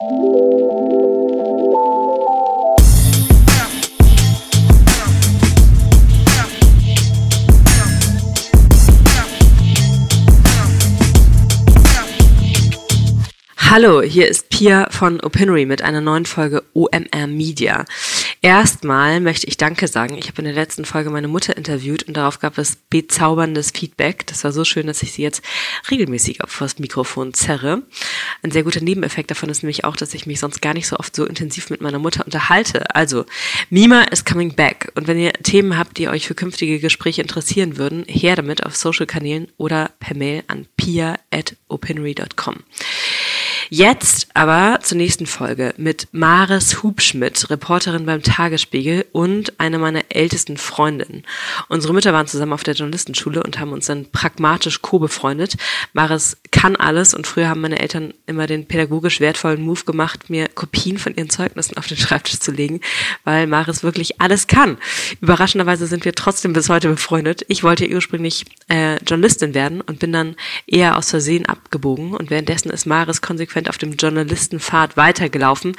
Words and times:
you 0.00 1.07
Hallo, 13.70 14.00
hier 14.00 14.28
ist 14.28 14.48
Pia 14.48 14.88
von 14.90 15.20
Opinory 15.20 15.66
mit 15.66 15.82
einer 15.82 16.00
neuen 16.00 16.24
Folge 16.24 16.64
OMR 16.72 17.26
Media. 17.26 17.84
Erstmal 18.40 19.20
möchte 19.20 19.46
ich 19.46 19.58
Danke 19.58 19.88
sagen. 19.88 20.16
Ich 20.16 20.28
habe 20.28 20.38
in 20.38 20.46
der 20.46 20.54
letzten 20.54 20.86
Folge 20.86 21.10
meine 21.10 21.28
Mutter 21.28 21.54
interviewt 21.54 22.04
und 22.04 22.16
darauf 22.16 22.38
gab 22.38 22.56
es 22.56 22.76
bezauberndes 22.88 23.72
Feedback. 23.72 24.26
Das 24.26 24.42
war 24.42 24.52
so 24.52 24.64
schön, 24.64 24.86
dass 24.86 25.02
ich 25.02 25.12
sie 25.12 25.20
jetzt 25.20 25.42
regelmäßig 25.90 26.42
auf 26.42 26.56
das 26.58 26.78
Mikrofon 26.78 27.34
zerre. 27.34 27.82
Ein 28.42 28.52
sehr 28.52 28.62
guter 28.62 28.80
Nebeneffekt 28.80 29.30
davon 29.30 29.50
ist 29.50 29.62
nämlich 29.62 29.84
auch, 29.84 29.96
dass 29.96 30.14
ich 30.14 30.24
mich 30.24 30.40
sonst 30.40 30.62
gar 30.62 30.72
nicht 30.72 30.86
so 30.86 30.96
oft 30.96 31.14
so 31.14 31.26
intensiv 31.26 31.68
mit 31.68 31.82
meiner 31.82 31.98
Mutter 31.98 32.24
unterhalte. 32.24 32.94
Also, 32.94 33.26
Mima 33.68 34.04
is 34.04 34.24
coming 34.24 34.54
back. 34.54 34.90
Und 34.94 35.08
wenn 35.08 35.18
ihr 35.18 35.34
Themen 35.34 35.76
habt, 35.76 35.98
die 35.98 36.08
euch 36.08 36.26
für 36.26 36.34
künftige 36.34 36.78
Gespräche 36.78 37.20
interessieren 37.20 37.76
würden, 37.76 38.04
her 38.08 38.34
damit 38.34 38.64
auf 38.64 38.76
Social-Kanälen 38.76 39.48
oder 39.58 39.90
per 40.00 40.16
Mail 40.16 40.42
an 40.46 40.66
pia.opinory.com. 40.78 42.62
Jetzt 43.70 44.28
aber 44.32 44.80
zur 44.80 44.96
nächsten 44.96 45.26
Folge 45.26 45.74
mit 45.76 46.08
Maris 46.12 46.82
Hubschmidt, 46.82 47.50
Reporterin 47.50 48.06
beim 48.06 48.22
Tagesspiegel 48.22 49.04
und 49.12 49.60
eine 49.60 49.78
meiner 49.78 50.04
ältesten 50.08 50.56
Freundinnen. 50.56 51.24
Unsere 51.68 51.92
Mütter 51.92 52.14
waren 52.14 52.26
zusammen 52.26 52.54
auf 52.54 52.62
der 52.62 52.72
Journalistenschule 52.72 53.42
und 53.42 53.58
haben 53.58 53.72
uns 53.72 53.84
dann 53.84 54.10
pragmatisch 54.10 54.80
co-befreundet. 54.80 55.56
Maris 55.92 56.38
kann 56.50 56.76
alles 56.76 57.12
und 57.12 57.26
früher 57.26 57.50
haben 57.50 57.60
meine 57.60 57.78
Eltern 57.78 58.14
immer 58.26 58.46
den 58.46 58.66
pädagogisch 58.66 59.20
wertvollen 59.20 59.60
Move 59.60 59.84
gemacht, 59.84 60.30
mir 60.30 60.48
Kopien 60.48 60.96
von 60.96 61.14
ihren 61.14 61.28
Zeugnissen 61.28 61.76
auf 61.76 61.86
den 61.86 61.98
Schreibtisch 61.98 62.40
zu 62.40 62.52
legen, 62.52 62.80
weil 63.24 63.46
Maris 63.46 63.82
wirklich 63.82 64.18
alles 64.18 64.46
kann. 64.46 64.78
Überraschenderweise 65.20 65.86
sind 65.86 66.06
wir 66.06 66.14
trotzdem 66.14 66.54
bis 66.54 66.70
heute 66.70 66.88
befreundet. 66.88 67.44
Ich 67.48 67.62
wollte 67.62 67.86
ursprünglich 67.86 68.46
äh, 68.68 68.96
Journalistin 69.04 69.52
werden 69.52 69.82
und 69.82 69.98
bin 69.98 70.12
dann 70.12 70.36
eher 70.66 70.96
aus 70.96 71.10
Versehen 71.10 71.44
abgebogen 71.44 72.14
und 72.14 72.30
währenddessen 72.30 72.70
ist 72.70 72.86
Maris 72.86 73.20
konsequent 73.20 73.57
konsequent 73.58 73.68
auf 73.68 73.78
dem 73.78 73.92
Journalistenpfad 73.92 74.96
weitergelaufen. 74.96 75.76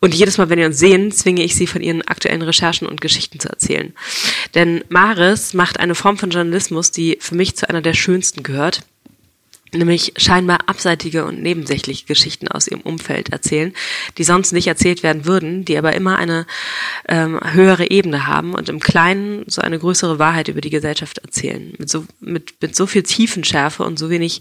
Und 0.00 0.14
jedes 0.14 0.38
Mal, 0.38 0.48
wenn 0.48 0.58
wir 0.58 0.66
uns 0.66 0.78
sehen, 0.78 1.12
zwinge 1.12 1.42
ich 1.42 1.54
sie 1.54 1.66
von 1.66 1.82
ihren 1.82 2.02
aktuellen 2.02 2.42
Recherchen 2.42 2.86
und 2.86 3.00
Geschichten 3.00 3.40
zu 3.40 3.48
erzählen. 3.48 3.94
Denn 4.54 4.84
Maris 4.88 5.54
macht 5.54 5.80
eine 5.80 5.94
Form 5.94 6.18
von 6.18 6.30
Journalismus, 6.30 6.90
die 6.90 7.18
für 7.20 7.34
mich 7.34 7.56
zu 7.56 7.68
einer 7.68 7.82
der 7.82 7.94
schönsten 7.94 8.42
gehört 8.42 8.82
nämlich 9.74 10.12
scheinbar 10.16 10.60
abseitige 10.66 11.24
und 11.24 11.42
nebensächliche 11.42 12.06
Geschichten 12.06 12.48
aus 12.48 12.68
ihrem 12.68 12.80
Umfeld 12.80 13.30
erzählen, 13.30 13.72
die 14.18 14.24
sonst 14.24 14.52
nicht 14.52 14.66
erzählt 14.66 15.02
werden 15.02 15.26
würden, 15.26 15.64
die 15.64 15.76
aber 15.76 15.94
immer 15.94 16.16
eine 16.16 16.46
ähm, 17.08 17.40
höhere 17.42 17.90
Ebene 17.90 18.26
haben 18.26 18.54
und 18.54 18.68
im 18.68 18.80
Kleinen 18.80 19.44
so 19.46 19.60
eine 19.62 19.78
größere 19.78 20.18
Wahrheit 20.18 20.48
über 20.48 20.60
die 20.60 20.70
Gesellschaft 20.70 21.18
erzählen. 21.18 21.74
Mit 21.78 21.90
so, 21.90 22.06
mit, 22.20 22.54
mit 22.60 22.76
so 22.76 22.86
viel 22.86 23.02
Tiefenschärfe 23.02 23.82
und 23.82 23.98
so 23.98 24.10
wenig 24.10 24.40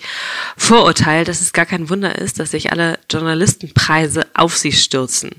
Vorurteil, 0.58 1.25
dass 1.25 1.42
es 1.42 1.53
gar 1.53 1.66
kein 1.66 1.90
Wunder 1.90 2.18
ist, 2.18 2.40
dass 2.40 2.52
sich 2.52 2.72
alle 2.72 3.00
Journalistenpreise 3.09 4.25
auf 4.34 4.58
sie 4.58 4.72
stürzen. 4.72 5.31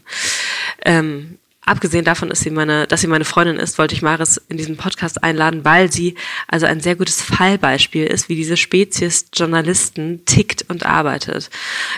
Ähm, 0.85 1.39
abgesehen 1.67 2.05
davon, 2.05 2.29
dass 2.29 2.41
sie 2.41 2.51
meine, 2.51 2.87
dass 2.87 3.01
sie 3.01 3.07
meine 3.07 3.25
Freundin 3.25 3.57
ist, 3.57 3.79
wollte 3.79 3.95
ich 3.95 4.03
Maris 4.03 4.41
in 4.49 4.57
diesen 4.57 4.77
Podcast 4.77 5.23
einladen, 5.23 5.65
weil 5.65 5.91
sie 5.91 6.15
also 6.49 6.67
ein 6.67 6.81
sehr 6.81 6.97
gutes 6.97 7.23
Fallbeispiel 7.23 8.07
ist, 8.07 8.29
wie 8.29 8.37
diese 8.37 8.57
Spezies 8.57 9.27
Journalisten 9.35 10.25
tickt 10.27 10.65
und 10.69 10.87
arbeitet. 10.87 11.51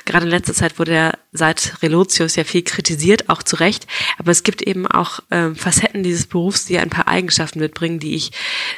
Gerade 0.04 0.26
in 0.26 0.30
letzter 0.30 0.54
Zeit 0.54 0.78
wurde 0.78 0.92
er 0.92 1.18
seit 1.32 1.82
Relotius 1.82 2.36
ja 2.36 2.44
viel 2.44 2.62
kritisiert, 2.62 3.28
auch 3.28 3.42
zu 3.42 3.56
Recht, 3.56 3.86
aber 4.18 4.30
es 4.30 4.42
gibt 4.42 4.62
eben 4.62 4.86
auch 4.86 5.20
ähm, 5.30 5.56
Facetten 5.56 6.02
dieses 6.02 6.26
Berufs, 6.26 6.66
die 6.66 6.78
ein 6.78 6.90
paar 6.90 7.08
Eigenschaften 7.08 7.60
mitbringen, 7.60 7.98
die 7.98 8.14
ich 8.14 8.32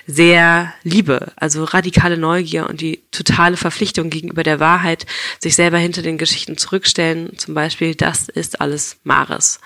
sehr 0.07 0.73
liebe. 0.83 1.33
Also 1.37 1.65
radikale 1.65 2.17
Neugier 2.17 2.69
und 2.69 2.81
die 2.81 3.03
totale 3.11 3.57
Verpflichtung 3.57 4.11
gegenüber 4.11 4.43
der 4.43 4.61
Wahrheit, 4.61 5.07
sich 5.39 5.55
selber 5.55 5.79
hinter 5.79 6.03
den 6.03 6.19
Geschichten 6.19 6.57
zurückstellen, 6.57 7.39
zum 7.39 7.55
Beispiel, 7.55 7.95
das 7.95 8.29
ist 8.29 8.61
alles 8.61 8.97
Maris. 9.05 9.61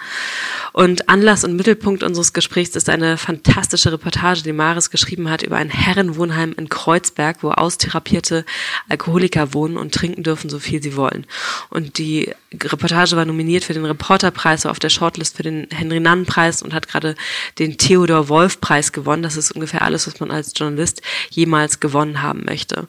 Und 0.72 1.08
Anlass 1.12 1.44
und 1.44 1.56
Mittelpunkt 1.56 2.02
unseres 2.02 2.32
Gesprächs 2.32 2.74
ist 2.74 2.88
eine 2.88 3.18
fantastische 3.18 3.92
Reportage, 3.92 4.42
die 4.42 4.54
Maris 4.54 4.88
geschrieben 4.88 5.28
hat 5.28 5.42
über 5.42 5.56
ein 5.58 5.68
Herrenwohnheim 5.68 6.54
in 6.56 6.70
Kreuzberg, 6.70 7.42
wo 7.42 7.50
austherapierte 7.50 8.46
Alkoholiker 8.88 9.52
wohnen 9.52 9.76
und 9.76 9.92
trinken 9.94 10.22
dürfen, 10.22 10.48
so 10.48 10.58
viel 10.58 10.82
sie 10.82 10.96
wollen. 10.96 11.26
Und 11.68 11.98
die 11.98 12.32
Reportage 12.50 13.14
war 13.14 13.26
nominiert 13.26 13.64
für 13.64 13.74
den 13.74 13.84
Reporterpreis, 13.84 14.64
auf 14.64 14.78
der 14.78 14.88
Shortlist 14.88 15.36
für 15.36 15.42
den 15.42 15.66
Henry-Nannen-Preis 15.70 16.62
und 16.62 16.72
hat 16.72 16.88
gerade 16.88 17.14
den 17.58 17.76
Theodor 17.76 18.30
Wolf-Preis 18.30 18.92
gewonnen. 18.92 19.22
Das 19.22 19.36
ist 19.36 19.52
ungefähr 19.52 19.82
alles, 19.82 20.06
was 20.06 20.18
man 20.18 20.30
als 20.30 20.54
Journalist 20.56 21.02
jemals 21.28 21.78
gewonnen 21.78 22.22
haben 22.22 22.46
möchte. 22.46 22.88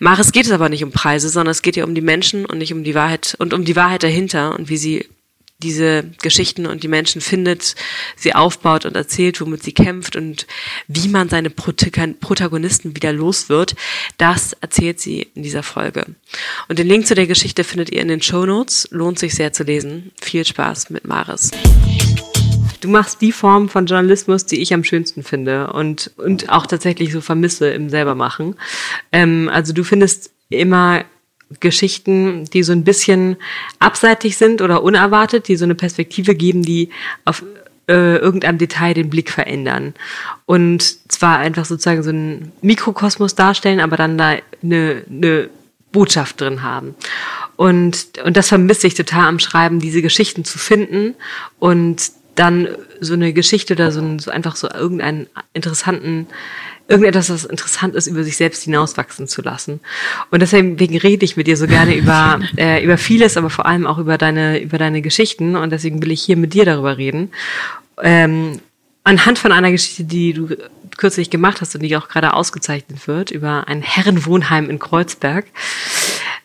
Maris 0.00 0.32
geht 0.32 0.44
es 0.44 0.52
aber 0.52 0.68
nicht 0.68 0.84
um 0.84 0.92
Preise, 0.92 1.30
sondern 1.30 1.52
es 1.52 1.62
geht 1.62 1.76
ja 1.76 1.84
um 1.84 1.94
die 1.94 2.02
Menschen 2.02 2.44
und 2.44 2.58
nicht 2.58 2.74
um 2.74 2.84
die 2.84 2.94
Wahrheit 2.94 3.36
und 3.38 3.54
um 3.54 3.64
die 3.64 3.74
Wahrheit 3.74 4.02
dahinter 4.02 4.54
und 4.54 4.68
wie 4.68 4.76
sie 4.76 5.08
diese 5.64 6.04
Geschichten 6.22 6.66
und 6.66 6.82
die 6.82 6.88
Menschen 6.88 7.20
findet, 7.20 7.74
sie 8.16 8.34
aufbaut 8.34 8.84
und 8.84 8.94
erzählt, 8.94 9.40
womit 9.40 9.62
sie 9.62 9.72
kämpft 9.72 10.14
und 10.14 10.46
wie 10.86 11.08
man 11.08 11.28
seine 11.28 11.50
Protagonisten 11.50 12.94
wieder 12.94 13.12
los 13.12 13.48
wird, 13.48 13.74
das 14.18 14.52
erzählt 14.60 15.00
sie 15.00 15.30
in 15.34 15.42
dieser 15.42 15.62
Folge. 15.62 16.06
Und 16.68 16.78
den 16.78 16.86
Link 16.86 17.06
zu 17.06 17.14
der 17.14 17.26
Geschichte 17.26 17.64
findet 17.64 17.90
ihr 17.90 18.02
in 18.02 18.08
den 18.08 18.22
Show 18.22 18.46
Notes. 18.46 18.88
Lohnt 18.90 19.18
sich 19.18 19.34
sehr 19.34 19.52
zu 19.52 19.64
lesen. 19.64 20.12
Viel 20.20 20.44
Spaß 20.44 20.90
mit 20.90 21.06
Maris. 21.06 21.50
Du 22.80 22.90
machst 22.90 23.22
die 23.22 23.32
Form 23.32 23.70
von 23.70 23.86
Journalismus, 23.86 24.44
die 24.44 24.60
ich 24.60 24.74
am 24.74 24.84
schönsten 24.84 25.22
finde 25.22 25.72
und, 25.72 26.10
und 26.18 26.50
auch 26.50 26.66
tatsächlich 26.66 27.12
so 27.12 27.22
vermisse 27.22 27.70
im 27.70 27.88
selbermachen. 27.88 28.56
Ähm, 29.10 29.48
also 29.50 29.72
du 29.72 29.84
findest 29.84 30.32
immer 30.50 31.04
Geschichten, 31.60 32.44
die 32.46 32.62
so 32.62 32.72
ein 32.72 32.84
bisschen 32.84 33.36
abseitig 33.78 34.36
sind 34.36 34.62
oder 34.62 34.82
unerwartet, 34.82 35.48
die 35.48 35.56
so 35.56 35.64
eine 35.64 35.74
Perspektive 35.74 36.34
geben, 36.34 36.62
die 36.62 36.90
auf 37.24 37.42
äh, 37.86 38.16
irgendeinem 38.16 38.58
Detail 38.58 38.94
den 38.94 39.10
Blick 39.10 39.30
verändern. 39.30 39.94
Und 40.46 41.10
zwar 41.12 41.38
einfach 41.38 41.64
sozusagen 41.64 42.02
so 42.02 42.10
einen 42.10 42.52
Mikrokosmos 42.62 43.34
darstellen, 43.34 43.80
aber 43.80 43.96
dann 43.96 44.16
da 44.16 44.36
eine, 44.62 45.04
eine 45.08 45.50
Botschaft 45.92 46.40
drin 46.40 46.62
haben. 46.62 46.94
Und, 47.56 48.18
und 48.24 48.36
das 48.36 48.48
vermisse 48.48 48.86
ich 48.86 48.94
total 48.94 49.28
am 49.28 49.38
Schreiben, 49.38 49.80
diese 49.80 50.02
Geschichten 50.02 50.44
zu 50.44 50.58
finden 50.58 51.14
und 51.58 52.10
dann 52.34 52.68
so 53.00 53.14
eine 53.14 53.32
Geschichte 53.32 53.74
oder 53.74 53.92
so, 53.92 54.00
ein, 54.00 54.18
so 54.18 54.30
einfach 54.30 54.56
so 54.56 54.68
irgendeinen 54.68 55.28
interessanten 55.52 56.26
irgendetwas, 56.88 57.30
was 57.30 57.44
interessant 57.44 57.94
ist, 57.94 58.06
über 58.06 58.24
sich 58.24 58.36
selbst 58.36 58.64
hinauswachsen 58.64 59.26
zu 59.26 59.42
lassen. 59.42 59.80
Und 60.30 60.40
deswegen 60.40 60.76
rede 60.98 61.24
ich 61.24 61.36
mit 61.36 61.46
dir 61.46 61.56
so 61.56 61.66
gerne 61.66 61.96
über, 61.96 62.40
äh, 62.56 62.84
über 62.84 62.98
vieles, 62.98 63.36
aber 63.36 63.50
vor 63.50 63.66
allem 63.66 63.86
auch 63.86 63.98
über 63.98 64.18
deine, 64.18 64.60
über 64.60 64.78
deine 64.78 65.02
Geschichten. 65.02 65.56
Und 65.56 65.70
deswegen 65.70 66.02
will 66.02 66.12
ich 66.12 66.22
hier 66.22 66.36
mit 66.36 66.54
dir 66.54 66.64
darüber 66.64 66.98
reden. 66.98 67.30
Ähm, 68.02 68.60
anhand 69.02 69.38
von 69.38 69.52
einer 69.52 69.70
Geschichte, 69.70 70.04
die 70.04 70.32
du 70.32 70.48
kürzlich 70.96 71.30
gemacht 71.30 71.60
hast 71.60 71.74
und 71.74 71.82
die 71.82 71.96
auch 71.96 72.08
gerade 72.08 72.34
ausgezeichnet 72.34 73.06
wird, 73.06 73.30
über 73.30 73.68
ein 73.68 73.82
Herrenwohnheim 73.82 74.70
in 74.70 74.78
Kreuzberg. 74.78 75.46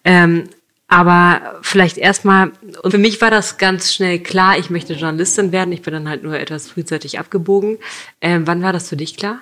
Ähm, 0.03 0.49
aber 0.87 1.59
vielleicht 1.61 1.97
erstmal, 1.97 2.51
und 2.81 2.91
für 2.91 2.97
mich 2.97 3.21
war 3.21 3.29
das 3.29 3.59
ganz 3.59 3.93
schnell 3.93 4.19
klar, 4.19 4.57
ich 4.57 4.71
möchte 4.71 4.93
Journalistin 4.93 5.51
werden. 5.51 5.71
Ich 5.71 5.83
bin 5.83 5.93
dann 5.93 6.09
halt 6.09 6.23
nur 6.23 6.37
etwas 6.37 6.67
frühzeitig 6.67 7.19
abgebogen. 7.19 7.77
Ähm, 8.21 8.47
wann 8.47 8.63
war 8.63 8.73
das 8.73 8.89
für 8.89 8.97
dich 8.97 9.15
klar? 9.15 9.39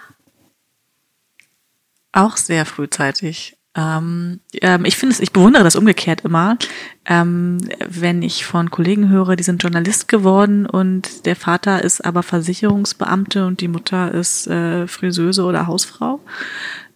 Auch 2.17 2.35
sehr 2.35 2.65
frühzeitig. 2.65 3.57
Ähm, 3.75 4.39
ähm, 4.53 4.85
ich 4.85 4.97
finde 4.97 5.13
es, 5.13 5.19
ich 5.19 5.33
bewundere 5.33 5.63
das 5.63 5.75
umgekehrt 5.75 6.21
immer, 6.21 6.57
ähm, 7.05 7.59
wenn 7.87 8.23
ich 8.23 8.43
von 8.43 8.71
Kollegen 8.71 9.09
höre, 9.09 9.35
die 9.35 9.43
sind 9.43 9.61
Journalist 9.61 10.07
geworden 10.07 10.65
und 10.65 11.27
der 11.27 11.35
Vater 11.35 11.83
ist 11.83 12.03
aber 12.03 12.23
Versicherungsbeamte 12.23 13.45
und 13.45 13.61
die 13.61 13.67
Mutter 13.67 14.11
ist 14.15 14.47
äh, 14.47 14.87
Friseuse 14.87 15.43
oder 15.43 15.67
Hausfrau. 15.67 16.19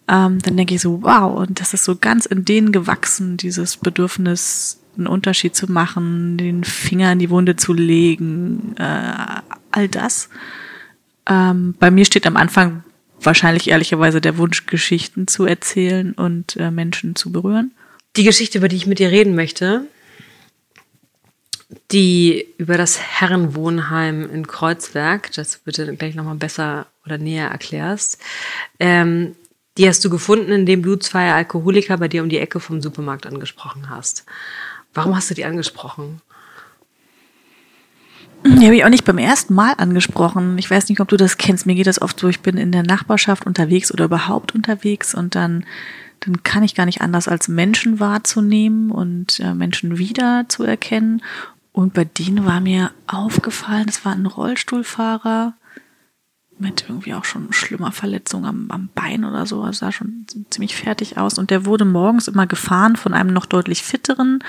Ähm, 0.08 0.40
dann 0.42 0.56
denke 0.56 0.74
ich 0.74 0.80
so, 0.80 1.04
wow, 1.04 1.38
und 1.38 1.60
das 1.60 1.72
ist 1.72 1.84
so 1.84 1.94
ganz 1.94 2.26
in 2.26 2.44
denen 2.44 2.72
gewachsen, 2.72 3.36
dieses 3.36 3.76
Bedürfnis, 3.76 4.80
einen 4.98 5.06
Unterschied 5.06 5.54
zu 5.54 5.70
machen, 5.70 6.36
den 6.36 6.64
Finger 6.64 7.12
in 7.12 7.20
die 7.20 7.30
Wunde 7.30 7.54
zu 7.54 7.74
legen, 7.74 8.74
äh, 8.76 9.40
all 9.70 9.86
das. 9.86 10.28
Ähm, 11.26 11.76
bei 11.78 11.92
mir 11.92 12.04
steht 12.06 12.26
am 12.26 12.36
Anfang 12.36 12.82
wahrscheinlich 13.24 13.68
ehrlicherweise 13.68 14.20
der 14.20 14.38
Wunsch, 14.38 14.66
Geschichten 14.66 15.26
zu 15.26 15.44
erzählen 15.44 16.12
und 16.12 16.56
äh, 16.56 16.70
Menschen 16.70 17.16
zu 17.16 17.32
berühren. 17.32 17.72
Die 18.16 18.24
Geschichte, 18.24 18.58
über 18.58 18.68
die 18.68 18.76
ich 18.76 18.86
mit 18.86 18.98
dir 18.98 19.10
reden 19.10 19.34
möchte, 19.34 19.86
die 21.90 22.46
über 22.58 22.76
das 22.76 23.00
Herrenwohnheim 23.00 24.28
in 24.30 24.46
Kreuzberg, 24.46 25.32
das 25.32 25.58
bitte 25.58 25.94
gleich 25.96 26.14
nochmal 26.14 26.36
besser 26.36 26.86
oder 27.04 27.18
näher 27.18 27.48
erklärst, 27.48 28.18
ähm, 28.78 29.34
die 29.78 29.88
hast 29.88 30.04
du 30.04 30.10
gefunden, 30.10 30.52
indem 30.52 30.82
du 30.82 30.96
zwei 30.96 31.32
Alkoholiker 31.32 31.96
bei 31.96 32.08
dir 32.08 32.22
um 32.22 32.28
die 32.28 32.38
Ecke 32.38 32.60
vom 32.60 32.82
Supermarkt 32.82 33.26
angesprochen 33.26 33.88
hast. 33.88 34.26
Warum 34.92 35.16
hast 35.16 35.30
du 35.30 35.34
die 35.34 35.46
angesprochen? 35.46 36.20
Die 38.44 38.64
habe 38.64 38.74
ich 38.74 38.84
auch 38.84 38.88
nicht 38.88 39.04
beim 39.04 39.18
ersten 39.18 39.54
Mal 39.54 39.74
angesprochen. 39.76 40.58
Ich 40.58 40.70
weiß 40.70 40.88
nicht, 40.88 41.00
ob 41.00 41.08
du 41.08 41.16
das 41.16 41.38
kennst. 41.38 41.66
Mir 41.66 41.74
geht 41.74 41.86
das 41.86 42.02
oft 42.02 42.18
so, 42.18 42.28
ich 42.28 42.40
bin 42.40 42.56
in 42.56 42.72
der 42.72 42.82
Nachbarschaft 42.82 43.46
unterwegs 43.46 43.92
oder 43.92 44.06
überhaupt 44.06 44.54
unterwegs 44.54 45.14
und 45.14 45.34
dann, 45.34 45.64
dann 46.20 46.42
kann 46.42 46.64
ich 46.64 46.74
gar 46.74 46.86
nicht 46.86 47.00
anders 47.00 47.28
als 47.28 47.48
Menschen 47.48 48.00
wahrzunehmen 48.00 48.90
und 48.90 49.38
äh, 49.40 49.54
Menschen 49.54 49.98
wieder 49.98 50.46
zu 50.48 50.64
erkennen. 50.64 51.22
Und 51.72 51.94
bei 51.94 52.04
denen 52.04 52.44
war 52.44 52.60
mir 52.60 52.90
aufgefallen, 53.06 53.86
es 53.88 54.04
war 54.04 54.12
ein 54.12 54.26
Rollstuhlfahrer 54.26 55.54
mit 56.62 56.86
irgendwie 56.88 57.12
auch 57.12 57.24
schon 57.24 57.52
schlimmer 57.52 57.92
Verletzung 57.92 58.46
am, 58.46 58.70
am 58.70 58.88
Bein 58.94 59.24
oder 59.24 59.44
so. 59.44 59.64
Er 59.64 59.72
sah 59.72 59.92
schon 59.92 60.24
ziemlich 60.48 60.76
fertig 60.76 61.18
aus. 61.18 61.36
Und 61.36 61.50
der 61.50 61.66
wurde 61.66 61.84
morgens 61.84 62.28
immer 62.28 62.46
gefahren 62.46 62.96
von 62.96 63.12
einem 63.12 63.34
noch 63.34 63.46
deutlich 63.46 63.82
fitteren 63.82 64.42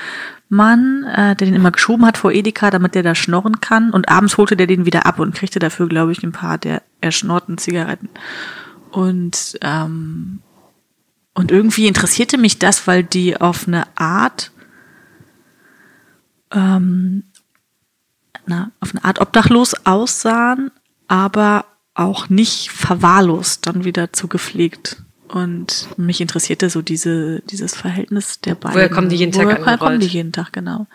Mann, 0.48 1.04
äh, 1.04 1.36
der 1.36 1.48
den 1.48 1.56
immer 1.56 1.71
geschoben 1.71 2.06
hat 2.06 2.18
vor 2.18 2.31
Edeka, 2.31 2.69
damit 2.69 2.95
der 2.95 3.04
da 3.04 3.15
schnorren 3.15 3.60
kann. 3.60 3.89
Und 3.92 4.10
abends 4.10 4.38
holte 4.38 4.56
der 4.56 4.68
den 4.68 4.86
wieder 4.86 5.06
ab 5.06 5.19
und 5.19 5.36
kriegte 5.36 5.60
dafür, 5.60 5.89
glaube 5.89 6.12
ich, 6.12 6.24
ein 6.24 6.31
paar 6.31 6.57
der 6.57 6.83
erschnorrten 7.01 7.57
Zigaretten. 7.57 8.10
Und, 8.92 9.57
ähm, 9.62 10.39
und 11.33 11.51
irgendwie 11.51 11.88
interessierte 11.88 12.38
mich 12.38 12.60
das, 12.60 12.86
weil 12.86 13.04
die 13.04 13.42
auf 13.42 13.68
eine 13.68 13.88
Art 13.98 14.51
ähm, 16.51 17.24
na, 18.45 18.71
auf 18.80 18.92
eine 18.94 19.04
Art 19.04 19.19
obdachlos 19.19 19.74
aussahen, 19.86 20.71
aber 21.07 21.65
auch 21.95 22.29
nicht 22.29 22.71
verwahrlost 22.71 23.67
dann 23.67 23.83
wieder 23.83 24.13
zu 24.13 24.27
gepflegt. 24.27 24.97
Und 25.27 25.87
mich 25.97 26.21
interessierte 26.21 26.69
so 26.69 26.81
diese, 26.81 27.41
dieses 27.49 27.75
Verhältnis 27.75 28.39
der 28.41 28.53
beiden. 28.55 28.75
Woher 28.75 28.89
kommen 28.89 29.09
die 29.09 29.15
jeden 29.15 29.31
Tag 29.31 29.45
Woher 29.45 29.77
kommen 29.77 29.99
die 29.99 30.07
jeden 30.07 30.31
Tag, 30.31 30.53
genau. 30.53 30.85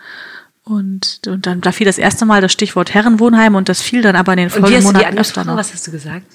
Und, 0.63 1.21
und 1.27 1.45
dann, 1.45 1.61
da 1.61 1.71
fiel 1.71 1.85
das 1.85 1.97
erste 1.97 2.25
Mal 2.25 2.41
das 2.41 2.53
Stichwort 2.53 2.93
Herrenwohnheim 2.93 3.55
und 3.55 3.69
das 3.69 3.81
fiel 3.81 4.01
dann 4.01 4.15
aber 4.15 4.33
in 4.33 4.37
den 4.37 4.51
Und 4.51 4.69
wie 4.69 4.75
hast 4.75 4.87
du 4.87 4.93
die 4.93 5.05
angesprochen? 5.05 5.55
Was 5.57 5.73
hast 5.73 5.87
du 5.87 5.91
gesagt? 5.91 6.25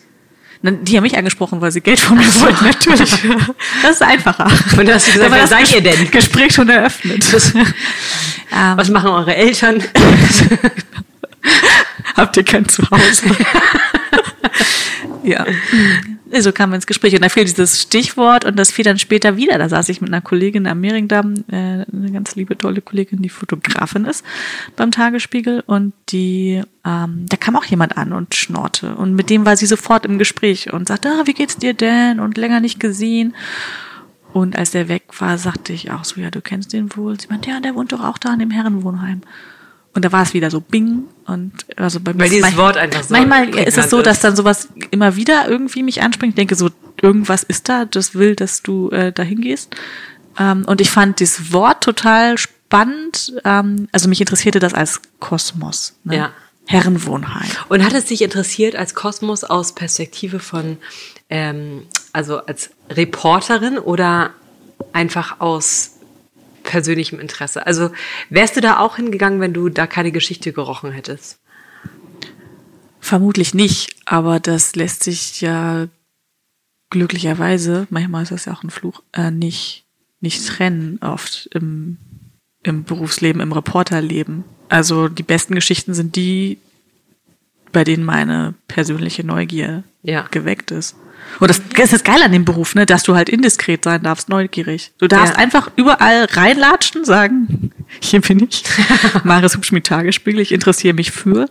Die 0.62 0.96
haben 0.96 1.02
mich 1.02 1.16
angesprochen, 1.16 1.60
weil 1.60 1.70
sie 1.72 1.82
Geld 1.82 2.00
von 2.00 2.16
mir 2.16 2.26
wollten, 2.40 2.64
natürlich. 2.64 3.12
Das 3.82 3.92
ist 3.92 4.02
einfacher. 4.02 4.46
Und 4.78 4.88
da 4.88 4.94
hast 4.94 5.08
du 5.08 5.12
gesagt, 5.12 5.30
wer 5.30 5.40
das 5.40 5.50
seid 5.50 5.72
ihr 5.74 5.82
denn? 5.82 6.10
Gespräch 6.10 6.54
schon 6.54 6.68
eröffnet. 6.70 7.24
ähm, 7.54 8.76
Was 8.76 8.88
machen 8.88 9.10
eure 9.10 9.36
Eltern? 9.36 9.84
habt 12.16 12.36
ihr 12.38 12.44
kein 12.44 12.66
Zuhause? 12.66 13.26
Ja. 15.24 15.46
So 16.36 16.50
kam 16.50 16.70
wir 16.70 16.76
ins 16.76 16.86
Gespräch 16.86 17.14
und 17.14 17.22
da 17.22 17.28
fiel 17.28 17.44
dieses 17.44 17.82
Stichwort 17.82 18.44
und 18.44 18.58
das 18.58 18.72
fiel 18.72 18.84
dann 18.84 18.98
später 18.98 19.36
wieder. 19.36 19.56
Da 19.56 19.68
saß 19.68 19.88
ich 19.90 20.00
mit 20.00 20.10
einer 20.10 20.22
Kollegin 20.22 20.66
am 20.66 20.80
Mehringdamm, 20.80 21.44
äh, 21.48 21.54
eine 21.54 22.10
ganz 22.12 22.34
liebe, 22.34 22.58
tolle 22.58 22.80
Kollegin, 22.80 23.22
die 23.22 23.28
Fotografin 23.28 24.04
ist 24.04 24.24
beim 24.74 24.90
Tagesspiegel 24.90 25.62
und 25.64 25.92
die, 26.08 26.62
ähm, 26.84 27.26
da 27.28 27.36
kam 27.36 27.54
auch 27.54 27.66
jemand 27.66 27.96
an 27.96 28.12
und 28.12 28.34
schnorrte 28.34 28.96
und 28.96 29.14
mit 29.14 29.30
dem 29.30 29.46
war 29.46 29.56
sie 29.56 29.66
sofort 29.66 30.06
im 30.06 30.18
Gespräch 30.18 30.72
und 30.72 30.88
sagte, 30.88 31.08
ah, 31.08 31.22
wie 31.26 31.34
geht's 31.34 31.56
dir 31.56 31.74
denn 31.74 32.18
und 32.18 32.36
länger 32.36 32.58
nicht 32.58 32.80
gesehen. 32.80 33.34
Und 34.32 34.56
als 34.58 34.72
der 34.72 34.88
weg 34.88 35.04
war, 35.20 35.38
sagte 35.38 35.72
ich 35.72 35.92
auch 35.92 36.04
so, 36.04 36.20
ja, 36.20 36.28
du 36.32 36.40
kennst 36.40 36.72
den 36.72 36.96
wohl. 36.96 37.20
Sie 37.20 37.28
meinte, 37.28 37.50
ja, 37.50 37.60
der 37.60 37.76
wohnt 37.76 37.92
doch 37.92 38.02
auch 38.02 38.18
da 38.18 38.32
in 38.32 38.40
dem 38.40 38.50
Herrenwohnheim. 38.50 39.20
Und 39.94 40.04
da 40.04 40.10
war 40.10 40.22
es 40.22 40.34
wieder 40.34 40.50
so 40.50 40.60
Bing 40.60 41.04
und 41.26 41.52
also 41.76 42.00
bei 42.00 42.18
Weil 42.18 42.28
dieses 42.28 42.56
Wort 42.56 42.76
einfach 42.76 43.04
so 43.04 43.14
Manchmal 43.14 43.48
ist 43.50 43.78
es 43.78 43.90
so, 43.90 44.02
dass 44.02 44.18
dann 44.20 44.34
sowas 44.34 44.68
immer 44.90 45.14
wieder 45.14 45.48
irgendwie 45.48 45.84
mich 45.84 46.02
anspringt. 46.02 46.32
Ich 46.32 46.36
denke 46.36 46.56
so, 46.56 46.70
irgendwas 47.00 47.44
ist 47.44 47.68
da, 47.68 47.84
das 47.84 48.14
will, 48.14 48.34
dass 48.34 48.62
du 48.62 48.90
äh, 48.90 49.12
dahin 49.12 49.40
gehst. 49.40 49.74
Ähm, 50.38 50.64
und 50.66 50.80
ich 50.80 50.90
fand 50.90 51.20
das 51.20 51.52
Wort 51.52 51.82
total 51.82 52.38
spannend. 52.38 53.34
Ähm, 53.44 53.88
also 53.92 54.08
mich 54.08 54.20
interessierte 54.20 54.58
das 54.58 54.74
als 54.74 55.00
Kosmos. 55.20 55.94
Ne? 56.02 56.16
Ja. 56.16 56.30
Herrenwohnheim. 56.66 57.48
Und 57.68 57.84
hat 57.84 57.92
es 57.92 58.06
dich 58.06 58.22
interessiert 58.22 58.74
als 58.74 58.94
Kosmos 58.94 59.44
aus 59.44 59.74
Perspektive 59.74 60.40
von, 60.40 60.78
ähm, 61.28 61.82
also 62.12 62.38
als 62.38 62.70
Reporterin 62.90 63.78
oder 63.78 64.30
einfach 64.92 65.40
aus 65.40 65.93
persönlichem 66.64 67.20
Interesse? 67.20 67.66
Also 67.66 67.90
wärst 68.30 68.56
du 68.56 68.60
da 68.60 68.78
auch 68.80 68.96
hingegangen, 68.96 69.40
wenn 69.40 69.52
du 69.54 69.68
da 69.68 69.86
keine 69.86 70.10
Geschichte 70.10 70.52
gerochen 70.52 70.90
hättest? 70.90 71.38
Vermutlich 73.00 73.54
nicht, 73.54 73.94
aber 74.06 74.40
das 74.40 74.74
lässt 74.74 75.04
sich 75.04 75.40
ja 75.40 75.88
glücklicherweise, 76.90 77.86
manchmal 77.90 78.22
ist 78.22 78.32
das 78.32 78.46
ja 78.46 78.54
auch 78.54 78.62
ein 78.62 78.70
Fluch, 78.70 79.02
äh, 79.12 79.30
nicht, 79.30 79.84
nicht 80.20 80.46
trennen, 80.46 80.98
oft 81.02 81.48
im, 81.52 81.98
im 82.62 82.84
Berufsleben, 82.84 83.42
im 83.42 83.52
Reporterleben. 83.52 84.44
Also 84.68 85.08
die 85.08 85.22
besten 85.22 85.54
Geschichten 85.54 85.92
sind 85.92 86.16
die, 86.16 86.58
bei 87.72 87.84
denen 87.84 88.04
meine 88.04 88.54
persönliche 88.68 89.24
Neugier 89.26 89.84
Ja. 90.02 90.22
geweckt 90.30 90.70
ist. 90.70 90.96
Und 91.40 91.48
das, 91.50 91.60
das 91.74 91.84
ist 91.86 91.92
das 91.92 92.04
Geile 92.04 92.24
an 92.24 92.32
dem 92.32 92.44
Beruf, 92.44 92.74
ne, 92.74 92.86
dass 92.86 93.02
du 93.02 93.14
halt 93.14 93.28
indiskret 93.28 93.84
sein 93.84 94.02
darfst, 94.02 94.28
neugierig. 94.28 94.92
Du 94.98 95.08
darfst 95.08 95.34
Ja. 95.34 95.40
einfach 95.40 95.70
überall 95.76 96.24
reinlatschen, 96.26 97.04
sagen, 97.04 97.70
hier 98.00 98.20
bin 98.20 98.46
ich, 98.48 98.64
Maris 99.24 99.56
Hubschmidt 99.56 99.86
Tagesspiegel, 99.86 100.40
ich 100.40 100.52
interessiere 100.52 100.94
mich 100.94 101.10
für. 101.10 101.48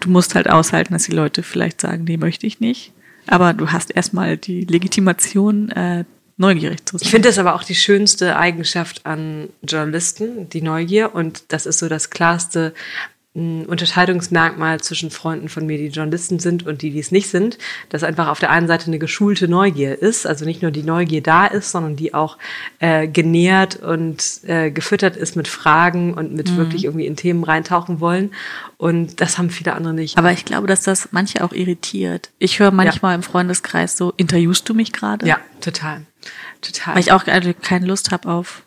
Du 0.00 0.08
musst 0.10 0.34
halt 0.34 0.48
aushalten, 0.48 0.92
dass 0.92 1.04
die 1.04 1.12
Leute 1.12 1.42
vielleicht 1.42 1.80
sagen, 1.80 2.04
nee, 2.04 2.16
möchte 2.16 2.46
ich 2.46 2.60
nicht. 2.60 2.92
Aber 3.26 3.52
du 3.52 3.72
hast 3.72 3.90
erstmal 3.94 4.36
die 4.36 4.64
Legitimation, 4.64 5.70
äh, 5.72 6.04
neugierig 6.36 6.86
zu 6.86 6.96
sein. 6.96 7.04
Ich 7.04 7.10
finde 7.10 7.28
das 7.28 7.38
aber 7.38 7.54
auch 7.56 7.64
die 7.64 7.74
schönste 7.74 8.36
Eigenschaft 8.36 9.04
an 9.04 9.48
Journalisten, 9.62 10.48
die 10.48 10.62
Neugier. 10.62 11.14
Und 11.14 11.42
das 11.48 11.66
ist 11.66 11.80
so 11.80 11.88
das 11.88 12.10
klarste 12.10 12.72
Unterscheidungsmerkmal 13.66 14.80
zwischen 14.80 15.10
Freunden 15.10 15.48
von 15.48 15.66
mir, 15.66 15.78
die 15.78 15.88
Journalisten 15.88 16.38
sind 16.38 16.66
und 16.66 16.82
die, 16.82 16.90
die 16.90 16.98
es 16.98 17.10
nicht 17.10 17.28
sind, 17.28 17.58
dass 17.88 18.02
einfach 18.02 18.28
auf 18.28 18.40
der 18.40 18.50
einen 18.50 18.66
Seite 18.66 18.86
eine 18.86 18.98
geschulte 18.98 19.48
Neugier 19.48 20.00
ist, 20.00 20.26
also 20.26 20.44
nicht 20.44 20.62
nur 20.62 20.70
die 20.70 20.82
Neugier 20.82 21.22
da 21.22 21.46
ist, 21.46 21.70
sondern 21.70 21.96
die 21.96 22.14
auch 22.14 22.38
äh, 22.78 23.08
genährt 23.08 23.76
und 23.76 24.40
äh, 24.44 24.70
gefüttert 24.70 25.16
ist 25.16 25.36
mit 25.36 25.48
Fragen 25.48 26.14
und 26.14 26.34
mit 26.34 26.56
wirklich 26.56 26.84
irgendwie 26.84 27.06
in 27.06 27.16
Themen 27.16 27.44
reintauchen 27.44 28.00
wollen. 28.00 28.32
Und 28.76 29.20
das 29.20 29.38
haben 29.38 29.50
viele 29.50 29.74
andere 29.74 29.94
nicht. 29.94 30.18
Aber 30.18 30.32
ich 30.32 30.44
glaube, 30.44 30.66
dass 30.66 30.82
das 30.82 31.08
manche 31.12 31.42
auch 31.44 31.52
irritiert. 31.52 32.30
Ich 32.38 32.58
höre 32.58 32.70
manchmal 32.70 33.14
im 33.14 33.22
Freundeskreis 33.22 33.96
so, 33.96 34.12
interviewst 34.16 34.68
du 34.68 34.74
mich 34.74 34.92
gerade? 34.92 35.26
ja, 35.26 35.38
total. 35.60 36.02
Total. 36.60 36.94
Weil 36.94 37.00
ich 37.00 37.12
auch 37.12 37.24
keine 37.24 37.86
Lust 37.86 38.10
habe 38.10 38.28
auf 38.28 38.62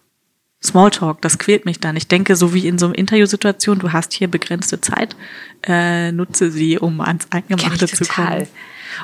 Smalltalk. 0.64 1.22
Das 1.22 1.40
quält 1.40 1.66
mich 1.66 1.80
dann. 1.80 1.96
Ich 1.96 2.08
denke, 2.08 2.36
so 2.36 2.54
wie 2.54 2.68
in 2.68 2.78
so 2.78 2.88
einer 2.88 2.98
Interviewsituation, 2.98 3.80
du 3.80 3.92
hast 3.92 4.14
hier 4.14 4.28
begrenzte 4.28 4.80
Zeit, 4.80 5.16
äh, 5.64 6.12
nutze 6.12 6.52
sie, 6.52 6.78
um 6.78 7.02
ans 7.02 7.28
Eingemachte 7.32 7.88
zu 7.88 8.06
kommen. 8.06 8.48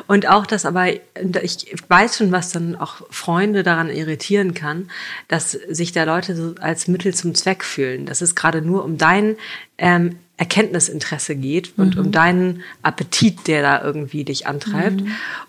Und 0.06 0.28
auch 0.28 0.46
das 0.46 0.66
aber, 0.66 0.90
ich 0.90 1.76
weiß 1.88 2.18
schon, 2.18 2.32
was 2.32 2.52
dann 2.52 2.76
auch 2.76 3.02
Freunde 3.10 3.64
daran 3.64 3.90
irritieren 3.90 4.54
kann, 4.54 4.90
dass 5.28 5.52
sich 5.52 5.92
da 5.94 6.04
Leute 6.04 6.36
so 6.36 6.56
als 6.60 6.88
Mittel 6.88 7.14
zum 7.14 7.34
Zweck 7.34 7.64
fühlen. 7.64 8.06
Dass 8.06 8.22
es 8.22 8.36
gerade 8.36 8.62
nur 8.62 8.84
um 8.84 8.98
dein 8.98 9.38
ähm, 9.78 10.18
Erkenntnisinteresse 10.38 11.36
geht 11.36 11.74
und 11.78 11.98
um 11.98 12.12
deinen 12.12 12.62
Appetit, 12.84 13.48
der 13.48 13.64
da 13.64 13.84
irgendwie 13.84 14.24
dich 14.24 14.46
antreibt. 14.46 15.02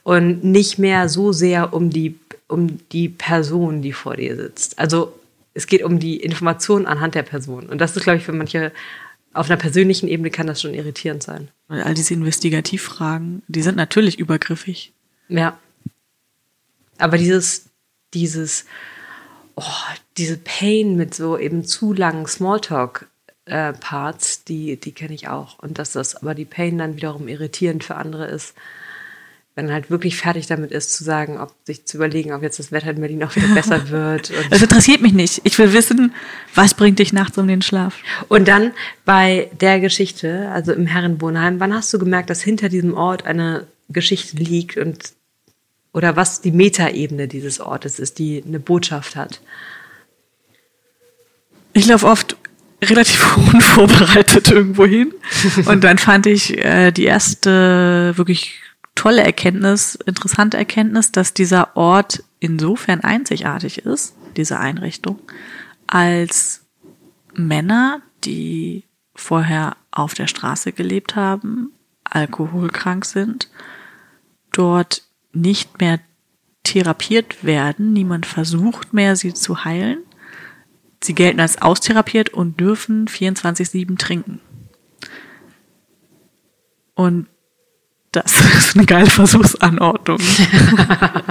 Und 0.03 0.45
nicht 0.45 0.79
mehr 0.79 1.11
so 1.11 1.33
sehr 1.33 1.75
um 1.75 1.91
die, 1.91 2.19
um 2.47 2.79
die 2.93 3.11
Person, 3.11 3.83
die 3.83 3.93
vor 3.93 4.17
dir 4.17 4.37
sitzt. 4.37 4.79
Also 4.79 5.13
es 5.55 5.67
geht 5.67 5.83
um 5.83 5.99
die 5.99 6.19
Information 6.19 6.85
anhand 6.87 7.15
der 7.15 7.23
Person. 7.23 7.67
Und 7.69 7.81
das 7.81 7.97
ist, 7.97 8.03
glaube 8.05 8.19
ich, 8.19 8.25
für 8.25 8.33
manche 8.33 8.73
auf 9.33 9.49
einer 9.51 9.59
persönlichen 9.59 10.07
Ebene 10.09 10.31
kann 10.31 10.47
das 10.47 10.61
schon 10.61 10.75
irritierend 10.75 11.23
sein. 11.23 11.49
Weil 11.69 11.83
all 11.83 11.95
diese 11.95 12.13
Investigativfragen, 12.15 13.43
die 13.47 13.63
sind 13.63 13.77
natürlich 13.77 14.19
übergriffig. 14.19 14.93
Ja. 15.29 15.57
Aber 16.99 17.17
dieses, 17.19 17.67
dieses, 18.15 18.65
oh, 19.55 19.63
diese 20.17 20.39
Pain 20.39 20.97
mit 20.97 21.15
so 21.15 21.39
eben 21.39 21.65
zu 21.65 21.93
langen 21.93 22.27
Smalltalk-Parts, 22.27 24.43
die, 24.45 24.81
die 24.81 24.93
kenne 24.93 25.15
ich 25.15 25.29
auch. 25.29 25.59
Und 25.59 25.79
dass 25.79 25.93
das 25.93 26.17
aber 26.17 26.35
die 26.35 26.47
Pain 26.47 26.79
dann 26.79 26.97
wiederum 26.97 27.29
irritierend 27.29 27.85
für 27.85 27.97
andere 27.97 28.27
ist, 28.27 28.55
wenn 29.59 29.73
halt 29.73 29.91
wirklich 29.91 30.17
fertig 30.17 30.47
damit 30.47 30.71
ist, 30.71 30.93
zu 30.93 31.03
sagen, 31.03 31.37
ob 31.37 31.53
sich 31.65 31.85
zu 31.85 31.97
überlegen, 31.97 32.33
ob 32.33 32.45
jetzt 32.45 32.61
das 32.61 32.71
Wetter 32.71 32.91
in 32.91 33.01
Berlin 33.01 33.25
auch 33.25 33.35
wieder 33.35 33.49
besser 33.55 33.91
wird. 33.91 34.31
Das 34.51 34.63
interessiert 34.63 35.03
mich 35.03 35.13
nicht. 35.13 35.41
Ich 35.43 35.59
will 35.59 35.73
wissen, 35.73 36.15
was 36.55 36.75
bringt 36.75 37.01
dich 37.01 37.13
nachts 37.13 37.37
um 37.39 37.49
den 37.49 37.61
Schlaf? 37.61 37.97
Und 38.29 38.47
dann 38.47 38.71
bei 39.05 39.51
der 39.61 39.81
Geschichte, 39.81 40.49
also 40.51 40.73
im 40.73 40.87
Herrenwohnheim, 40.87 41.59
wann 41.59 41.75
hast 41.75 41.93
du 41.93 41.99
gemerkt, 41.99 42.31
dass 42.31 42.41
hinter 42.41 42.69
diesem 42.69 42.95
Ort 42.95 43.27
eine 43.27 43.67
Geschichte 43.89 44.37
liegt 44.37 44.77
und 44.77 45.13
oder 45.93 46.15
was 46.15 46.41
die 46.41 46.53
Metaebene 46.53 47.27
dieses 47.27 47.59
Ortes 47.59 47.99
ist, 47.99 48.21
die 48.21 48.45
eine 48.47 48.61
Botschaft 48.61 49.17
hat? 49.17 49.41
Ich 51.73 51.87
laufe 51.87 52.07
oft 52.07 52.37
relativ 52.81 53.37
unvorbereitet 53.53 54.53
irgendwo 54.53 54.87
hin. 54.87 55.13
Und 55.67 55.83
dann 55.83 55.99
fand 55.99 56.27
ich 56.27 56.57
äh, 56.59 56.93
die 56.93 57.07
erste 57.07 58.13
wirklich 58.15 58.61
tolle 58.99 59.23
Erkenntnis, 59.23 59.95
interessante 59.95 60.57
Erkenntnis, 60.57 61.13
dass 61.13 61.33
dieser 61.33 61.77
Ort 61.77 62.25
insofern 62.41 63.01
einzigartig 63.01 63.79
ist, 63.87 64.17
diese 64.37 64.59
Einrichtung, 64.59 65.21
als 65.87 66.67
Männer, 67.33 68.03
die 68.25 68.83
vorher 69.15 69.77
auf 69.93 70.15
der 70.15 70.27
Straße 70.27 70.73
gelebt 70.73 71.15
haben, 71.15 71.71
alkoholkrank 72.03 73.05
sind, 73.05 73.49
dort 74.51 75.05
nicht 75.33 75.81
mehr 75.81 76.01
therapiert 76.65 77.45
werden, 77.45 77.93
niemand 77.93 78.27
versucht 78.27 78.95
mehr, 78.95 79.15
sie 79.15 79.33
zu 79.33 79.65
heilen. 79.65 80.03
Sie 81.05 81.15
gelten 81.15 81.39
als 81.39 81.63
austherapiert 81.63 82.31
und 82.31 82.59
dürfen 82.59 83.07
24-7 83.07 83.97
trinken. 83.97 84.41
Und 86.97 87.29
das 88.13 88.41
ist 88.41 88.77
eine 88.77 88.87
geile 88.87 89.11
Versuchsanordnung. 89.11 90.19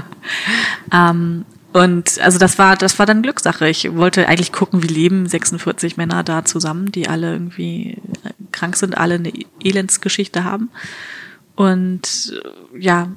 ähm, 0.93 1.45
und 1.73 2.19
also 2.21 2.39
das 2.39 2.57
war, 2.57 2.75
das 2.75 2.97
war 2.97 3.05
dann 3.05 3.21
Glückssache. 3.21 3.67
Ich 3.67 3.95
wollte 3.95 4.27
eigentlich 4.27 4.51
gucken, 4.51 4.83
wie 4.83 4.87
leben 4.87 5.27
46 5.27 5.97
Männer 5.97 6.23
da 6.23 6.45
zusammen, 6.45 6.91
die 6.91 7.07
alle 7.07 7.33
irgendwie 7.33 8.01
krank 8.51 8.77
sind, 8.77 8.97
alle 8.97 9.15
eine 9.15 9.31
Elendsgeschichte 9.61 10.43
haben. 10.43 10.69
Und 11.55 12.41
ja, 12.77 13.09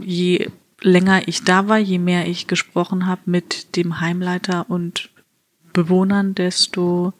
je 0.00 0.50
länger 0.80 1.26
ich 1.26 1.44
da 1.44 1.68
war, 1.68 1.78
je 1.78 1.98
mehr 1.98 2.26
ich 2.26 2.46
gesprochen 2.46 3.06
habe 3.06 3.22
mit 3.26 3.76
dem 3.76 4.00
Heimleiter 4.00 4.66
und 4.68 5.10
Bewohnern, 5.72 6.34
desto 6.34 7.12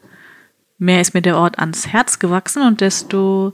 mehr 0.77 1.01
ist 1.01 1.13
mir 1.13 1.21
der 1.21 1.37
Ort 1.37 1.59
ans 1.59 1.87
Herz 1.87 2.19
gewachsen 2.19 2.63
und 2.63 2.81
desto 2.81 3.53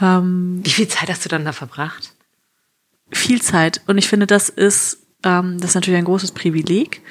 ähm, 0.00 0.60
Wie 0.62 0.70
viel 0.70 0.88
Zeit 0.88 1.08
hast 1.08 1.24
du 1.24 1.28
dann 1.28 1.44
da 1.44 1.52
verbracht? 1.52 2.14
Viel 3.10 3.42
Zeit. 3.42 3.82
Und 3.86 3.98
ich 3.98 4.08
finde, 4.08 4.26
das 4.26 4.48
ist, 4.48 4.98
ähm, 5.24 5.58
das 5.58 5.70
ist 5.70 5.74
natürlich 5.74 5.98
ein 5.98 6.04
großes 6.04 6.32
Privileg. 6.32 7.02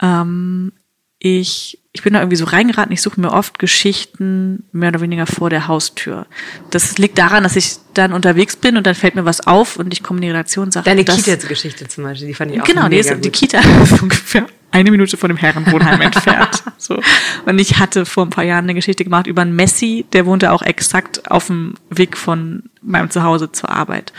Ähm, 0.00 0.72
ich, 1.18 1.78
ich 1.92 2.02
bin 2.02 2.12
da 2.12 2.20
irgendwie 2.20 2.36
so 2.36 2.44
reingeraten, 2.44 2.92
ich 2.92 3.02
suche 3.02 3.20
mir 3.20 3.32
oft 3.32 3.58
Geschichten 3.58 4.64
mehr 4.72 4.90
oder 4.90 5.00
weniger 5.00 5.26
vor 5.26 5.50
der 5.50 5.66
Haustür. 5.66 6.26
Das 6.70 6.96
liegt 6.98 7.18
daran, 7.18 7.42
dass 7.42 7.56
ich 7.56 7.76
dann 7.94 8.12
unterwegs 8.12 8.54
bin 8.54 8.76
und 8.76 8.86
dann 8.86 8.94
fällt 8.94 9.16
mir 9.16 9.24
was 9.24 9.46
auf 9.46 9.76
und 9.76 9.92
ich 9.92 10.02
komme 10.02 10.18
in 10.18 10.22
die 10.22 10.28
Redaktion 10.28 10.66
und 10.66 10.72
sage, 10.72 10.84
Deine 10.84 11.04
Kita-Geschichte 11.04 11.88
zum 11.88 12.04
Beispiel, 12.04 12.28
die 12.28 12.34
fand 12.34 12.52
ich 12.52 12.60
auch 12.60 12.64
Genau, 12.64 12.88
die, 12.88 12.98
ist, 12.98 13.12
die 13.24 13.30
Kita 13.30 13.58
ist 13.82 14.00
ungefähr 14.00 14.46
eine 14.70 14.90
Minute 14.90 15.16
von 15.16 15.28
dem 15.28 15.36
Herrenwohnheim 15.36 16.00
entfernt. 16.00 16.62
So. 16.80 17.02
Und 17.44 17.58
ich 17.58 17.78
hatte 17.80 18.06
vor 18.06 18.24
ein 18.24 18.30
paar 18.30 18.44
Jahren 18.44 18.64
eine 18.64 18.74
Geschichte 18.74 19.02
gemacht 19.02 19.26
über 19.26 19.42
einen 19.42 19.54
Messi, 19.54 20.06
der 20.12 20.26
wohnte 20.26 20.52
auch 20.52 20.62
exakt 20.62 21.28
auf 21.28 21.48
dem 21.48 21.74
Weg 21.90 22.16
von 22.16 22.62
meinem 22.80 23.10
Zuhause 23.10 23.50
zur 23.50 23.68
Arbeit. 23.68 24.12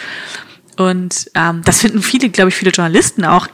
Und 0.76 1.32
ähm, 1.36 1.62
das 1.64 1.80
finden 1.82 2.02
viele, 2.02 2.30
glaube 2.30 2.50
ich, 2.50 2.56
viele 2.56 2.72
Journalisten 2.72 3.24
auch 3.24 3.48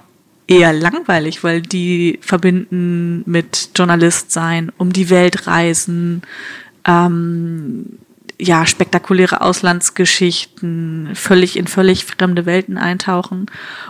eher 0.47 0.73
langweilig, 0.73 1.43
weil 1.43 1.61
die 1.61 2.19
verbinden 2.21 3.23
mit 3.25 3.71
Journalist 3.75 4.31
sein, 4.31 4.71
um 4.77 4.93
die 4.93 5.09
Welt 5.09 5.47
reisen, 5.47 6.21
ähm, 6.85 7.99
ja, 8.39 8.65
spektakuläre 8.65 9.41
Auslandsgeschichten, 9.41 11.11
völlig 11.15 11.57
in 11.57 11.67
völlig 11.67 12.05
fremde 12.05 12.45
Welten 12.45 12.77
eintauchen. 12.77 13.45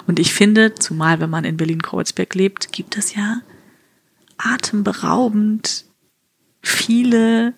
Und 0.08 0.20
ich 0.20 0.34
finde, 0.34 0.76
zumal 0.76 1.20
wenn 1.20 1.30
man 1.30 1.46
in 1.46 1.58
Berlin-Kreuzberg 1.58 2.36
lebt, 2.36 2.72
gibt 2.72 2.98
es 2.98 3.16
ja 3.16 3.42
atemberaubend 4.38 5.86
viele 6.62 7.54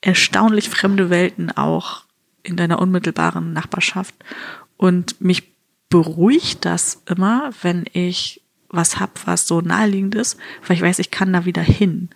erstaunlich 0.00 0.68
fremde 0.68 1.10
Welten 1.10 1.50
auch 1.50 2.04
in 2.42 2.56
deiner 2.56 2.80
unmittelbaren 2.80 3.52
Nachbarschaft. 3.52 4.14
Und 4.76 5.20
mich 5.20 5.51
beruhigt 5.92 6.64
das 6.64 7.02
immer, 7.04 7.50
wenn 7.60 7.84
ich 7.92 8.40
was 8.70 8.98
hab, 8.98 9.26
was 9.26 9.46
so 9.46 9.60
naheliegend 9.60 10.14
ist, 10.14 10.38
weil 10.66 10.76
ich 10.76 10.82
weiß, 10.82 10.98
ich 11.00 11.10
kann 11.10 11.34
da 11.34 11.44
wieder 11.44 11.60
hin. 11.60 12.08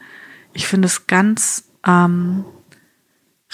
Ich 0.54 0.66
finde 0.66 0.86
es 0.86 1.06
ganz 1.06 1.68
ähm, 1.86 2.46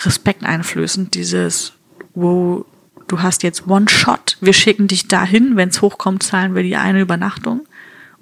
Respekt 0.05 0.45
einflößend, 0.45 1.17
dieses, 1.17 1.73
wo 2.15 2.65
du 3.09 3.21
hast 3.21 3.43
jetzt 3.43 3.67
One 3.67 3.89
Shot, 3.89 4.39
wir 4.41 4.53
schicken 4.53 4.87
dich 4.87 5.09
dahin, 5.09 5.57
wenn 5.57 5.71
es 5.71 5.83
hochkommt, 5.83 6.23
zahlen 6.23 6.55
wir 6.55 6.63
die 6.63 6.77
eine 6.77 7.01
Übernachtung. 7.01 7.67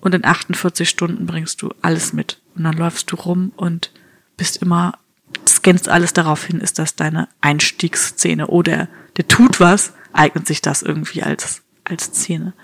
Und 0.00 0.14
in 0.14 0.24
48 0.24 0.88
Stunden 0.88 1.26
bringst 1.26 1.60
du 1.60 1.68
alles 1.82 2.14
mit. 2.14 2.40
Und 2.54 2.64
dann 2.64 2.78
läufst 2.78 3.12
du 3.12 3.16
rum 3.16 3.52
und 3.56 3.92
bist 4.38 4.62
immer, 4.62 4.94
scannst 5.46 5.90
alles 5.90 6.14
darauf 6.14 6.46
hin, 6.46 6.62
ist 6.62 6.78
das 6.78 6.96
deine 6.96 7.28
Einstiegsszene 7.42 8.46
oder 8.46 8.88
der 9.18 9.28
tut 9.28 9.60
was, 9.60 9.92
eignet 10.14 10.46
sich 10.46 10.62
das 10.62 10.80
irgendwie 10.80 11.22
als, 11.22 11.60
als 11.84 12.04
Szene. 12.04 12.54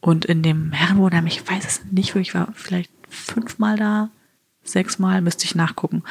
Und 0.00 0.24
in 0.24 0.42
dem 0.42 0.72
Herrenwohnheim, 0.72 1.26
ich 1.26 1.48
weiß 1.48 1.64
es 1.64 1.80
nicht, 1.90 2.14
wo 2.14 2.18
ich 2.18 2.34
war 2.34 2.52
vielleicht 2.54 2.90
fünfmal 3.08 3.76
da, 3.76 4.10
sechsmal, 4.62 5.20
müsste 5.20 5.44
ich 5.44 5.54
nachgucken. 5.54 6.02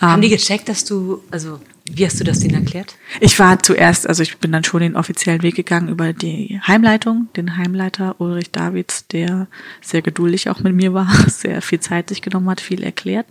Haben 0.00 0.22
die 0.22 0.28
ähm, 0.28 0.36
gecheckt, 0.36 0.68
dass 0.68 0.84
du, 0.84 1.22
also 1.30 1.60
wie 1.90 2.04
hast 2.06 2.20
du 2.20 2.24
das 2.24 2.40
denen 2.40 2.54
erklärt? 2.54 2.96
Ich 3.20 3.38
war 3.38 3.62
zuerst, 3.62 4.06
also 4.08 4.22
ich 4.22 4.38
bin 4.38 4.52
dann 4.52 4.64
schon 4.64 4.80
den 4.80 4.96
offiziellen 4.96 5.42
Weg 5.42 5.56
gegangen 5.56 5.88
über 5.88 6.12
die 6.12 6.60
Heimleitung, 6.66 7.28
den 7.36 7.56
Heimleiter 7.56 8.20
Ulrich 8.20 8.50
Davids, 8.50 9.06
der 9.08 9.48
sehr 9.80 10.02
geduldig 10.02 10.50
auch 10.50 10.60
mit 10.60 10.74
mir 10.74 10.92
war, 10.94 11.08
sehr 11.28 11.62
viel 11.62 11.80
Zeit 11.80 12.10
sich 12.10 12.22
genommen 12.22 12.48
hat, 12.50 12.60
viel 12.60 12.82
erklärt. 12.82 13.26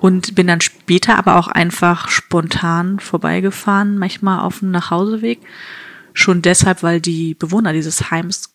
Und 0.00 0.34
bin 0.34 0.46
dann 0.46 0.62
später 0.62 1.18
aber 1.18 1.36
auch 1.36 1.48
einfach 1.48 2.08
spontan 2.08 3.00
vorbeigefahren, 3.00 3.98
manchmal 3.98 4.40
auf 4.40 4.60
dem 4.60 4.70
Nachhauseweg. 4.70 5.40
Schon 6.12 6.42
deshalb, 6.42 6.82
weil 6.82 7.00
die 7.00 7.34
Bewohner 7.34 7.72
dieses 7.72 8.10
Heims 8.10 8.54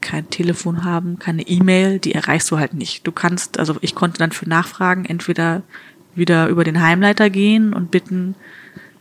kein 0.00 0.28
Telefon 0.30 0.84
haben, 0.84 1.18
keine 1.18 1.46
E-Mail, 1.46 1.98
die 1.98 2.14
erreichst 2.14 2.50
du 2.50 2.58
halt 2.58 2.74
nicht. 2.74 3.06
Du 3.06 3.12
kannst, 3.12 3.58
also 3.58 3.76
ich 3.80 3.94
konnte 3.94 4.18
dann 4.18 4.32
für 4.32 4.48
Nachfragen 4.48 5.04
entweder 5.04 5.62
wieder 6.14 6.48
über 6.48 6.64
den 6.64 6.82
Heimleiter 6.82 7.30
gehen 7.30 7.72
und 7.72 7.90
bitten, 7.90 8.34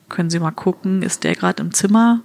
können 0.07 0.29
Sie 0.29 0.39
mal 0.39 0.51
gucken, 0.51 1.01
ist 1.01 1.23
der 1.23 1.35
gerade 1.35 1.63
im 1.63 1.73
Zimmer? 1.73 2.21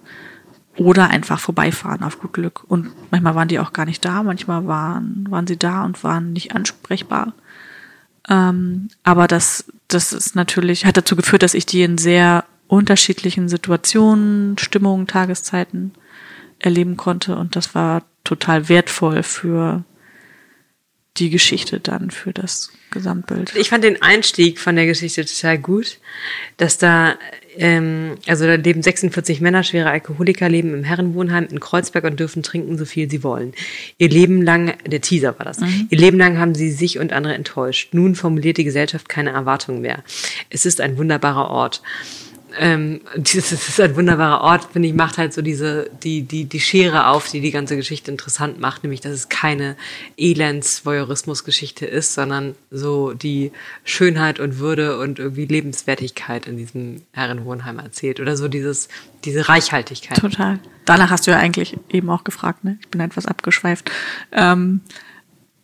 Oder 0.77 1.09
einfach 1.09 1.41
vorbeifahren 1.41 2.03
auf 2.03 2.21
gut 2.21 2.35
Glück. 2.35 2.63
Und 2.69 2.91
manchmal 3.11 3.35
waren 3.35 3.49
die 3.49 3.59
auch 3.59 3.73
gar 3.73 3.87
nicht 3.87 4.05
da, 4.05 4.23
manchmal 4.23 4.67
waren, 4.67 5.27
waren 5.31 5.47
sie 5.47 5.57
da 5.57 5.85
und 5.85 6.05
waren 6.05 6.35
nicht 6.35 6.55
ansprechbar. 6.55 7.33
Ähm, 8.29 8.89
aber 9.03 9.27
das, 9.27 9.73
das 9.89 10.13
ist 10.13 10.37
natürlich, 10.37 10.85
hat 10.85 10.99
dazu 10.99 11.17
geführt, 11.17 11.43
dass 11.43 11.55
ich 11.55 11.65
die 11.65 11.83
in 11.83 11.97
sehr 11.97 12.45
unterschiedlichen 12.69 13.49
Situationen, 13.49 14.59
Stimmungen, 14.59 15.07
Tageszeiten 15.07 15.93
erleben 16.59 16.97
konnte. 16.97 17.37
Und 17.37 17.57
das 17.57 17.75
war 17.75 18.03
total 18.25 18.69
wertvoll 18.69 19.23
für 19.23 19.85
die 21.19 21.31
Geschichte 21.31 21.81
dann 21.81 22.11
für 22.11 22.33
das 22.33 22.71
Gesamtbild. 22.91 23.55
Ich 23.57 23.71
fand 23.71 23.85
den 23.85 24.03
Einstieg 24.03 24.59
von 24.59 24.77
der 24.77 24.87
Geschichte 24.87 25.25
total 25.25 25.59
gut, 25.59 25.99
dass 26.57 26.79
da, 26.79 27.17
ähm, 27.57 28.17
also 28.27 28.47
da 28.47 28.55
leben 28.55 28.83
46 28.83 29.41
Männer, 29.41 29.63
schwere 29.63 29.91
Alkoholiker, 29.91 30.49
leben 30.49 30.75
im 30.75 30.85
Herrenwohnheim 30.85 31.47
in 31.51 31.61
Kreuzberg 31.61 32.05
und 32.05 32.21
dürfen 32.21 32.43
trinken, 32.43 32.79
so 32.79 32.85
viel 32.85 33.11
sie 33.11 33.23
wollen. 33.23 33.53
Ihr 33.99 34.09
Leben 34.09 34.43
lang, 34.43 34.75
der 34.87 35.01
Teaser 35.01 35.39
war 35.39 35.47
das, 35.47 35.61
mhm. 35.61 35.89
ihr 35.91 35.99
Leben 35.99 36.19
lang 36.19 36.39
haben 36.39 36.55
sie 36.55 36.71
sich 36.71 36.99
und 36.99 37.13
andere 37.13 37.35
enttäuscht. 37.35 37.95
Nun 37.95 38.15
formuliert 38.15 38.59
die 38.59 38.65
Gesellschaft 38.65 39.09
keine 39.09 39.31
Erwartungen 39.31 39.81
mehr. 39.81 40.03
Es 40.51 40.67
ist 40.67 40.81
ein 40.81 40.99
wunderbarer 40.99 41.51
Ort 41.51 41.83
ähm, 42.59 43.01
das 43.17 43.53
ist 43.53 43.81
ein 43.81 43.97
wunderbarer 43.97 44.41
Ort, 44.41 44.69
finde 44.73 44.89
ich, 44.89 44.95
macht 44.95 45.19
halt 45.19 45.33
so 45.33 45.43
diese, 45.43 45.91
die, 46.03 46.23
die, 46.23 46.45
die 46.45 46.61
Schere 46.61 47.09
auf, 47.09 47.31
die 47.31 47.41
die 47.41 47.51
ganze 47.51 47.77
Geschichte 47.77 48.11
interessant 48.11 48.61
macht, 48.61 48.83
nämlich, 48.83 49.01
dass 49.01 49.13
es 49.13 49.29
keine 49.29 49.77
Elends-Voyeurismus-Geschichte 50.17 51.87
ist, 51.87 52.15
sondern 52.15 52.55
so 52.71 53.13
die 53.13 53.53
Schönheit 53.85 54.41
und 54.41 54.59
Würde 54.59 54.99
und 54.99 55.19
irgendwie 55.19 55.47
Lebenswertigkeit 55.47 56.47
in 56.47 56.57
diesem 56.57 57.03
Herrenhohenheim 57.13 57.79
erzählt 57.79 58.21
oder 58.21 58.37
so 58.37 58.49
dieses, 58.49 58.89
diese 59.25 59.49
Reichhaltigkeit. 59.49 60.19
Total. 60.19 60.59
Danach 60.85 61.11
hast 61.11 61.27
du 61.27 61.33
ja 61.33 61.39
eigentlich 61.39 61.77
eben 61.91 62.11
auch 62.11 62.25
gefragt, 62.25 62.65
ne? 62.65 62.79
Ich 62.81 62.89
bin 62.89 63.01
etwas 63.01 63.27
abgeschweift. 63.27 63.91
Ähm, 64.33 64.81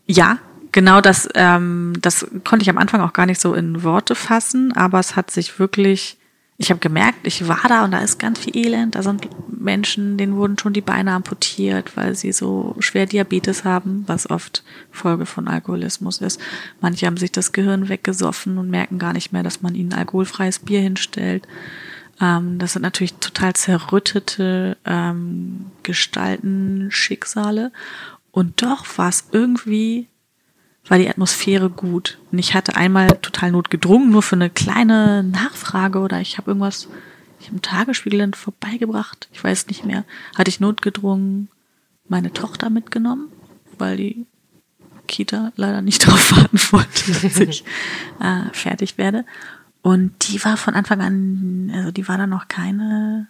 ja, 0.06 0.38
genau 0.72 1.00
das, 1.00 1.28
ähm, 1.34 1.94
das 2.00 2.26
konnte 2.44 2.64
ich 2.64 2.70
am 2.70 2.78
Anfang 2.78 3.00
auch 3.00 3.12
gar 3.12 3.26
nicht 3.26 3.40
so 3.40 3.54
in 3.54 3.82
Worte 3.84 4.14
fassen, 4.14 4.72
aber 4.72 4.98
es 4.98 5.14
hat 5.14 5.30
sich 5.30 5.58
wirklich 5.58 6.16
ich 6.62 6.70
habe 6.70 6.78
gemerkt, 6.78 7.26
ich 7.26 7.48
war 7.48 7.62
da 7.66 7.84
und 7.84 7.90
da 7.90 7.98
ist 7.98 8.20
ganz 8.20 8.38
viel 8.38 8.56
Elend. 8.56 8.94
Da 8.94 9.02
sind 9.02 9.28
Menschen, 9.48 10.16
denen 10.16 10.36
wurden 10.36 10.56
schon 10.56 10.72
die 10.72 10.80
Beine 10.80 11.10
amputiert, 11.10 11.96
weil 11.96 12.14
sie 12.14 12.30
so 12.30 12.76
schwer 12.78 13.06
Diabetes 13.06 13.64
haben, 13.64 14.04
was 14.06 14.30
oft 14.30 14.62
Folge 14.92 15.26
von 15.26 15.48
Alkoholismus 15.48 16.20
ist. 16.20 16.40
Manche 16.80 17.06
haben 17.06 17.16
sich 17.16 17.32
das 17.32 17.50
Gehirn 17.50 17.88
weggesoffen 17.88 18.58
und 18.58 18.70
merken 18.70 19.00
gar 19.00 19.12
nicht 19.12 19.32
mehr, 19.32 19.42
dass 19.42 19.60
man 19.60 19.74
ihnen 19.74 19.92
alkoholfreies 19.92 20.60
Bier 20.60 20.80
hinstellt. 20.80 21.48
Ähm, 22.20 22.60
das 22.60 22.74
sind 22.74 22.82
natürlich 22.82 23.14
total 23.14 23.54
zerrüttete 23.54 24.76
ähm, 24.84 25.66
Gestalten, 25.82 26.92
Schicksale. 26.92 27.72
Und 28.30 28.62
doch 28.62 28.86
war 28.98 29.08
es 29.08 29.24
irgendwie 29.32 30.06
war 30.86 30.98
die 30.98 31.08
Atmosphäre 31.08 31.70
gut. 31.70 32.18
Und 32.30 32.38
ich 32.38 32.54
hatte 32.54 32.76
einmal 32.76 33.08
total 33.22 33.52
notgedrungen, 33.52 34.10
nur 34.10 34.22
für 34.22 34.36
eine 34.36 34.50
kleine 34.50 35.22
Nachfrage 35.22 36.00
oder 36.00 36.20
ich 36.20 36.38
habe 36.38 36.50
irgendwas, 36.50 36.88
ich 37.40 37.46
habe 37.46 37.54
einen 37.54 37.62
Tagesspiegel 37.62 38.18
dann 38.18 38.34
vorbeigebracht, 38.34 39.28
ich 39.32 39.42
weiß 39.42 39.68
nicht 39.68 39.84
mehr, 39.84 40.04
hatte 40.36 40.48
ich 40.48 40.60
notgedrungen 40.60 41.48
meine 42.08 42.32
Tochter 42.32 42.68
mitgenommen, 42.68 43.28
weil 43.78 43.96
die 43.96 44.26
Kita 45.06 45.52
leider 45.56 45.82
nicht 45.82 46.06
darauf 46.06 46.32
warten 46.36 46.58
wollte, 46.72 47.12
dass 47.12 47.38
ich 47.40 47.64
äh, 48.20 48.52
fertig 48.52 48.98
werde. 48.98 49.24
Und 49.82 50.28
die 50.28 50.42
war 50.44 50.56
von 50.56 50.74
Anfang 50.74 51.00
an, 51.00 51.72
also 51.74 51.90
die 51.90 52.06
war 52.06 52.16
da 52.16 52.26
noch 52.26 52.48
keine, 52.48 53.28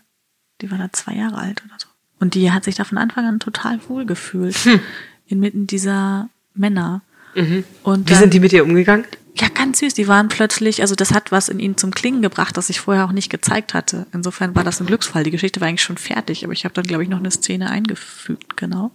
die 0.60 0.70
war 0.70 0.78
da 0.78 0.92
zwei 0.92 1.14
Jahre 1.14 1.38
alt 1.38 1.62
oder 1.64 1.74
so. 1.78 1.88
Und 2.20 2.34
die 2.34 2.52
hat 2.52 2.64
sich 2.64 2.76
da 2.76 2.84
von 2.84 2.98
Anfang 2.98 3.26
an 3.26 3.40
total 3.40 3.80
wohl 3.88 4.04
gefühlt. 4.04 4.54
Hm. 4.56 4.80
Inmitten 5.26 5.66
dieser 5.66 6.28
Männer. 6.54 7.02
Mhm. 7.34 7.64
Und 7.82 8.08
Wie 8.08 8.12
dann, 8.12 8.20
sind 8.20 8.34
die 8.34 8.40
mit 8.40 8.52
ihr 8.52 8.64
umgegangen? 8.64 9.06
Ja, 9.34 9.48
ganz 9.48 9.78
süß. 9.78 9.94
Die 9.94 10.08
waren 10.08 10.28
plötzlich, 10.28 10.82
also 10.82 10.94
das 10.94 11.12
hat 11.12 11.32
was 11.32 11.48
in 11.48 11.58
ihnen 11.58 11.76
zum 11.76 11.92
Klingen 11.92 12.20
gebracht, 12.20 12.56
das 12.56 12.68
ich 12.68 12.80
vorher 12.80 13.04
auch 13.06 13.12
nicht 13.12 13.30
gezeigt 13.30 13.72
hatte. 13.72 14.06
Insofern 14.12 14.54
war 14.54 14.64
das 14.64 14.80
ein 14.80 14.86
Glücksfall. 14.86 15.24
Die 15.24 15.30
Geschichte 15.30 15.60
war 15.60 15.68
eigentlich 15.68 15.82
schon 15.82 15.96
fertig, 15.96 16.44
aber 16.44 16.52
ich 16.52 16.64
habe 16.64 16.74
dann, 16.74 16.84
glaube 16.84 17.02
ich, 17.02 17.08
noch 17.08 17.18
eine 17.18 17.30
Szene 17.30 17.70
eingefügt, 17.70 18.56
genau. 18.56 18.92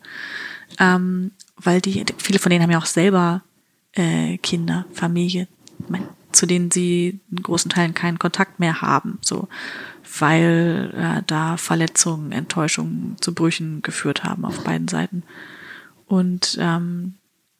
Ähm, 0.79 1.31
weil 1.55 1.81
die, 1.81 2.05
viele 2.17 2.39
von 2.39 2.51
denen 2.51 2.61
haben 2.61 2.71
ja 2.71 2.77
auch 2.77 2.85
selber 2.85 3.43
äh, 3.93 4.37
Kinder, 4.37 4.85
Familie, 4.93 5.47
zu 6.31 6.45
denen 6.45 6.69
sie 6.69 7.19
in 7.31 7.41
großen 7.41 7.71
Teilen 7.71 7.95
keinen 7.95 8.19
Kontakt 8.19 8.59
mehr 8.59 8.81
haben, 8.81 9.17
so 9.21 9.47
weil 10.19 10.93
äh, 10.95 11.23
da 11.27 11.57
Verletzungen, 11.57 12.31
Enttäuschungen 12.31 13.17
zu 13.19 13.33
Brüchen 13.33 13.81
geführt 13.81 14.23
haben 14.23 14.45
auf 14.45 14.63
beiden 14.63 14.87
Seiten. 14.87 15.23
Und 16.05 16.57
ähm, 16.61 17.15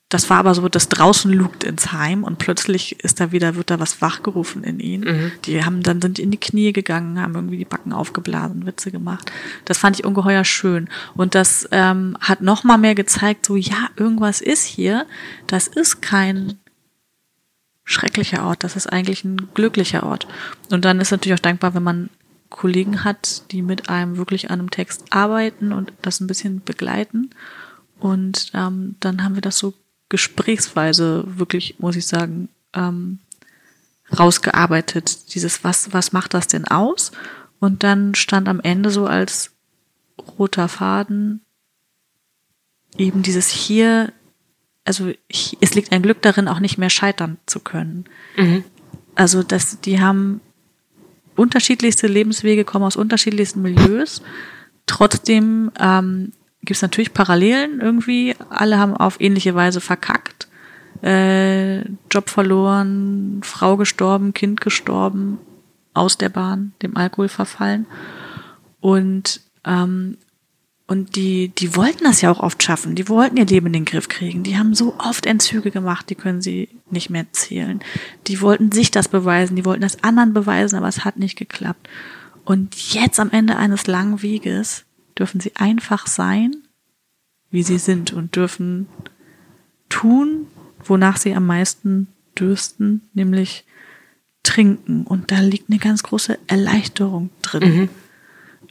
das 0.09 0.29
war 0.29 0.37
aber 0.37 0.55
so, 0.55 0.69
das 0.69 0.87
draußen 0.87 1.31
lugt 1.33 1.65
ins 1.65 1.91
Heim 1.91 2.23
und 2.23 2.37
plötzlich 2.37 3.03
ist 3.03 3.19
da 3.19 3.33
wieder, 3.33 3.55
wird 3.55 3.69
da 3.69 3.79
was 3.79 4.01
wachgerufen 4.01 4.63
in 4.63 4.79
ihnen. 4.79 5.03
Mhm. 5.03 5.31
Die 5.43 5.65
haben 5.65 5.83
dann 5.83 6.01
sind 6.01 6.17
in 6.17 6.31
die 6.31 6.39
Knie 6.39 6.71
gegangen, 6.71 7.21
haben 7.21 7.35
irgendwie 7.35 7.57
die 7.57 7.65
Backen 7.65 7.91
aufgeblasen, 7.91 8.65
Witze 8.65 8.89
gemacht. 8.91 9.29
Das 9.65 9.77
fand 9.77 9.99
ich 9.99 10.05
ungeheuer 10.05 10.45
schön. 10.45 10.87
Und 11.15 11.35
das 11.35 11.67
ähm, 11.71 12.17
hat 12.21 12.39
noch 12.39 12.63
mal 12.63 12.77
mehr 12.77 12.95
gezeigt, 12.95 13.45
so 13.45 13.57
ja, 13.57 13.89
irgendwas 13.97 14.39
ist 14.39 14.63
hier. 14.63 15.05
Das 15.45 15.67
ist 15.67 16.01
kein 16.01 16.57
schrecklicher 17.83 18.45
Ort, 18.45 18.63
das 18.63 18.77
ist 18.77 18.87
eigentlich 18.87 19.25
ein 19.25 19.49
glücklicher 19.55 20.03
Ort. 20.03 20.25
Und 20.71 20.85
dann 20.85 21.01
ist 21.01 21.11
natürlich 21.11 21.37
auch 21.37 21.43
dankbar, 21.43 21.73
wenn 21.73 21.83
man 21.83 22.09
Kollegen 22.49 23.03
hat, 23.03 23.51
die 23.51 23.61
mit 23.61 23.89
einem 23.89 24.15
wirklich 24.15 24.51
an 24.51 24.59
einem 24.59 24.71
Text 24.71 25.05
arbeiten 25.09 25.73
und 25.73 25.91
das 26.01 26.21
ein 26.21 26.27
bisschen 26.27 26.61
begleiten. 26.63 27.31
Und 27.99 28.51
ähm, 28.53 28.95
dann 29.01 29.23
haben 29.23 29.35
wir 29.35 29.41
das 29.41 29.57
so 29.57 29.73
gesprächsweise 30.09 31.23
wirklich, 31.25 31.79
muss 31.79 31.95
ich 31.95 32.07
sagen, 32.07 32.49
ähm, 32.73 33.19
rausgearbeitet. 34.17 35.33
Dieses, 35.33 35.63
was, 35.63 35.93
was 35.93 36.13
macht 36.13 36.33
das 36.33 36.47
denn 36.47 36.65
aus? 36.65 37.11
Und 37.59 37.83
dann 37.83 38.15
stand 38.15 38.47
am 38.47 38.59
Ende 38.59 38.89
so 38.89 39.05
als 39.05 39.51
roter 40.37 40.67
Faden 40.67 41.41
eben 42.97 43.21
dieses 43.21 43.49
hier, 43.49 44.11
also 44.85 45.11
ich, 45.27 45.57
es 45.61 45.75
liegt 45.75 45.91
ein 45.91 46.01
Glück 46.01 46.21
darin, 46.21 46.47
auch 46.47 46.59
nicht 46.59 46.77
mehr 46.77 46.89
scheitern 46.89 47.37
zu 47.45 47.59
können. 47.59 48.05
Mhm. 48.37 48.63
Also, 49.15 49.43
dass 49.43 49.81
die 49.81 49.99
haben 49.99 50.41
unterschiedlichste 51.35 52.07
Lebenswege, 52.07 52.65
kommen 52.65 52.85
aus 52.85 52.95
unterschiedlichsten 52.95 53.61
Milieus. 53.61 54.21
Trotzdem 54.85 55.71
ähm, 55.79 56.33
gibt 56.67 56.75
es 56.75 56.81
natürlich 56.81 57.13
Parallelen 57.13 57.79
irgendwie. 57.79 58.35
Alle 58.49 58.77
haben 58.77 58.95
auf 58.95 59.19
ähnliche 59.19 59.55
Weise 59.55 59.81
verkackt. 59.81 60.47
Äh, 61.01 61.79
Job 62.11 62.29
verloren, 62.29 63.41
Frau 63.43 63.77
gestorben, 63.77 64.33
Kind 64.33 64.61
gestorben, 64.61 65.39
aus 65.93 66.17
der 66.17 66.29
Bahn, 66.29 66.73
dem 66.81 66.97
Alkohol 66.97 67.29
verfallen. 67.29 67.85
Und, 68.81 69.41
ähm, 69.63 70.17
und 70.87 71.15
die, 71.15 71.49
die 71.49 71.75
wollten 71.75 72.03
das 72.03 72.21
ja 72.21 72.31
auch 72.31 72.41
oft 72.41 72.61
schaffen. 72.61 72.95
Die 72.95 73.07
wollten 73.07 73.37
ihr 73.37 73.45
Leben 73.45 73.67
in 73.67 73.73
den 73.73 73.85
Griff 73.85 74.09
kriegen. 74.09 74.43
Die 74.43 74.57
haben 74.57 74.73
so 74.73 74.95
oft 74.99 75.25
Entzüge 75.25 75.71
gemacht, 75.71 76.09
die 76.09 76.15
können 76.15 76.41
sie 76.41 76.69
nicht 76.89 77.09
mehr 77.09 77.31
zählen. 77.31 77.79
Die 78.27 78.41
wollten 78.41 78.73
sich 78.73 78.91
das 78.91 79.07
beweisen, 79.07 79.55
die 79.55 79.65
wollten 79.65 79.81
das 79.81 80.03
anderen 80.03 80.33
beweisen, 80.33 80.75
aber 80.75 80.87
es 80.87 81.05
hat 81.05 81.17
nicht 81.17 81.37
geklappt. 81.37 81.87
Und 82.43 82.93
jetzt 82.93 83.19
am 83.19 83.31
Ende 83.31 83.55
eines 83.55 83.87
langen 83.87 84.21
Weges 84.21 84.83
dürfen 85.17 85.39
sie 85.39 85.51
einfach 85.55 86.07
sein, 86.07 86.55
wie 87.49 87.63
sie 87.63 87.77
sind 87.77 88.13
und 88.13 88.35
dürfen 88.35 88.87
tun, 89.89 90.47
wonach 90.83 91.17
sie 91.17 91.33
am 91.33 91.45
meisten 91.45 92.07
dürsten, 92.37 93.09
nämlich 93.13 93.65
trinken. 94.43 95.03
Und 95.05 95.31
da 95.31 95.39
liegt 95.39 95.69
eine 95.69 95.79
ganz 95.79 96.03
große 96.03 96.37
Erleichterung 96.47 97.29
drin. 97.41 97.75
Mhm. 97.75 97.89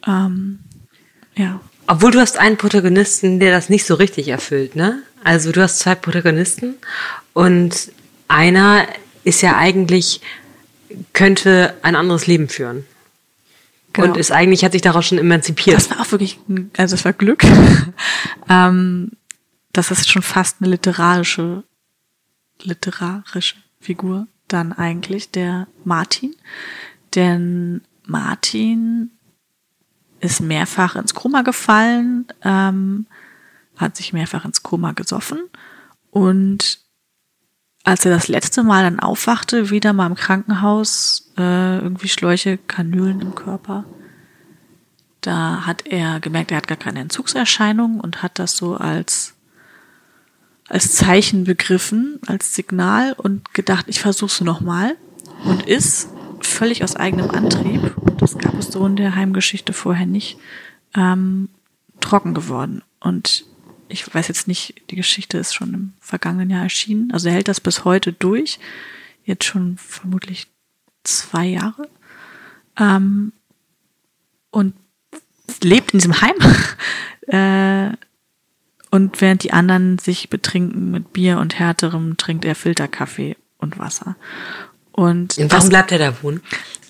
Ähm, 0.06 0.58
ja. 1.34 1.60
Obwohl 1.86 2.10
du 2.10 2.20
hast 2.20 2.38
einen 2.38 2.56
Protagonisten, 2.56 3.38
der 3.38 3.52
das 3.52 3.68
nicht 3.68 3.86
so 3.86 3.94
richtig 3.94 4.28
erfüllt, 4.28 4.74
ne? 4.74 5.02
Also 5.22 5.52
du 5.52 5.62
hast 5.62 5.78
zwei 5.78 5.94
Protagonisten 5.94 6.74
und 7.32 7.92
einer 8.28 8.86
ist 9.24 9.42
ja 9.42 9.56
eigentlich, 9.56 10.20
könnte 11.12 11.74
ein 11.82 11.96
anderes 11.96 12.26
Leben 12.26 12.48
führen. 12.48 12.84
Genau. 13.96 14.08
Und 14.08 14.18
ist 14.18 14.30
eigentlich, 14.30 14.62
hat 14.62 14.72
sich 14.72 14.82
daraus 14.82 15.06
schon 15.06 15.16
emanzipiert. 15.16 15.76
Das 15.76 15.90
war 15.90 16.00
auch 16.00 16.12
wirklich, 16.12 16.38
also 16.76 16.94
das 16.94 17.04
war 17.06 17.14
Glück. 17.14 17.42
ähm, 18.48 19.12
das 19.72 19.90
ist 19.90 20.10
schon 20.10 20.20
fast 20.20 20.58
eine 20.60 20.70
literarische, 20.70 21.64
literarische 22.62 23.56
Figur 23.80 24.26
dann 24.48 24.74
eigentlich, 24.74 25.30
der 25.30 25.66
Martin. 25.82 26.36
Denn 27.14 27.80
Martin 28.04 29.12
ist 30.20 30.40
mehrfach 30.40 30.96
ins 30.96 31.14
Koma 31.14 31.40
gefallen, 31.40 32.26
ähm, 32.42 33.06
hat 33.76 33.96
sich 33.96 34.12
mehrfach 34.12 34.44
ins 34.44 34.62
Koma 34.62 34.92
gesoffen 34.92 35.40
und 36.10 36.80
als 37.86 38.04
er 38.04 38.10
das 38.10 38.26
letzte 38.26 38.64
Mal 38.64 38.82
dann 38.82 38.98
aufwachte, 38.98 39.70
wieder 39.70 39.92
mal 39.92 40.08
im 40.08 40.16
Krankenhaus, 40.16 41.30
äh, 41.38 41.78
irgendwie 41.78 42.08
Schläuche, 42.08 42.58
Kanülen 42.58 43.20
im 43.20 43.36
Körper, 43.36 43.84
da 45.20 45.64
hat 45.66 45.86
er 45.86 46.18
gemerkt, 46.18 46.50
er 46.50 46.56
hat 46.56 46.66
gar 46.66 46.76
keine 46.76 46.98
Entzugserscheinungen 46.98 48.00
und 48.00 48.24
hat 48.24 48.40
das 48.40 48.56
so 48.56 48.74
als 48.74 49.34
als 50.68 50.96
Zeichen 50.96 51.44
begriffen, 51.44 52.18
als 52.26 52.56
Signal 52.56 53.12
und 53.12 53.54
gedacht, 53.54 53.86
ich 53.86 54.00
versuch's 54.00 54.40
noch 54.40 54.60
mal 54.60 54.96
und 55.44 55.64
ist 55.68 56.08
völlig 56.40 56.82
aus 56.82 56.96
eigenem 56.96 57.30
Antrieb, 57.30 57.94
das 58.18 58.36
gab 58.36 58.58
es 58.58 58.66
so 58.72 58.84
in 58.84 58.96
der 58.96 59.14
Heimgeschichte 59.14 59.72
vorher 59.72 60.06
nicht, 60.06 60.38
ähm, 60.96 61.50
trocken 62.00 62.34
geworden. 62.34 62.82
Und 62.98 63.44
ich 63.88 64.12
weiß 64.12 64.28
jetzt 64.28 64.48
nicht, 64.48 64.82
die 64.90 64.96
Geschichte 64.96 65.38
ist 65.38 65.54
schon 65.54 65.74
im 65.74 65.92
vergangenen 66.00 66.50
Jahr 66.50 66.64
erschienen. 66.64 67.12
Also 67.12 67.28
er 67.28 67.34
hält 67.34 67.48
das 67.48 67.60
bis 67.60 67.84
heute 67.84 68.12
durch. 68.12 68.58
Jetzt 69.24 69.44
schon 69.44 69.76
vermutlich 69.76 70.48
zwei 71.04 71.46
Jahre. 71.46 71.88
Ähm, 72.78 73.32
und 74.50 74.74
lebt 75.62 75.92
in 75.92 75.98
diesem 75.98 76.20
Heim. 76.20 76.36
äh, 77.28 77.96
und 78.90 79.20
während 79.20 79.42
die 79.42 79.52
anderen 79.52 79.98
sich 79.98 80.30
betrinken 80.30 80.90
mit 80.90 81.12
Bier 81.12 81.38
und 81.38 81.58
härterem, 81.58 82.16
trinkt 82.16 82.44
er 82.44 82.54
Filterkaffee 82.54 83.36
und 83.58 83.78
Wasser. 83.78 84.16
Und, 84.92 85.36
und 85.36 85.52
warum 85.52 85.68
bleibt 85.68 85.92
er 85.92 85.98
da 85.98 86.22
wohnen? 86.22 86.40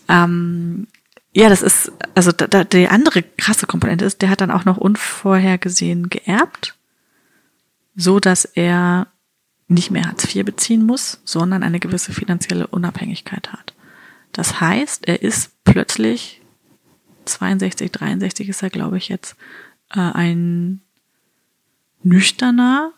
Ähm, 0.08 0.86
ja, 1.32 1.48
das 1.48 1.62
ist, 1.62 1.92
also 2.14 2.32
da, 2.32 2.46
da, 2.46 2.64
die 2.64 2.88
andere 2.88 3.22
krasse 3.22 3.66
Komponente 3.66 4.04
ist, 4.04 4.22
der 4.22 4.30
hat 4.30 4.40
dann 4.40 4.50
auch 4.50 4.64
noch 4.64 4.76
unvorhergesehen 4.76 6.08
geerbt 6.08 6.75
so 7.96 8.20
dass 8.20 8.44
er 8.44 9.08
nicht 9.68 9.90
mehr 9.90 10.04
Hartz 10.04 10.32
IV 10.34 10.44
beziehen 10.44 10.84
muss, 10.84 11.20
sondern 11.24 11.62
eine 11.62 11.80
gewisse 11.80 12.12
finanzielle 12.12 12.68
Unabhängigkeit 12.68 13.52
hat. 13.52 13.74
Das 14.32 14.60
heißt, 14.60 15.08
er 15.08 15.22
ist 15.22 15.50
plötzlich 15.64 16.40
62, 17.24 17.90
63 17.90 18.48
ist 18.48 18.62
er, 18.62 18.70
glaube 18.70 18.98
ich, 18.98 19.08
jetzt 19.08 19.34
äh, 19.92 19.98
ein 19.98 20.82
nüchterner, 22.02 22.92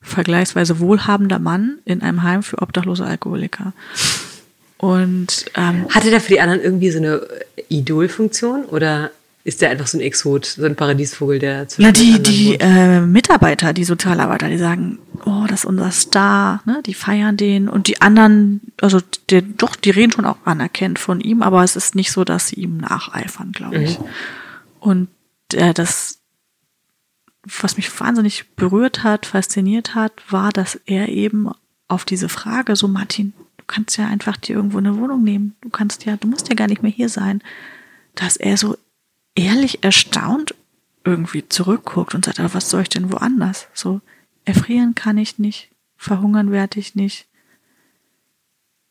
vergleichsweise 0.00 0.80
wohlhabender 0.80 1.38
Mann 1.38 1.78
in 1.84 2.02
einem 2.02 2.22
Heim 2.22 2.42
für 2.42 2.60
obdachlose 2.60 3.04
Alkoholiker. 3.04 3.72
Und 4.78 5.46
ähm, 5.54 5.86
hatte 5.90 6.10
der 6.10 6.20
für 6.20 6.32
die 6.32 6.40
anderen 6.40 6.60
irgendwie 6.60 6.90
so 6.90 6.98
eine 6.98 7.26
Idolfunktion 7.68 8.64
oder 8.64 9.12
ist 9.44 9.60
der 9.60 9.70
einfach 9.70 9.86
so 9.86 9.98
ein 9.98 10.00
Exot, 10.00 10.46
so 10.46 10.64
ein 10.64 10.74
Paradiesvogel, 10.74 11.38
der 11.38 11.68
zwischen 11.68 11.86
Na, 11.86 11.92
die, 11.92 12.22
die 12.22 12.56
äh, 12.58 13.00
Mitarbeiter, 13.02 13.74
die 13.74 13.84
Sozialarbeiter, 13.84 14.48
die 14.48 14.56
sagen, 14.56 14.98
oh, 15.26 15.44
das 15.46 15.60
ist 15.60 15.66
unser 15.66 15.90
Star, 15.90 16.62
ne? 16.64 16.80
Die 16.86 16.94
feiern 16.94 17.36
den 17.36 17.68
und 17.68 17.86
die 17.86 18.00
anderen, 18.00 18.62
also 18.80 19.00
der, 19.28 19.42
doch, 19.42 19.76
die 19.76 19.90
reden 19.90 20.12
schon 20.12 20.24
auch 20.24 20.38
anerkennt 20.46 20.98
von 20.98 21.20
ihm, 21.20 21.42
aber 21.42 21.62
es 21.62 21.76
ist 21.76 21.94
nicht 21.94 22.10
so, 22.10 22.24
dass 22.24 22.48
sie 22.48 22.56
ihm 22.56 22.78
nacheifern, 22.78 23.52
glaube 23.52 23.82
ich. 23.82 23.98
Mhm. 23.98 24.04
Und 24.80 25.08
äh, 25.52 25.74
das, 25.74 26.20
was 27.42 27.76
mich 27.76 28.00
wahnsinnig 28.00 28.46
berührt 28.56 29.02
hat, 29.02 29.26
fasziniert 29.26 29.94
hat, 29.94 30.12
war, 30.30 30.52
dass 30.52 30.80
er 30.86 31.10
eben 31.10 31.50
auf 31.86 32.06
diese 32.06 32.30
Frage, 32.30 32.76
so 32.76 32.88
Martin, 32.88 33.34
du 33.58 33.64
kannst 33.66 33.98
ja 33.98 34.06
einfach 34.06 34.38
dir 34.38 34.56
irgendwo 34.56 34.78
eine 34.78 34.96
Wohnung 34.96 35.22
nehmen, 35.22 35.54
du 35.60 35.68
kannst 35.68 36.06
ja, 36.06 36.16
du 36.16 36.28
musst 36.28 36.48
ja 36.48 36.54
gar 36.54 36.66
nicht 36.66 36.82
mehr 36.82 36.90
hier 36.90 37.10
sein, 37.10 37.42
dass 38.14 38.36
er 38.36 38.56
so 38.56 38.78
ehrlich 39.34 39.84
erstaunt 39.84 40.54
irgendwie 41.04 41.48
zurückguckt 41.48 42.14
und 42.14 42.24
sagt, 42.24 42.40
aber 42.40 42.54
was 42.54 42.70
soll 42.70 42.82
ich 42.82 42.88
denn 42.88 43.12
woanders? 43.12 43.68
So, 43.74 44.00
erfrieren 44.44 44.94
kann 44.94 45.18
ich 45.18 45.38
nicht, 45.38 45.70
verhungern 45.96 46.50
werde 46.50 46.80
ich 46.80 46.94
nicht. 46.94 47.26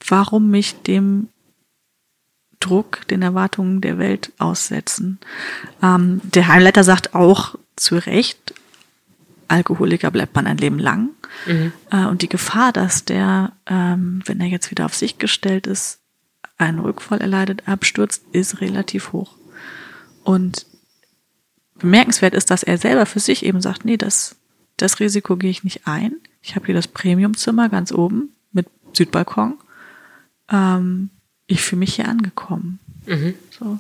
warum 0.06 0.50
mich 0.50 0.82
dem 0.84 1.30
Druck, 2.60 3.08
den 3.08 3.22
Erwartungen 3.22 3.82
der 3.82 3.98
Welt 3.98 4.32
aussetzen. 4.38 5.20
Ähm, 5.82 6.22
der 6.24 6.48
Heimleiter 6.48 6.84
sagt 6.84 7.16
auch 7.16 7.56
zu 7.76 7.96
Recht, 7.96 8.54
Alkoholiker 9.48 10.12
bleibt 10.12 10.36
man 10.36 10.48
ein 10.48 10.58
Leben 10.58 10.80
lang. 10.80 11.10
Mhm. 11.46 11.74
Äh, 11.92 12.06
und 12.06 12.22
die 12.22 12.30
Gefahr, 12.30 12.72
dass 12.72 13.06
der, 13.06 13.52
ähm, 13.66 14.22
wenn 14.26 14.40
er 14.40 14.48
jetzt 14.48 14.72
wieder 14.72 14.86
auf 14.86 14.96
sich 14.96 15.18
gestellt 15.18 15.68
ist, 15.68 16.00
einen 16.58 16.80
Rückfall 16.80 17.22
erleidet, 17.22 17.68
abstürzt, 17.68 18.24
ist 18.32 18.62
relativ 18.62 19.12
hoch. 19.12 19.36
Und 20.24 20.66
bemerkenswert 21.80 22.34
ist, 22.34 22.50
dass 22.50 22.64
er 22.64 22.78
selber 22.78 23.06
für 23.06 23.20
sich 23.20 23.46
eben 23.46 23.62
sagt, 23.62 23.86
nee, 23.86 23.98
das, 23.98 24.36
das 24.78 25.00
Risiko 25.00 25.36
gehe 25.36 25.50
ich 25.50 25.64
nicht 25.64 25.82
ein. 25.86 26.16
Ich 26.42 26.56
habe 26.56 26.66
hier 26.66 26.76
das 26.76 26.88
Premiumzimmer 26.88 27.70
ganz 27.70 27.92
oben 27.92 28.30
mit 28.52 28.68
Südbalkon. 28.94 29.56
Ähm, 30.52 31.10
ich 31.48 31.62
fühle 31.62 31.80
mich 31.80 31.96
hier 31.96 32.08
angekommen. 32.08 32.80
Mhm. 33.06 33.34
So. 33.58 33.80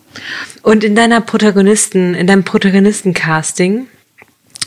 Und 0.62 0.84
in 0.84 0.95
deiner 0.95 1.21
Protagonisten, 1.21 2.13
in 2.13 2.27
deinem 2.27 2.43
Protagonistencasting, 2.43 3.88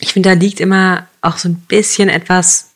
ich 0.01 0.13
finde, 0.13 0.31
da 0.31 0.35
liegt 0.35 0.61
immer 0.61 1.07
auch 1.21 1.39
so 1.39 1.49
ein 1.49 1.57
bisschen 1.69 2.09
etwas 2.09 2.71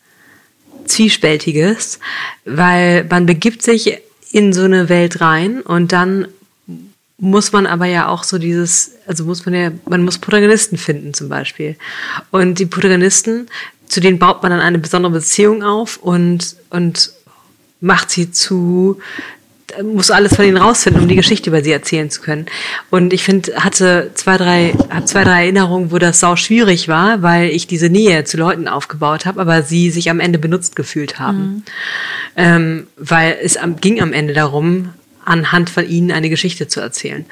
Zwiespältiges, 0.86 2.00
weil 2.44 3.04
man 3.04 3.26
begibt 3.26 3.62
sich 3.62 3.98
in 4.32 4.52
so 4.52 4.64
eine 4.64 4.88
Welt 4.88 5.20
rein 5.20 5.60
und 5.60 5.92
dann 5.92 6.28
muss 7.20 7.52
man 7.52 7.66
aber 7.66 7.84
ja 7.84 8.08
auch 8.08 8.24
so 8.24 8.38
dieses, 8.38 8.92
also 9.06 9.24
muss 9.24 9.44
man 9.44 9.54
ja, 9.54 9.70
man 9.88 10.02
muss 10.02 10.18
Protagonisten 10.18 10.78
finden 10.78 11.14
zum 11.14 11.28
Beispiel. 11.28 11.76
Und 12.30 12.58
die 12.58 12.66
Protagonisten, 12.66 13.46
zu 13.86 14.00
denen 14.00 14.18
baut 14.18 14.42
man 14.42 14.50
dann 14.50 14.60
eine 14.60 14.78
besondere 14.78 15.12
Beziehung 15.12 15.62
auf 15.62 15.98
und, 15.98 16.56
und 16.70 17.12
macht 17.80 18.10
sie 18.10 18.30
zu 18.32 19.00
muss 19.84 20.10
alles 20.10 20.34
von 20.34 20.44
ihnen 20.44 20.56
rausfinden, 20.56 21.02
um 21.02 21.08
die 21.08 21.14
Geschichte 21.14 21.50
über 21.50 21.62
sie 21.62 21.70
erzählen 21.70 22.10
zu 22.10 22.20
können. 22.20 22.46
Und 22.90 23.12
ich 23.12 23.22
finde, 23.22 23.54
hatte 23.56 24.10
zwei, 24.14 24.36
drei, 24.36 24.74
hab 24.90 25.06
zwei, 25.06 25.24
drei 25.24 25.42
Erinnerungen, 25.44 25.92
wo 25.92 25.98
das 25.98 26.20
sau 26.20 26.36
schwierig 26.36 26.88
war, 26.88 27.22
weil 27.22 27.50
ich 27.50 27.66
diese 27.66 27.88
Nähe 27.88 28.24
zu 28.24 28.36
Leuten 28.36 28.68
aufgebaut 28.68 29.26
habe, 29.26 29.40
aber 29.40 29.62
sie 29.62 29.90
sich 29.90 30.10
am 30.10 30.20
Ende 30.20 30.38
benutzt 30.38 30.76
gefühlt 30.76 31.18
haben. 31.18 31.38
Mhm. 31.38 31.62
Ähm, 32.36 32.86
weil 32.96 33.38
es 33.42 33.56
am, 33.56 33.76
ging 33.76 34.00
am 34.00 34.12
Ende 34.12 34.34
darum, 34.34 34.90
anhand 35.30 35.70
von 35.70 35.88
ihnen 35.88 36.10
eine 36.10 36.28
Geschichte 36.28 36.68
zu 36.68 36.80
erzählen. 36.80 37.24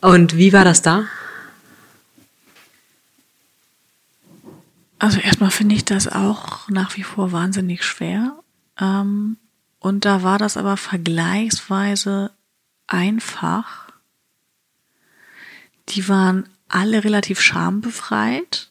Und 0.00 0.36
wie 0.36 0.52
war 0.52 0.64
das 0.64 0.82
da? 0.82 1.06
Also 4.98 5.18
erstmal 5.18 5.50
finde 5.50 5.74
ich 5.74 5.84
das 5.84 6.08
auch 6.08 6.68
nach 6.68 6.96
wie 6.96 7.02
vor 7.02 7.32
wahnsinnig 7.32 7.84
schwer. 7.84 8.36
Ähm, 8.80 9.36
und 9.78 10.04
da 10.04 10.22
war 10.22 10.38
das 10.38 10.56
aber 10.56 10.76
vergleichsweise 10.76 12.30
einfach. 12.86 13.88
Die 15.88 16.08
waren 16.08 16.48
alle 16.68 17.04
relativ 17.04 17.40
schambefreit. 17.40 18.68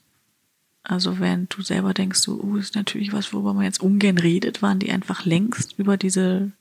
Also 0.83 1.19
während 1.19 1.55
du 1.55 1.61
selber 1.61 1.93
denkst, 1.93 2.19
so, 2.19 2.39
uh, 2.41 2.57
ist 2.57 2.75
natürlich 2.75 3.13
was, 3.13 3.33
worüber 3.33 3.53
man 3.53 3.65
jetzt 3.65 3.81
ungern 3.81 4.17
redet, 4.17 4.61
waren 4.61 4.79
die 4.79 4.91
einfach 4.91 5.25
längst 5.25 5.77
über 5.77 5.97
diese 5.97 6.51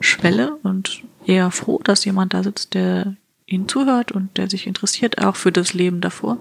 Schwelle 0.00 0.56
und 0.62 1.02
eher 1.26 1.50
froh, 1.50 1.80
dass 1.82 2.04
jemand 2.04 2.34
da 2.34 2.42
sitzt, 2.42 2.74
der 2.74 3.16
ihnen 3.46 3.68
zuhört 3.68 4.12
und 4.12 4.36
der 4.36 4.50
sich 4.50 4.66
interessiert 4.66 5.18
auch 5.24 5.36
für 5.36 5.52
das 5.52 5.74
Leben 5.74 6.00
davor. 6.00 6.38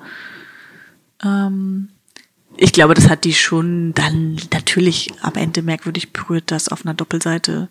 Ähm, 1.24 1.90
ich 2.58 2.72
glaube, 2.72 2.94
das 2.94 3.10
hat 3.10 3.26
die 3.26 3.34
schon 3.34 3.94
dann 3.94 4.38
natürlich 4.54 5.12
am 5.22 5.34
Ende 5.36 5.62
merkwürdig 5.62 6.14
berührt, 6.14 6.46
das 6.48 6.70
auf 6.70 6.86
einer 6.86 6.94
Doppelseite 6.94 7.70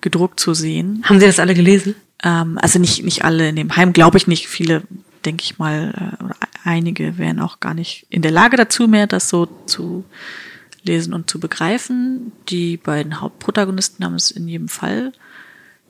gedruckt 0.00 0.38
zu 0.38 0.54
sehen. 0.54 1.02
Haben 1.04 1.20
Sie 1.20 1.26
das 1.26 1.38
alle 1.38 1.54
gelesen? 1.54 1.94
Ähm, 2.22 2.58
also 2.60 2.78
nicht, 2.78 3.04
nicht 3.04 3.24
alle 3.24 3.48
in 3.48 3.56
dem 3.56 3.74
Heim, 3.76 3.92
glaube 3.92 4.18
ich 4.18 4.26
nicht. 4.26 4.48
Viele, 4.48 4.82
denke 5.24 5.44
ich 5.44 5.58
mal, 5.58 5.94
äh, 6.20 6.24
oder 6.24 6.36
einige 6.64 7.16
wären 7.18 7.40
auch 7.40 7.60
gar 7.60 7.74
nicht 7.74 8.06
in 8.10 8.22
der 8.22 8.30
Lage 8.30 8.56
dazu 8.56 8.86
mehr, 8.86 9.06
das 9.06 9.28
so 9.28 9.46
zu 9.66 10.04
lesen 10.88 11.14
und 11.14 11.30
zu 11.30 11.38
begreifen. 11.38 12.32
Die 12.48 12.76
beiden 12.76 13.20
Hauptprotagonisten 13.20 14.04
haben 14.04 14.14
es 14.14 14.30
in 14.30 14.48
jedem 14.48 14.68
Fall 14.68 15.12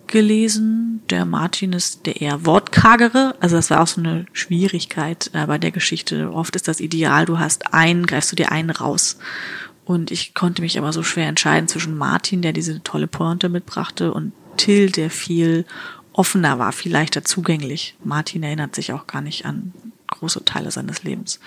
gelesen. 0.06 1.02
Der 1.10 1.24
Martin 1.24 1.72
ist 1.72 2.06
der 2.06 2.20
eher 2.20 2.44
wortkargere. 2.44 3.36
Also 3.40 3.56
das 3.56 3.70
war 3.70 3.80
auch 3.80 3.86
so 3.86 4.00
eine 4.00 4.26
Schwierigkeit 4.32 5.30
äh, 5.32 5.46
bei 5.46 5.58
der 5.58 5.70
Geschichte. 5.70 6.32
Oft 6.32 6.56
ist 6.56 6.68
das 6.68 6.80
Ideal, 6.80 7.26
du 7.26 7.38
hast 7.38 7.72
einen, 7.72 8.06
greifst 8.06 8.32
du 8.32 8.36
dir 8.36 8.50
einen 8.50 8.70
raus. 8.70 9.18
Und 9.84 10.10
ich 10.10 10.34
konnte 10.34 10.60
mich 10.60 10.76
aber 10.76 10.92
so 10.92 11.02
schwer 11.02 11.28
entscheiden 11.28 11.68
zwischen 11.68 11.96
Martin, 11.96 12.42
der 12.42 12.52
diese 12.52 12.82
tolle 12.82 13.06
Pointe 13.06 13.48
mitbrachte, 13.48 14.12
und 14.12 14.32
Till, 14.58 14.90
der 14.90 15.08
viel 15.08 15.64
offener 16.12 16.58
war, 16.58 16.72
viel 16.72 16.92
leichter 16.92 17.24
zugänglich. 17.24 17.96
Martin 18.02 18.42
erinnert 18.42 18.74
sich 18.74 18.92
auch 18.92 19.06
gar 19.06 19.22
nicht 19.22 19.46
an 19.46 19.72
große 20.08 20.44
Teile 20.44 20.70
seines 20.70 21.04
Lebens. 21.04 21.38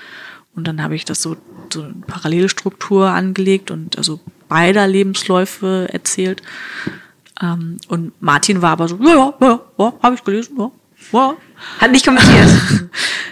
Und 0.56 0.68
dann 0.68 0.82
habe 0.84 0.96
ich 0.96 1.06
das 1.06 1.22
so, 1.22 1.38
so 1.72 1.84
eine 1.84 1.94
Parallelstruktur 2.08 3.10
angelegt 3.10 3.72
und 3.72 3.98
also 3.98 4.20
beider 4.50 4.88
Lebensläufe 4.88 5.88
erzählt. 5.92 6.42
Ähm, 7.42 7.78
und 7.88 8.12
Martin 8.22 8.62
war 8.62 8.72
aber 8.72 8.88
so, 8.88 8.98
ja, 9.02 9.16
ja, 9.16 9.36
ja, 9.40 9.60
ja 9.78 9.94
habe 10.04 10.16
ich 10.16 10.24
gelesen, 10.24 10.58
ja, 10.58 10.72
ja. 11.14 11.34
Hat 11.80 11.92
nicht 11.92 12.06
kommentiert. 12.06 12.50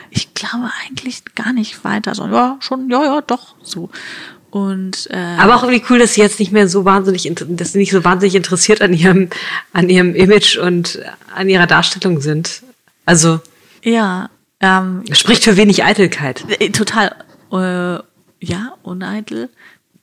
ich 0.10 0.34
glaube 0.34 0.70
eigentlich 0.86 1.24
gar 1.36 1.54
nicht 1.54 1.84
weiter, 1.84 2.16
so, 2.16 2.26
ja, 2.28 2.58
schon, 2.62 2.90
ja, 2.90 3.04
ja, 3.04 3.22
doch, 3.22 3.56
so. 3.62 3.90
Und, 4.52 5.08
äh, 5.12 5.36
aber 5.38 5.56
auch 5.56 5.64
irgendwie 5.64 5.84
cool, 5.90 6.00
dass 6.00 6.16
sie 6.16 6.22
jetzt 6.22 6.40
nicht 6.40 6.52
mehr 6.52 6.68
so 6.68 6.84
wahnsinnig, 6.84 7.32
dass 7.50 7.74
sie 7.74 7.78
nicht 7.78 7.92
so 7.92 8.04
wahnsinnig 8.04 8.34
interessiert 8.34 8.82
an 8.82 8.94
ihrem, 8.94 9.30
an 9.74 9.90
ihrem 9.90 10.16
Image 10.16 10.58
und 10.58 11.00
an 11.36 11.50
ihrer 11.50 11.68
Darstellung 11.68 12.20
sind. 12.20 12.64
Also. 13.06 13.42
Ja, 13.84 14.30
ähm, 14.62 15.04
spricht 15.12 15.44
für 15.44 15.58
wenig 15.58 15.84
Eitelkeit. 15.84 16.46
Äh, 16.60 16.70
total, 16.70 17.16
äh, 17.52 18.04
ja, 18.46 18.76
uneitel 18.84 19.50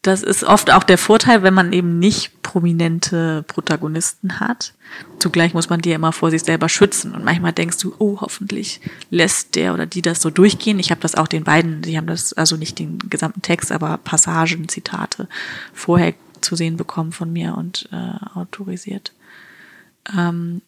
das 0.06 0.22
ist 0.22 0.44
oft 0.44 0.70
auch 0.70 0.84
der 0.84 0.98
Vorteil, 0.98 1.42
wenn 1.42 1.54
man 1.54 1.72
eben 1.72 1.98
nicht 1.98 2.42
prominente 2.42 3.44
Protagonisten 3.48 4.38
hat. 4.38 4.72
Zugleich 5.18 5.52
muss 5.52 5.68
man 5.68 5.80
die 5.80 5.90
immer 5.92 6.12
vor 6.12 6.30
sich 6.30 6.44
selber 6.44 6.68
schützen. 6.68 7.12
Und 7.12 7.24
manchmal 7.24 7.52
denkst 7.52 7.78
du, 7.78 7.94
oh, 7.98 8.20
hoffentlich 8.20 8.80
lässt 9.10 9.56
der 9.56 9.74
oder 9.74 9.84
die 9.84 10.02
das 10.02 10.22
so 10.22 10.30
durchgehen. 10.30 10.78
Ich 10.78 10.90
habe 10.90 11.00
das 11.00 11.16
auch 11.16 11.26
den 11.26 11.42
beiden, 11.42 11.82
die 11.82 11.96
haben 11.96 12.06
das, 12.06 12.32
also 12.34 12.56
nicht 12.56 12.78
den 12.78 12.98
gesamten 13.10 13.42
Text, 13.42 13.72
aber 13.72 13.98
Passagen, 13.98 14.68
Zitate 14.68 15.28
vorher 15.74 16.14
zu 16.40 16.54
sehen 16.54 16.76
bekommen 16.76 17.10
von 17.12 17.32
mir 17.32 17.56
und 17.56 17.88
äh, 17.92 18.38
autorisiert. 18.38 19.12
Ähm, 20.16 20.62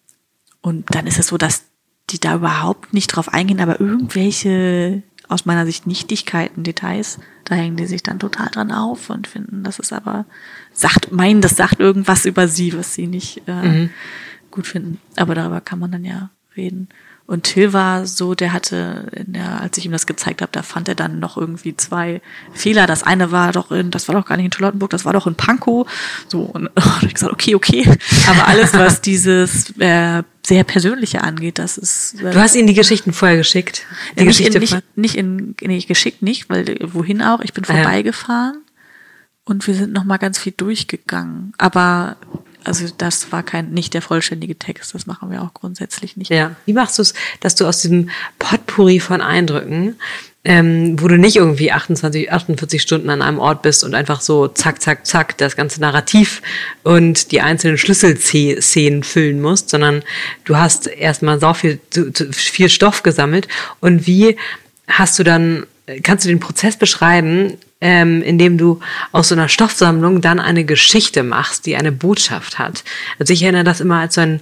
und 0.62 0.92
dann 0.92 1.06
ist 1.06 1.18
es 1.18 1.28
so, 1.28 1.38
dass 1.38 1.62
die 2.10 2.20
da 2.20 2.36
überhaupt 2.36 2.92
nicht 2.92 3.08
drauf 3.08 3.32
eingehen, 3.32 3.60
aber 3.60 3.80
irgendwelche 3.80 5.02
aus 5.28 5.44
meiner 5.44 5.66
Sicht 5.66 5.86
Nichtigkeiten, 5.86 6.62
Details, 6.62 7.18
da 7.44 7.54
hängen 7.54 7.76
die 7.76 7.86
sich 7.86 8.02
dann 8.02 8.18
total 8.18 8.48
dran 8.48 8.72
auf 8.72 9.10
und 9.10 9.26
finden, 9.26 9.62
das 9.62 9.78
ist 9.78 9.92
aber, 9.92 10.24
sagt, 10.72 11.12
meinen, 11.12 11.42
das 11.42 11.56
sagt 11.56 11.80
irgendwas 11.80 12.24
über 12.24 12.48
sie, 12.48 12.72
was 12.72 12.94
sie 12.94 13.06
nicht 13.06 13.42
äh, 13.46 13.68
mhm. 13.68 13.90
gut 14.50 14.66
finden. 14.66 14.98
Aber 15.16 15.34
darüber 15.34 15.60
kann 15.60 15.78
man 15.78 15.92
dann 15.92 16.04
ja 16.04 16.30
reden. 16.56 16.88
Und 17.26 17.42
Till 17.42 17.74
war 17.74 18.06
so, 18.06 18.34
der 18.34 18.54
hatte, 18.54 19.10
der, 19.26 19.60
als 19.60 19.76
ich 19.76 19.84
ihm 19.84 19.92
das 19.92 20.06
gezeigt 20.06 20.40
habe, 20.40 20.50
da 20.50 20.62
fand 20.62 20.88
er 20.88 20.94
dann 20.94 21.18
noch 21.18 21.36
irgendwie 21.36 21.76
zwei 21.76 22.22
Fehler. 22.54 22.86
Das 22.86 23.02
eine 23.02 23.30
war 23.30 23.52
doch 23.52 23.70
in, 23.70 23.90
das 23.90 24.08
war 24.08 24.14
doch 24.14 24.24
gar 24.24 24.38
nicht 24.38 24.46
in 24.46 24.52
Charlottenburg, 24.52 24.88
das 24.88 25.04
war 25.04 25.12
doch 25.12 25.26
in 25.26 25.34
Pankow. 25.34 25.86
So, 26.26 26.40
und, 26.40 26.68
und 26.74 27.02
ich 27.02 27.12
gesagt, 27.12 27.34
okay, 27.34 27.54
okay. 27.54 27.86
Aber 28.28 28.48
alles, 28.48 28.72
was 28.72 29.02
dieses 29.02 29.78
äh, 29.78 30.22
sehr 30.48 30.64
Persönliche 30.64 31.22
angeht, 31.22 31.58
das 31.58 31.78
ist. 31.78 32.14
Äh, 32.20 32.32
du 32.32 32.40
hast 32.40 32.56
ihnen 32.56 32.66
die 32.66 32.74
Geschichten 32.74 33.12
vorher 33.12 33.36
geschickt. 33.36 33.86
Die 34.16 34.24
nicht, 34.24 34.38
Geschichte 34.38 34.58
in, 34.58 34.60
nicht, 34.60 34.96
nicht 34.96 35.14
in, 35.14 35.54
nee, 35.60 35.78
geschickt 35.80 36.22
nicht, 36.22 36.50
weil 36.50 36.76
wohin 36.80 37.22
auch. 37.22 37.40
Ich 37.40 37.52
bin 37.52 37.64
vorbeigefahren. 37.64 38.62
Ja. 38.64 38.72
Und 39.44 39.66
wir 39.66 39.74
sind 39.74 39.92
noch 39.92 40.04
mal 40.04 40.18
ganz 40.18 40.38
viel 40.38 40.52
durchgegangen. 40.56 41.52
Aber 41.56 42.16
also 42.68 42.86
das 42.96 43.32
war 43.32 43.42
kein 43.42 43.70
nicht 43.70 43.94
der 43.94 44.02
vollständige 44.02 44.56
Text, 44.58 44.94
das 44.94 45.06
machen 45.06 45.30
wir 45.30 45.42
auch 45.42 45.54
grundsätzlich 45.54 46.16
nicht. 46.16 46.30
Ja. 46.30 46.54
Wie 46.66 46.72
machst 46.72 46.98
du 46.98 47.02
es, 47.02 47.14
dass 47.40 47.54
du 47.54 47.66
aus 47.66 47.80
diesem 47.80 48.10
Potpourri 48.38 49.00
von 49.00 49.20
Eindrücken, 49.20 49.96
ähm, 50.44 51.00
wo 51.00 51.08
du 51.08 51.18
nicht 51.18 51.36
irgendwie 51.36 51.72
28, 51.72 52.30
48 52.30 52.80
Stunden 52.80 53.10
an 53.10 53.22
einem 53.22 53.38
Ort 53.38 53.62
bist 53.62 53.82
und 53.82 53.94
einfach 53.94 54.20
so 54.20 54.46
zack, 54.48 54.80
zack, 54.80 55.06
zack 55.06 55.36
das 55.38 55.56
ganze 55.56 55.80
Narrativ 55.80 56.42
und 56.84 57.32
die 57.32 57.40
einzelnen 57.40 57.78
Schlüsselszenen 57.78 59.02
füllen 59.02 59.40
musst, 59.40 59.70
sondern 59.70 60.04
du 60.44 60.56
hast 60.56 60.86
erstmal 60.86 61.40
so 61.40 61.52
viel, 61.54 61.80
viel 62.32 62.68
Stoff 62.68 63.02
gesammelt 63.02 63.48
und 63.80 64.06
wie 64.06 64.36
hast 64.86 65.18
du 65.18 65.24
dann 65.24 65.66
kannst 66.02 66.24
du 66.24 66.28
den 66.28 66.40
Prozess 66.40 66.76
beschreiben, 66.76 67.56
ähm, 67.80 68.22
indem 68.22 68.58
du 68.58 68.80
aus 69.12 69.28
so 69.28 69.34
einer 69.34 69.48
Stoffsammlung 69.48 70.20
dann 70.20 70.40
eine 70.40 70.64
Geschichte 70.64 71.22
machst, 71.22 71.66
die 71.66 71.76
eine 71.76 71.92
Botschaft 71.92 72.58
hat. 72.58 72.84
Also 73.18 73.32
ich 73.32 73.42
erinnere 73.42 73.64
das 73.64 73.80
immer 73.80 74.00
als 74.00 74.14
so 74.14 74.20
einen 74.20 74.40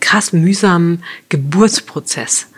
krass 0.00 0.32
mühsamen 0.32 1.02
Geburtsprozess. 1.28 2.48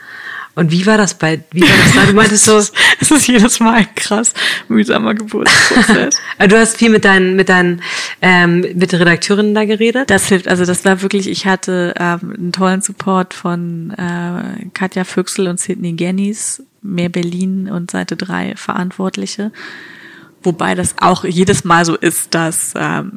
Und 0.57 0.73
wie 0.73 0.85
war 0.85 0.99
das 0.99 1.15
bei, 1.15 1.43
wie 1.53 1.63
war 1.63 1.69
das 1.69 1.95
da? 1.95 2.07
Du 2.07 2.13
meintest 2.13 2.45
so. 2.45 2.59
es 3.01 3.11
ist 3.11 3.29
jedes 3.29 3.61
Mal 3.61 3.77
ein 3.77 3.95
krass 3.95 4.35
mühsamer 4.69 5.15
Geburtsprozess. 5.15 6.17
du 6.49 6.59
hast 6.59 6.77
viel 6.77 6.91
mit 6.91 7.05
deinen, 7.05 7.37
mit 7.37 7.49
deinen 7.49 7.83
ähm, 8.21 8.67
mit 8.75 8.93
der 8.93 9.01
Redakteurin 9.01 9.55
da 9.55 9.65
geredet? 9.65 10.11
Das 10.11 10.29
hilft. 10.29 10.49
Also 10.49 10.65
das 10.65 10.85
war 10.85 11.03
wirklich, 11.03 11.29
ich 11.29 11.47
hatte 11.47 11.95
ähm, 11.99 12.35
einen 12.37 12.53
tollen 12.53 12.83
Support 12.83 13.33
von 13.33 13.93
äh, 13.93 14.67
Katja 14.75 15.05
Füchsel 15.05 15.47
und 15.47 15.61
Sidney 15.61 15.93
Gennies, 15.93 16.63
Mehr 16.83 17.11
Berlin 17.11 17.71
und 17.71 17.91
Seite 17.91 18.17
3 18.17 18.57
Verantwortliche. 18.57 19.53
Wobei 20.43 20.75
das 20.75 20.95
auch 20.99 21.25
jedes 21.25 21.65
Mal 21.65 21.85
so 21.85 21.97
ist, 21.97 22.35
dass, 22.35 22.73
ähm, 22.77 23.13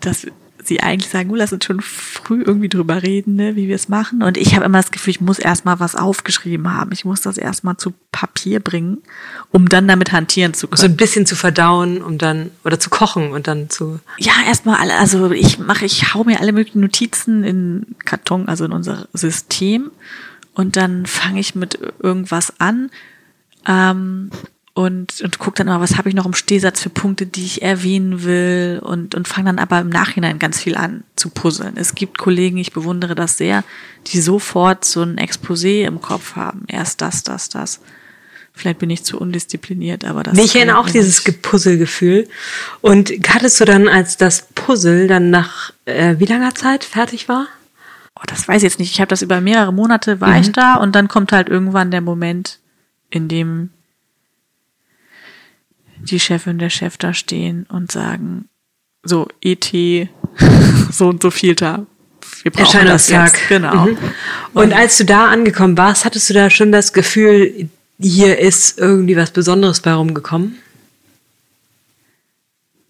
dass 0.00 0.26
sie 0.68 0.80
eigentlich 0.80 1.10
sagen, 1.10 1.34
lass 1.34 1.52
uns 1.52 1.64
schon 1.64 1.80
früh 1.80 2.42
irgendwie 2.42 2.68
drüber 2.68 3.02
reden, 3.02 3.34
ne, 3.34 3.56
wie 3.56 3.68
wir 3.68 3.74
es 3.74 3.88
machen. 3.88 4.22
Und 4.22 4.36
ich 4.36 4.54
habe 4.54 4.66
immer 4.66 4.78
das 4.78 4.90
Gefühl, 4.90 5.12
ich 5.12 5.20
muss 5.20 5.38
erstmal 5.38 5.80
was 5.80 5.96
aufgeschrieben 5.96 6.72
haben. 6.72 6.92
Ich 6.92 7.04
muss 7.04 7.22
das 7.22 7.38
erstmal 7.38 7.78
zu 7.78 7.94
Papier 8.12 8.60
bringen, 8.60 8.98
um 9.50 9.68
dann 9.68 9.88
damit 9.88 10.12
hantieren 10.12 10.54
zu 10.54 10.68
können. 10.68 10.78
So 10.78 10.86
ein 10.86 10.96
bisschen 10.96 11.26
zu 11.26 11.34
verdauen, 11.34 12.02
um 12.02 12.18
dann, 12.18 12.50
oder 12.64 12.78
zu 12.78 12.90
kochen 12.90 13.32
und 13.32 13.48
dann 13.48 13.70
zu. 13.70 13.98
Ja, 14.18 14.32
erstmal 14.46 14.76
alle, 14.76 14.94
also 14.96 15.30
ich 15.32 15.58
mache, 15.58 15.86
ich 15.86 16.14
hau 16.14 16.24
mir 16.24 16.40
alle 16.40 16.52
möglichen 16.52 16.80
Notizen 16.80 17.44
in 17.44 17.96
Karton, 18.04 18.48
also 18.48 18.64
in 18.66 18.72
unser 18.72 19.08
System. 19.14 19.90
Und 20.54 20.76
dann 20.76 21.06
fange 21.06 21.40
ich 21.40 21.54
mit 21.54 21.78
irgendwas 22.00 22.60
an. 22.60 22.90
Ähm, 23.66 24.30
und, 24.78 25.22
und 25.22 25.40
gucke 25.40 25.56
dann 25.56 25.66
mal, 25.66 25.80
was 25.80 25.98
habe 25.98 26.08
ich 26.08 26.14
noch 26.14 26.24
im 26.24 26.34
Stehsatz 26.34 26.80
für 26.80 26.88
Punkte, 26.88 27.26
die 27.26 27.44
ich 27.44 27.62
erwähnen 27.62 28.22
will 28.22 28.80
und, 28.80 29.16
und 29.16 29.26
fange 29.26 29.46
dann 29.46 29.58
aber 29.58 29.80
im 29.80 29.88
Nachhinein 29.88 30.38
ganz 30.38 30.60
viel 30.60 30.76
an 30.76 31.02
zu 31.16 31.30
puzzeln. 31.30 31.72
Es 31.76 31.96
gibt 31.96 32.16
Kollegen, 32.16 32.58
ich 32.58 32.72
bewundere 32.72 33.16
das 33.16 33.36
sehr, 33.36 33.64
die 34.06 34.20
sofort 34.20 34.84
so 34.84 35.02
ein 35.02 35.16
Exposé 35.16 35.84
im 35.84 36.00
Kopf 36.00 36.36
haben. 36.36 36.62
Erst 36.68 37.00
das, 37.00 37.24
das, 37.24 37.48
das. 37.48 37.80
Vielleicht 38.52 38.78
bin 38.78 38.88
ich 38.88 39.02
zu 39.02 39.18
undiszipliniert, 39.18 40.04
aber 40.04 40.22
das. 40.22 40.38
Ich 40.38 40.52
kenne 40.52 40.78
auch 40.78 40.88
dieses 40.88 41.24
Puzzlegefühl. 41.24 42.28
Und 42.80 43.10
hattest 43.30 43.60
du 43.60 43.64
dann, 43.64 43.88
als 43.88 44.16
das 44.16 44.46
Puzzle 44.54 45.08
dann 45.08 45.30
nach 45.30 45.72
äh, 45.86 46.14
wie 46.20 46.26
langer 46.26 46.54
Zeit 46.54 46.84
fertig 46.84 47.28
war? 47.28 47.48
Oh, 48.14 48.22
das 48.28 48.46
weiß 48.46 48.58
ich 48.58 48.62
jetzt 48.62 48.78
nicht. 48.78 48.92
Ich 48.92 49.00
habe 49.00 49.08
das 49.08 49.22
über 49.22 49.40
mehrere 49.40 49.72
Monate 49.72 50.20
war 50.20 50.36
mhm. 50.36 50.40
ich 50.40 50.52
da 50.52 50.76
und 50.76 50.94
dann 50.94 51.08
kommt 51.08 51.32
halt 51.32 51.48
irgendwann 51.48 51.90
der 51.90 52.00
Moment, 52.00 52.60
in 53.10 53.26
dem 53.26 53.70
die 56.00 56.20
Chefin, 56.20 56.58
der 56.58 56.70
Chef 56.70 56.96
da 56.96 57.14
stehen 57.14 57.66
und 57.68 57.92
sagen, 57.92 58.48
so, 59.02 59.28
ET, 59.40 59.70
so 60.90 61.08
und 61.08 61.22
so 61.22 61.30
viel 61.30 61.54
da. 61.54 61.86
Wir 62.42 62.52
brauchen 62.52 62.86
das 62.86 63.08
jetzt. 63.08 63.36
Genau. 63.48 63.86
Mhm. 63.86 63.98
Und, 64.52 64.64
und 64.64 64.72
als 64.72 64.98
du 64.98 65.04
da 65.04 65.28
angekommen 65.28 65.76
warst, 65.76 66.04
hattest 66.04 66.28
du 66.30 66.34
da 66.34 66.50
schon 66.50 66.72
das 66.72 66.92
Gefühl, 66.92 67.68
hier 68.00 68.38
ist 68.38 68.78
irgendwie 68.78 69.16
was 69.16 69.30
Besonderes 69.30 69.80
bei 69.80 69.92
rumgekommen? 69.92 70.56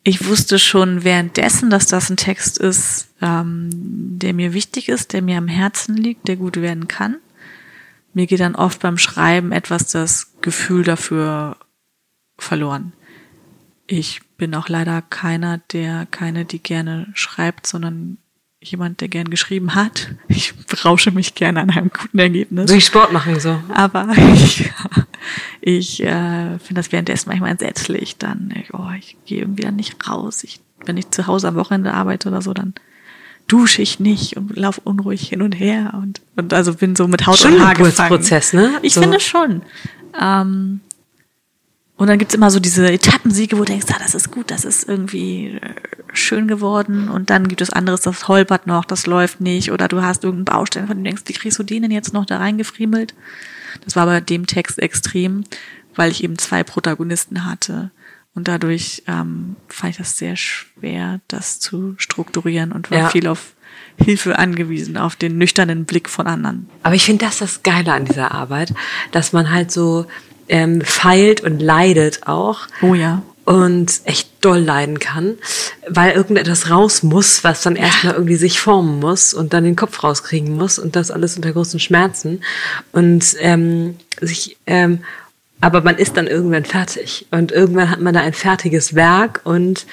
Ich 0.03 0.27
wusste 0.27 0.59
schon 0.59 1.05
währenddessen, 1.05 1.71
dass 1.71 1.87
das 1.87 2.09
ein 2.09 2.17
Text 2.17 2.59
ist, 2.59 3.09
ähm, 3.21 3.69
der 3.73 4.33
mir 4.33 4.55
wichtig 4.55 4.89
ist, 4.89 5.13
der 5.13 5.23
mir 5.23 5.39
am 5.39 5.49
Herzen 5.49 5.97
liegt, 5.97 6.29
der 6.29 6.37
gut 6.37 6.57
werden 6.61 6.89
kann. 6.89 7.17
Mir 8.15 8.27
geht 8.27 8.41
dann 8.41 8.55
oft 8.55 8.81
beim 8.81 8.97
Schreiben 8.97 9.53
etwas 9.53 9.89
das 9.89 10.33
Gefühl 10.41 10.83
dafür 10.83 11.57
verloren. 12.39 12.93
Ich 13.89 14.21
bin 14.37 14.55
auch 14.55 14.69
leider 14.69 15.03
keiner, 15.03 15.59
der 15.73 16.07
keine, 16.11 16.45
die 16.45 16.63
gerne 16.63 17.09
schreibt, 17.15 17.67
sondern 17.67 18.19
jemand, 18.61 19.01
der 19.01 19.09
gern 19.09 19.31
geschrieben 19.31 19.75
hat. 19.75 20.11
Ich 20.29 20.53
rausche 20.85 21.11
mich 21.11 21.35
gerne 21.35 21.61
an 21.61 21.71
einem 21.71 21.91
guten 21.91 22.19
Ergebnis. 22.19 22.71
Durch 22.71 22.85
Sport 22.85 23.13
machen 23.13 23.41
so. 23.41 23.61
Aber 23.69 24.09
ich, 24.35 24.71
ich 25.63 26.03
äh, 26.03 26.59
finde 26.59 26.75
das 26.75 26.93
währenddessen 26.93 27.31
manchmal 27.31 27.51
entsetzlich. 27.51 28.19
Dann, 28.19 28.53
oh, 28.73 28.91
ich 28.99 29.17
gehe 29.25 29.41
irgendwie 29.41 29.63
dann 29.63 29.77
nicht 29.77 30.09
raus. 30.09 30.45
Ich, 30.45 30.61
wenn 30.85 30.99
ich 30.99 31.11
zu 31.11 31.27
Hause 31.27 31.49
am 31.49 31.55
Wochenende 31.55 31.95
arbeite 31.95 32.29
oder 32.29 32.43
so, 32.43 32.53
dann 32.53 32.75
dusche 33.47 33.81
ich 33.81 33.99
nicht 34.01 34.37
und 34.37 34.55
laufe 34.55 34.83
unruhig 34.85 35.29
hin 35.29 35.41
und 35.41 35.53
her 35.53 35.95
und, 35.95 36.21
und 36.37 36.53
also 36.53 36.75
bin 36.75 36.95
so 36.95 37.09
mit 37.09 37.27
Haut 37.27 37.39
schon 37.39 37.55
und 37.55 37.65
Haar 37.65 37.75
gefangen. 37.75 38.11
Prozess, 38.11 38.53
ne? 38.53 38.73
Ich 38.83 38.93
so. 38.93 39.01
finde 39.01 39.21
schon. 39.21 39.63
Ähm, 40.21 40.81
und 41.99 42.07
dann 42.07 42.19
gibt's 42.21 42.35
immer 42.35 42.51
so 42.51 42.61
diese 42.61 42.91
Etappensiege, 42.91 43.57
wo 43.59 43.65
du 43.65 43.73
denkst, 43.73 43.87
ah, 43.91 43.99
das 43.99 44.15
ist 44.15 44.31
gut, 44.31 44.53
das 44.53 44.65
ist 44.65 44.89
irgendwie 44.89 45.49
äh, 45.49 45.75
schön 46.13 46.47
geworden. 46.47 47.09
Und 47.09 47.29
dann 47.29 47.49
gibt 47.49 47.61
es 47.61 47.71
anderes, 47.71 48.03
das 48.03 48.29
holpert 48.29 48.69
noch, 48.69 48.85
das 48.85 49.07
läuft 49.07 49.41
nicht. 49.41 49.73
Oder 49.73 49.89
du 49.89 50.01
hast 50.01 50.23
irgendeinen 50.23 50.57
Baustein, 50.57 50.87
von 50.87 50.97
dem 50.97 51.03
du 51.03 51.09
denkst, 51.11 51.25
wie 51.27 51.33
kriegst 51.33 51.59
du 51.59 51.65
den 51.65 51.83
denn 51.83 51.91
jetzt 51.91 52.15
noch 52.15 52.25
da 52.25 52.39
reingefriemelt? 52.39 53.15
Das 53.85 53.97
war 53.97 54.07
bei 54.07 54.21
dem 54.21 54.47
Text 54.47 54.79
extrem, 54.79 55.43
weil 55.97 56.13
ich 56.13 56.23
eben 56.23 56.39
zwei 56.39 56.63
Protagonisten 56.63 57.45
hatte. 57.45 57.91
Und 58.33 58.47
dadurch 58.47 59.03
ähm, 59.09 59.57
fand 59.69 59.91
ich 59.91 59.97
das 59.99 60.17
sehr 60.17 60.37
schwer, 60.37 61.21
das 61.27 61.59
zu 61.59 61.95
strukturieren 61.99 62.71
und 62.71 62.93
war 62.93 62.99
ja. 62.99 63.09
viel 63.09 63.27
auf 63.27 63.55
Hilfe 64.01 64.39
angewiesen, 64.39 64.97
auf 64.97 65.17
den 65.17 65.37
nüchternen 65.37 65.85
Blick 65.85 66.09
von 66.09 66.29
anderen. 66.29 66.69
Aber 66.85 66.95
ich 66.95 67.05
finde 67.05 67.25
das 67.25 67.39
das 67.39 67.65
Geile 67.65 67.93
an 67.93 68.05
dieser 68.05 68.31
Arbeit, 68.31 68.73
dass 69.11 69.33
man 69.33 69.51
halt 69.51 69.73
so 69.73 70.07
ähm, 70.49 70.81
feilt 70.81 71.43
und 71.43 71.61
leidet 71.61 72.27
auch. 72.27 72.61
Oh 72.83 72.95
ja. 72.95 73.23
Und 73.45 74.03
echt 74.05 74.29
doll 74.43 74.59
leiden 74.59 74.99
kann, 74.99 75.39
weil 75.89 76.13
irgendetwas 76.13 76.69
raus 76.69 77.03
muss, 77.03 77.45
was 77.45 77.63
dann 77.63 77.77
erstmal 77.77 78.13
irgendwie 78.13 78.37
sich 78.37 78.61
formen 78.61 79.01
muss 79.01 79.33
und 79.33 79.55
dann 79.55 79.65
den 79.65 79.77
Kopf 79.77 80.05
rauskriegen 80.05 80.55
muss 80.55 80.79
und 80.79 80.97
das 80.97 81.11
alles 81.11 81.37
unter 81.37 81.53
großen 81.53 81.81
Schmerzen. 81.81 82.43
Und 82.93 83.37
ähm, 83.41 83.97
sich, 84.21 84.59
ähm, 84.67 85.03
aber 85.63 85.81
man 85.81 85.97
ist 85.97 86.19
dann 86.19 86.27
irgendwann 86.27 86.67
fertig. 86.67 87.27
Und 87.31 87.51
irgendwann 87.51 87.91
hat 87.91 88.01
man 88.01 88.13
da 88.13 88.21
ein 88.21 88.35
fertiges 88.35 88.95
Werk 88.95 89.41
und 89.45 89.87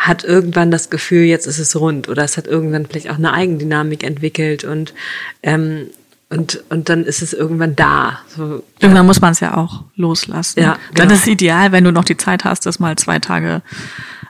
hat 0.00 0.24
irgendwann 0.24 0.70
das 0.70 0.88
Gefühl, 0.88 1.24
jetzt 1.24 1.46
ist 1.46 1.58
es 1.58 1.78
rund 1.78 2.08
oder 2.08 2.24
es 2.24 2.36
hat 2.38 2.46
irgendwann 2.46 2.86
vielleicht 2.86 3.10
auch 3.10 3.18
eine 3.18 3.34
Eigendynamik 3.34 4.02
entwickelt 4.02 4.64
und 4.64 4.94
ähm, 5.42 5.90
und, 6.30 6.62
und 6.70 6.88
dann 6.88 7.04
ist 7.04 7.22
es 7.22 7.32
irgendwann 7.32 7.74
da. 7.74 8.20
So, 8.28 8.62
irgendwann 8.78 8.94
ja. 8.94 9.02
muss 9.02 9.20
man 9.20 9.32
es 9.32 9.40
ja 9.40 9.56
auch 9.56 9.84
loslassen. 9.96 10.60
Ja, 10.60 10.74
genau. 10.74 10.94
Dann 10.94 11.10
ist 11.10 11.22
es 11.22 11.26
ideal, 11.26 11.72
wenn 11.72 11.82
du 11.82 11.90
noch 11.90 12.04
die 12.04 12.16
Zeit 12.16 12.44
hast, 12.44 12.66
das 12.66 12.78
mal 12.78 12.96
zwei 12.96 13.18
Tage 13.18 13.62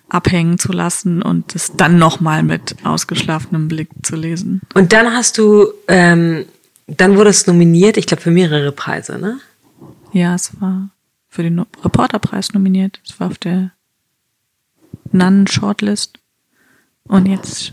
abhängen 0.09 0.59
zu 0.59 0.73
lassen 0.73 1.21
und 1.21 1.55
es 1.55 1.73
dann 1.77 1.99
nochmal 1.99 2.43
mit 2.43 2.75
ausgeschlafenem 2.85 3.69
Blick 3.69 3.91
zu 4.03 4.17
lesen. 4.17 4.63
Und 4.75 4.95
dann 4.95 5.13
hast 5.13 5.37
du, 5.37 5.69
ähm, 5.89 6.47
dann 6.87 7.17
wurde 7.17 7.31
es 7.31 7.47
nominiert, 7.47 7.99
ich 7.99 8.07
glaube, 8.07 8.23
für 8.23 8.31
mehrere 8.31 8.73
Preise, 8.73 9.19
ne? 9.19 9.39
Ja, 10.13 10.35
es 10.35 10.59
war 10.61 10.89
für 11.29 11.43
den 11.43 11.59
Reporterpreis 11.85 12.55
nominiert. 12.55 13.01
Es 13.07 13.21
war 13.21 13.29
auf 13.29 13.39
der 13.39 13.73
Nun 15.13 15.47
Shortlist. 15.47 16.19
Und 17.05 17.27
jetzt 17.27 17.73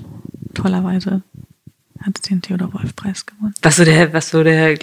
tollerweise 0.53 1.23
hat 2.01 2.29
den 2.29 2.41
Theodor 2.41 2.73
Wolf 2.73 2.95
Preis 2.95 3.25
gewonnen. 3.25 3.53
Was 3.61 3.77
so 3.77 3.85
der, 3.85 4.13
was 4.13 4.29
so 4.29 4.43
der 4.43 4.77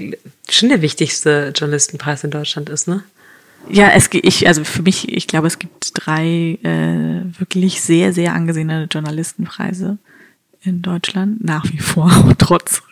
schon 0.48 0.68
der 0.68 0.82
wichtigste 0.82 1.52
Journalistenpreis 1.54 2.24
in 2.24 2.30
Deutschland 2.30 2.68
ist, 2.68 2.88
ne? 2.88 3.02
Ja, 3.70 3.90
es 3.90 4.10
ich 4.12 4.46
also 4.46 4.62
für 4.64 4.82
mich, 4.82 5.10
ich 5.10 5.26
glaube, 5.26 5.46
es 5.46 5.58
gibt 5.58 5.92
drei 5.94 6.58
äh, 6.62 7.38
wirklich 7.38 7.80
sehr 7.80 8.12
sehr 8.12 8.34
angesehene 8.34 8.88
Journalistenpreise 8.90 9.98
in 10.62 10.82
Deutschland 10.82 11.42
nach 11.42 11.64
wie 11.72 11.78
vor 11.78 12.34
trotz 12.38 12.82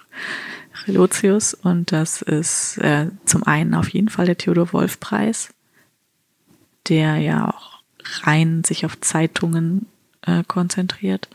Relotius 0.87 1.54
und 1.54 1.92
das 1.92 2.22
ist 2.22 2.78
äh, 2.78 3.08
zum 3.24 3.42
einen 3.44 3.74
auf 3.74 3.88
jeden 3.88 4.08
Fall 4.08 4.26
der 4.26 4.38
Theodor 4.38 4.72
Wolf 4.72 4.98
Preis, 4.98 5.50
der 6.88 7.18
ja 7.18 7.48
auch 7.48 7.82
rein 8.24 8.64
sich 8.64 8.85
auf 8.85 9.00
Zeitungen 9.00 9.87
äh, 10.22 10.42
konzentriert 10.46 11.28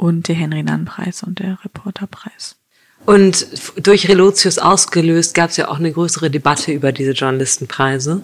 und 0.00 0.28
der 0.28 0.34
Henry-Nann-Preis 0.34 1.22
und 1.22 1.40
der 1.40 1.58
Reporterpreis. 1.62 2.56
Und 3.04 3.46
durch 3.76 4.08
Relotius 4.08 4.58
ausgelöst 4.58 5.34
gab 5.34 5.50
es 5.50 5.56
ja 5.56 5.68
auch 5.68 5.78
eine 5.78 5.92
größere 5.92 6.30
Debatte 6.30 6.72
über 6.72 6.92
diese 6.92 7.12
Journalistenpreise. 7.12 8.22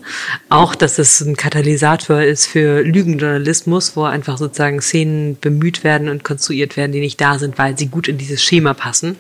Auch, 0.48 0.74
dass 0.74 0.98
es 0.98 1.20
ein 1.20 1.36
Katalysator 1.36 2.22
ist 2.22 2.46
für 2.46 2.82
Lügenjournalismus, 2.82 3.96
wo 3.96 4.04
einfach 4.04 4.38
sozusagen 4.38 4.80
Szenen 4.80 5.38
bemüht 5.38 5.84
werden 5.84 6.08
und 6.08 6.24
konstruiert 6.24 6.76
werden, 6.76 6.92
die 6.92 7.00
nicht 7.00 7.20
da 7.20 7.38
sind, 7.38 7.58
weil 7.58 7.76
sie 7.76 7.88
gut 7.88 8.08
in 8.08 8.18
dieses 8.18 8.42
Schema 8.42 8.74
passen. 8.74 9.16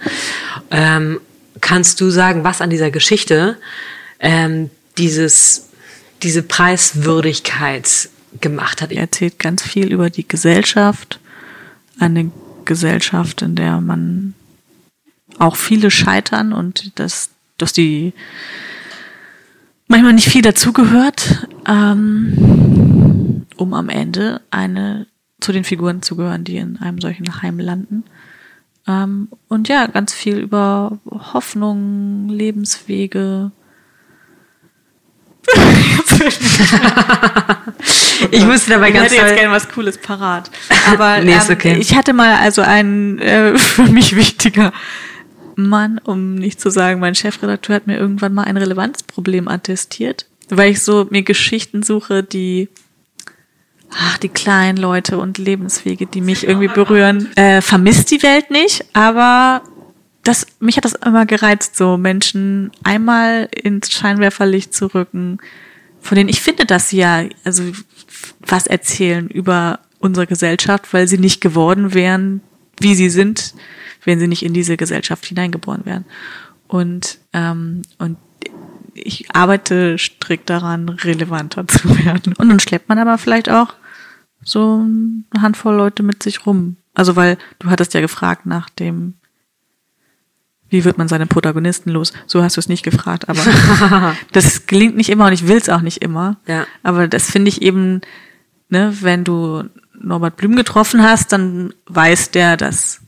Ähm, 0.70 1.20
kannst 1.60 2.00
du 2.00 2.10
sagen, 2.10 2.44
was 2.44 2.60
an 2.60 2.70
dieser 2.70 2.90
Geschichte 2.90 3.56
ähm, 4.20 4.70
dieses, 4.98 5.68
diese 6.22 6.42
Preiswürdigkeit 6.42 8.10
gemacht 8.40 8.80
hat? 8.82 8.92
Er 8.92 9.02
erzählt 9.02 9.38
ganz 9.38 9.62
viel 9.62 9.92
über 9.92 10.10
die 10.10 10.28
Gesellschaft, 10.28 11.18
eine 11.98 12.30
Gesellschaft, 12.66 13.42
in 13.42 13.54
der 13.54 13.80
man 13.80 14.34
auch 15.38 15.56
viele 15.56 15.90
scheitern 15.90 16.52
und 16.52 16.98
dass, 16.98 17.30
dass 17.58 17.72
die 17.72 18.12
manchmal 19.88 20.12
nicht 20.12 20.28
viel 20.28 20.42
dazugehört, 20.42 21.48
ähm, 21.66 23.46
um 23.56 23.74
am 23.74 23.88
Ende 23.88 24.40
eine 24.50 25.06
zu 25.40 25.52
den 25.52 25.64
Figuren 25.64 26.02
zu 26.02 26.16
gehören, 26.16 26.44
die 26.44 26.56
in 26.56 26.78
einem 26.78 27.00
solchen 27.00 27.42
Heim 27.42 27.58
landen. 27.58 28.04
Ähm, 28.86 29.28
und 29.48 29.68
ja, 29.68 29.86
ganz 29.86 30.12
viel 30.12 30.38
über 30.38 30.98
Hoffnung, 31.10 32.28
Lebenswege. 32.28 33.50
ich 38.30 38.44
musste 38.44 38.70
dabei 38.70 38.88
ich 38.88 38.94
ganz 38.94 39.12
hätte 39.12 39.26
jetzt 39.26 39.36
gerne 39.36 39.54
was 39.54 39.68
Cooles 39.68 39.98
parat. 39.98 40.50
Aber 40.90 41.20
Nee, 41.20 41.36
ist 41.36 41.50
ähm, 41.50 41.56
okay. 41.56 41.76
ich 41.78 41.94
hatte 41.94 42.12
mal 42.12 42.36
also 42.36 42.62
einen 42.62 43.18
äh, 43.18 43.58
für 43.58 43.84
mich 43.84 44.16
wichtiger 44.16 44.72
Mann, 45.56 45.98
um 46.04 46.34
nicht 46.34 46.60
zu 46.60 46.70
sagen, 46.70 47.00
mein 47.00 47.14
Chefredakteur 47.14 47.76
hat 47.76 47.86
mir 47.86 47.96
irgendwann 47.96 48.34
mal 48.34 48.44
ein 48.44 48.56
Relevanzproblem 48.56 49.48
attestiert, 49.48 50.26
weil 50.50 50.72
ich 50.72 50.82
so 50.82 51.06
mir 51.10 51.22
Geschichten 51.22 51.82
suche, 51.82 52.22
die 52.22 52.68
ach, 53.90 54.18
die 54.18 54.28
kleinen 54.28 54.76
Leute 54.76 55.18
und 55.18 55.38
Lebenswege, 55.38 56.06
die 56.06 56.20
mich 56.20 56.46
irgendwie 56.46 56.68
berühren. 56.68 57.34
Äh, 57.36 57.62
vermisst 57.62 58.10
die 58.10 58.22
Welt 58.22 58.50
nicht, 58.50 58.84
aber 58.92 59.62
das, 60.22 60.46
mich 60.58 60.76
hat 60.76 60.84
das 60.84 60.94
immer 60.94 61.24
gereizt, 61.24 61.76
so 61.76 61.96
Menschen 61.96 62.72
einmal 62.82 63.48
ins 63.50 63.92
Scheinwerferlicht 63.92 64.74
zu 64.74 64.86
rücken, 64.86 65.38
von 66.06 66.16
denen 66.16 66.28
ich 66.28 66.40
finde, 66.40 66.64
dass 66.66 66.88
sie 66.90 66.98
ja 66.98 67.24
also 67.44 67.64
was 68.40 68.66
erzählen 68.66 69.28
über 69.28 69.80
unsere 69.98 70.26
Gesellschaft, 70.26 70.92
weil 70.92 71.08
sie 71.08 71.18
nicht 71.18 71.40
geworden 71.40 71.94
wären, 71.94 72.40
wie 72.78 72.94
sie 72.94 73.10
sind, 73.10 73.54
wenn 74.04 74.18
sie 74.18 74.28
nicht 74.28 74.44
in 74.44 74.52
diese 74.52 74.76
Gesellschaft 74.76 75.26
hineingeboren 75.26 75.84
wären. 75.84 76.04
Und, 76.68 77.18
ähm, 77.32 77.82
und 77.98 78.16
ich 78.94 79.34
arbeite 79.34 79.98
strikt 79.98 80.48
daran, 80.48 80.88
relevanter 80.88 81.66
zu 81.68 81.88
werden. 82.04 82.34
Und 82.38 82.48
dann 82.48 82.60
schleppt 82.60 82.88
man 82.88 82.98
aber 82.98 83.18
vielleicht 83.18 83.50
auch 83.50 83.74
so 84.42 84.84
eine 85.30 85.42
Handvoll 85.42 85.74
Leute 85.74 86.02
mit 86.02 86.22
sich 86.22 86.46
rum. 86.46 86.76
Also 86.94 87.16
weil 87.16 87.36
du 87.58 87.68
hattest 87.68 87.94
ja 87.94 88.00
gefragt 88.00 88.46
nach 88.46 88.70
dem, 88.70 89.14
wie 90.68 90.84
wird 90.84 90.98
man 90.98 91.08
seine 91.08 91.26
Protagonisten 91.26 91.90
los? 91.90 92.12
So 92.26 92.42
hast 92.42 92.56
du 92.56 92.60
es 92.60 92.68
nicht 92.68 92.82
gefragt, 92.82 93.28
aber 93.28 93.40
das 94.32 94.66
gelingt 94.66 94.96
nicht 94.96 95.08
immer 95.10 95.26
und 95.26 95.32
ich 95.32 95.46
will 95.46 95.56
es 95.56 95.68
auch 95.68 95.80
nicht 95.80 96.02
immer. 96.02 96.36
Ja. 96.46 96.66
Aber 96.82 97.06
das 97.08 97.30
finde 97.30 97.48
ich 97.48 97.62
eben, 97.62 98.00
ne, 98.68 98.96
wenn 99.00 99.24
du 99.24 99.64
Norbert 99.98 100.36
Blüm 100.36 100.56
getroffen 100.56 101.02
hast, 101.02 101.32
dann 101.32 101.72
weiß 101.86 102.30
der, 102.32 102.56
dass 102.56 103.00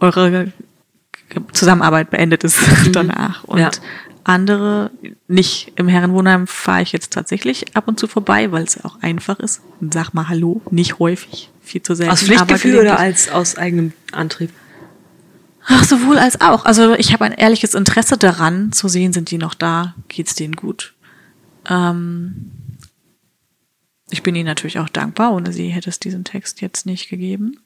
eure 0.00 0.52
Zusammenarbeit 1.52 2.10
beendet 2.10 2.44
ist 2.44 2.58
danach. 2.92 3.44
Und 3.44 3.58
Ja. 3.60 3.70
andere, 4.24 4.90
nicht 5.26 5.72
im 5.76 5.88
Herrenwohnheim 5.88 6.46
fahre 6.46 6.82
ich 6.82 6.92
jetzt 6.92 7.12
tatsächlich 7.12 7.76
ab 7.76 7.88
und 7.88 7.98
zu 7.98 8.06
vorbei, 8.06 8.52
weil 8.52 8.64
es 8.64 8.82
auch 8.84 9.00
einfach 9.02 9.38
ist. 9.38 9.62
Sag 9.90 10.12
mal 10.12 10.28
Hallo, 10.28 10.60
nicht 10.70 10.98
häufig, 10.98 11.50
viel 11.62 11.82
zu 11.82 11.94
selten. 11.94 12.12
Aus 12.12 12.22
Pflichtgefühl 12.22 12.78
oder 12.78 12.98
als 12.98 13.30
aus 13.30 13.56
eigenem 13.56 13.92
Antrieb? 14.12 14.50
Ach, 15.70 15.84
sowohl 15.84 16.18
als 16.18 16.40
auch. 16.40 16.64
Also 16.64 16.94
ich 16.94 17.12
habe 17.12 17.26
ein 17.26 17.32
ehrliches 17.32 17.74
Interesse 17.74 18.16
daran, 18.16 18.72
zu 18.72 18.88
sehen, 18.88 19.12
sind 19.12 19.30
die 19.30 19.38
noch 19.38 19.54
da, 19.54 19.94
geht's 20.08 20.34
denen 20.34 20.56
gut. 20.56 20.94
Ähm, 21.68 22.50
ich 24.10 24.22
bin 24.22 24.34
ihnen 24.34 24.46
natürlich 24.46 24.78
auch 24.78 24.88
dankbar, 24.88 25.32
ohne 25.32 25.52
sie 25.52 25.68
hätte 25.68 25.90
es 25.90 26.00
diesen 26.00 26.24
Text 26.24 26.62
jetzt 26.62 26.86
nicht 26.86 27.10
gegeben. 27.10 27.60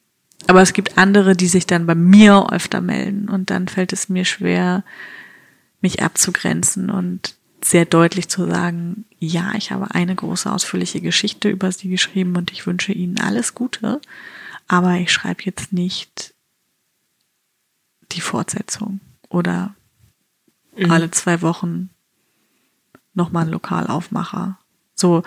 Aber 0.49 0.61
es 0.61 0.73
gibt 0.73 0.99
andere, 0.99 1.37
die 1.37 1.47
sich 1.47 1.67
dann 1.67 1.87
bei 1.87 1.95
mir 1.95 2.49
öfter 2.51 2.81
melden 2.81 3.29
und 3.29 3.51
dann 3.51 3.69
fällt 3.69 3.93
es 3.93 4.09
mir 4.09 4.25
schwer, 4.25 4.83
mich 5.81 6.03
abzugrenzen 6.03 6.91
und 6.91 7.37
sehr 7.65 7.85
deutlich 7.85 8.29
zu 8.29 8.47
sagen, 8.47 9.05
ja, 9.21 9.53
ich 9.57 9.71
habe 9.71 9.95
eine 9.95 10.17
große 10.17 10.51
ausführliche 10.51 11.01
Geschichte 11.01 11.49
über 11.49 11.71
sie 11.71 11.89
geschrieben 11.89 12.37
und 12.37 12.51
ich 12.51 12.67
wünsche 12.67 12.93
ihnen 12.93 13.21
alles 13.21 13.55
Gute, 13.55 14.01
aber 14.67 14.95
ich 14.95 15.13
schreibe 15.13 15.45
jetzt 15.45 15.73
nicht 15.73 16.32
die 18.15 18.21
Fortsetzung 18.21 19.01
oder 19.29 19.75
alle 20.89 21.11
zwei 21.11 21.43
Wochen 21.43 21.91
nochmal 23.15 23.45
ein 23.45 23.51
Lokalaufmacher. 23.51 24.59
So, 24.95 25.23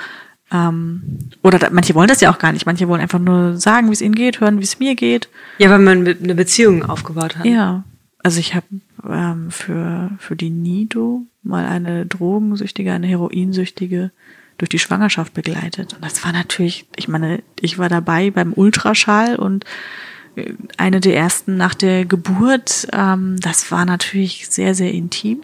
ähm, 0.51 1.29
oder 1.43 1.59
da, 1.59 1.69
manche 1.71 1.95
wollen 1.95 2.07
das 2.07 2.21
ja 2.21 2.31
auch 2.31 2.39
gar 2.39 2.51
nicht. 2.51 2.65
Manche 2.65 2.87
wollen 2.87 3.01
einfach 3.01 3.19
nur 3.19 3.57
sagen, 3.57 3.89
wie 3.89 3.93
es 3.93 4.01
ihnen 4.01 4.15
geht, 4.15 4.39
hören, 4.39 4.59
wie 4.59 4.63
es 4.63 4.79
mir 4.79 4.95
geht. 4.95 5.29
Ja, 5.57 5.69
weil 5.69 5.79
man 5.79 6.07
eine 6.07 6.35
Beziehung 6.35 6.83
aufgebaut 6.83 7.37
hat. 7.37 7.45
Ja. 7.45 7.83
Also 8.23 8.39
ich 8.39 8.55
habe 8.55 8.65
ähm, 9.07 9.51
für, 9.51 10.11
für 10.17 10.35
die 10.35 10.49
Nido 10.49 11.25
mal 11.43 11.65
eine 11.65 12.05
Drogensüchtige, 12.05 12.91
eine 12.91 13.07
Heroinsüchtige 13.07 14.11
durch 14.57 14.69
die 14.69 14.79
Schwangerschaft 14.79 15.33
begleitet. 15.33 15.93
Und 15.93 16.03
das 16.03 16.23
war 16.23 16.31
natürlich, 16.31 16.87
ich 16.95 17.07
meine, 17.07 17.43
ich 17.59 17.77
war 17.77 17.89
dabei 17.89 18.31
beim 18.31 18.53
Ultraschall 18.53 19.35
und 19.35 19.65
eine 20.77 20.99
der 20.99 21.15
ersten 21.15 21.57
nach 21.57 21.73
der 21.73 22.05
Geburt. 22.05 22.87
Ähm, 22.91 23.39
das 23.39 23.71
war 23.71 23.85
natürlich 23.85 24.49
sehr, 24.49 24.75
sehr 24.75 24.91
intim. 24.91 25.41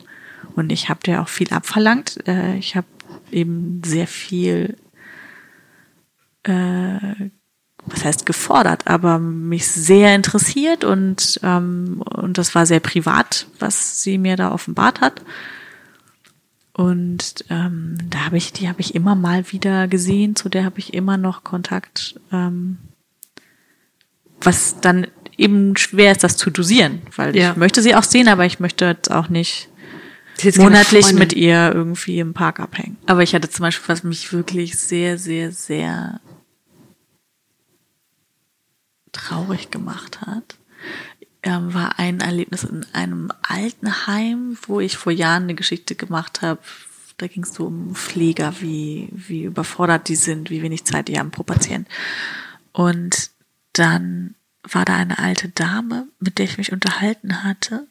Und 0.56 0.72
ich 0.72 0.90
habe 0.90 1.02
dir 1.04 1.22
auch 1.22 1.30
viel 1.30 1.54
abverlangt. 1.54 2.28
Äh, 2.28 2.58
ich 2.58 2.76
habe 2.76 2.88
eben 3.32 3.82
sehr 3.86 4.08
viel 4.08 4.76
äh, 6.44 7.30
was 7.86 8.06
heißt 8.06 8.26
gefordert, 8.26 8.88
aber 8.88 9.20
mich 9.20 9.68
sehr 9.68 10.14
interessiert 10.16 10.84
und, 10.84 11.40
ähm, 11.44 12.04
und 12.06 12.38
das 12.38 12.54
war 12.54 12.66
sehr 12.66 12.80
privat, 12.80 13.48
was 13.60 14.04
sie 14.04 14.18
mir 14.18 14.36
da 14.36 14.52
offenbart 14.52 15.02
hat. 15.02 15.22
Und 16.74 17.44
ähm, 17.50 17.98
da 18.10 18.26
habe 18.26 18.38
ich, 18.38 18.54
die 18.54 18.70
habe 18.70 18.82
ich 18.82 18.96
immer 18.96 19.16
mal 19.16 19.52
wieder 19.52 19.88
gesehen, 19.88 20.36
zu 20.36 20.48
der 20.48 20.64
habe 20.64 20.80
ich 20.80 20.94
immer 20.94 21.18
noch 21.18 21.44
Kontakt, 21.44 22.20
ähm, 22.32 22.78
was 24.42 24.80
dann 24.82 25.08
eben 25.38 25.76
schwer 25.78 26.12
ist, 26.12 26.24
das 26.24 26.38
zu 26.38 26.50
dosieren, 26.50 27.02
weil 27.16 27.36
Ja. 27.36 27.52
ich 27.52 27.58
möchte 27.58 27.82
sie 27.82 27.96
auch 27.96 28.04
sehen, 28.04 28.28
aber 28.28 28.46
ich 28.46 28.60
möchte 28.60 28.86
jetzt 28.86 29.10
auch 29.12 29.30
nicht 29.30 29.70
jetzt 30.40 30.58
monatlich 30.60 31.14
mit 31.14 31.34
ihr 31.34 31.72
irgendwie 31.74 32.20
im 32.20 32.34
Park 32.34 32.60
abhängen. 32.60 32.98
Aber 33.06 33.24
ich 33.24 33.34
hatte 33.36 33.50
zum 33.50 33.64
Beispiel, 33.64 33.88
was 33.90 34.04
mich 34.04 34.32
wirklich 34.34 34.78
sehr, 34.78 35.18
sehr, 35.18 35.52
sehr 35.52 36.20
traurig 39.12 39.72
gemacht 39.72 40.22
hat, 40.22 40.56
ähm, 41.44 41.74
war 41.74 41.98
ein 42.00 42.20
Erlebnis 42.22 42.64
in 42.64 42.86
einem 42.94 43.32
Altenheim, 43.42 44.58
wo 44.68 44.80
ich 44.80 44.98
vor 44.98 45.12
Jahren 45.12 45.44
eine 45.44 45.56
Geschichte 45.56 45.96
gemacht 45.96 46.42
habe. 46.42 46.60
Da 47.18 47.28
ging 47.28 47.44
es 47.44 47.54
so 47.54 47.66
um 47.68 47.94
Pfleger, 47.96 48.54
wie, 48.62 49.10
wie 49.12 49.44
überfordert 49.44 50.08
die 50.08 50.16
sind, 50.16 50.50
wie 50.50 50.62
wenig 50.62 50.86
Zeit 50.86 51.08
die 51.08 51.20
haben 51.20 51.32
pro 51.32 51.44
Patient. 51.44 51.88
Und 52.74 53.32
dann 53.74 54.36
war 54.64 54.86
da 54.86 54.96
eine 54.96 55.20
alte 55.20 55.50
Dame, 55.50 56.08
mit 56.20 56.38
der 56.38 56.46
ich 56.46 56.58
mich 56.58 56.72
unterhalten 56.72 57.44
hatte. 57.44 57.88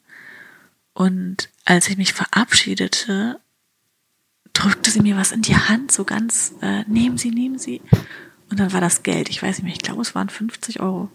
Und 0.92 1.48
als 1.64 1.88
ich 1.88 1.96
mich 1.96 2.12
verabschiedete, 2.12 3.40
drückte 4.52 4.90
sie 4.90 5.00
mir 5.00 5.16
was 5.16 5.32
in 5.32 5.42
die 5.42 5.56
Hand, 5.56 5.92
so 5.92 6.04
ganz, 6.04 6.54
äh, 6.60 6.82
nehmen 6.86 7.18
Sie, 7.18 7.30
nehmen 7.30 7.58
Sie. 7.58 7.80
Und 8.50 8.58
dann 8.58 8.72
war 8.72 8.80
das 8.80 9.02
Geld, 9.02 9.28
ich 9.28 9.42
weiß 9.42 9.58
nicht 9.58 9.64
mehr, 9.64 9.72
ich 9.72 9.82
glaube, 9.82 10.02
es 10.02 10.14
waren 10.14 10.28
50 10.28 10.80
Euro. 10.80 11.10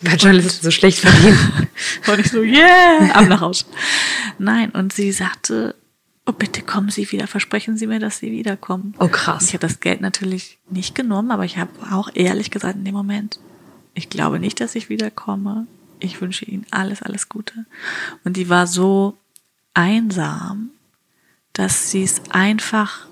Weil 0.00 0.16
Journalisten 0.16 0.64
so 0.64 0.70
schlecht 0.70 0.98
verdienen. 0.98 1.68
Und 2.08 2.18
ich 2.18 2.30
so, 2.30 2.42
yeah, 2.42 3.10
ab 3.12 3.28
nach 3.28 3.40
Hause. 3.40 3.64
Nein, 4.38 4.70
und 4.70 4.92
sie 4.92 5.12
sagte, 5.12 5.76
oh, 6.26 6.32
bitte 6.32 6.62
kommen 6.62 6.90
Sie 6.90 7.10
wieder, 7.12 7.28
versprechen 7.28 7.76
Sie 7.76 7.86
mir, 7.86 8.00
dass 8.00 8.18
Sie 8.18 8.32
wiederkommen. 8.32 8.94
Oh, 8.98 9.08
krass. 9.08 9.42
Und 9.42 9.48
ich 9.48 9.54
habe 9.54 9.66
das 9.66 9.80
Geld 9.80 10.00
natürlich 10.00 10.58
nicht 10.68 10.94
genommen, 10.94 11.30
aber 11.30 11.44
ich 11.44 11.58
habe 11.58 11.70
auch 11.92 12.10
ehrlich 12.14 12.50
gesagt 12.50 12.76
in 12.76 12.84
dem 12.84 12.94
Moment, 12.94 13.38
ich 13.94 14.10
glaube 14.10 14.38
nicht, 14.38 14.60
dass 14.60 14.74
ich 14.74 14.88
wiederkomme. 14.88 15.66
Ich 16.00 16.20
wünsche 16.20 16.44
Ihnen 16.44 16.66
alles, 16.70 17.02
alles 17.02 17.28
Gute. 17.28 17.64
Und 18.24 18.36
die 18.36 18.48
war 18.48 18.66
so 18.66 19.16
einsam, 19.72 20.70
dass 21.52 21.90
sie 21.90 22.02
es 22.02 22.20
einfach 22.30 23.06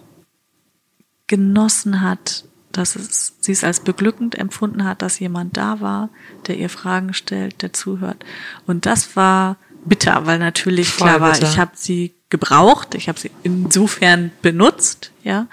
genossen 1.27 2.01
hat, 2.01 2.45
dass 2.73 2.97
es, 2.97 3.35
sie 3.41 3.53
es 3.53 3.65
als 3.65 3.81
beglückend 3.81 4.37
empfunden 4.37 4.85
hat, 4.85 5.03
dass 5.03 5.19
jemand 5.19 5.57
da 5.57 5.81
war, 5.81 6.11
der 6.47 6.59
ihr 6.59 6.69
Fragen 6.69 7.15
stellt, 7.15 7.63
der 7.63 7.73
zuhört. 7.73 8.25
Und 8.67 8.87
das 8.87 9.17
war 9.17 9.57
bitter, 9.85 10.27
weil 10.27 10.39
natürlich 10.39 10.89
Voll 10.89 11.09
klar 11.09 11.21
war, 11.21 11.33
bitter. 11.33 11.49
ich 11.49 11.59
habe 11.59 11.73
sie 11.75 12.15
gebraucht, 12.31 12.95
ich 12.95 13.09
habe 13.09 13.21
sie 13.21 13.31
insofern 13.43 14.31
benutzt, 14.43 15.13
ja, 15.23 15.47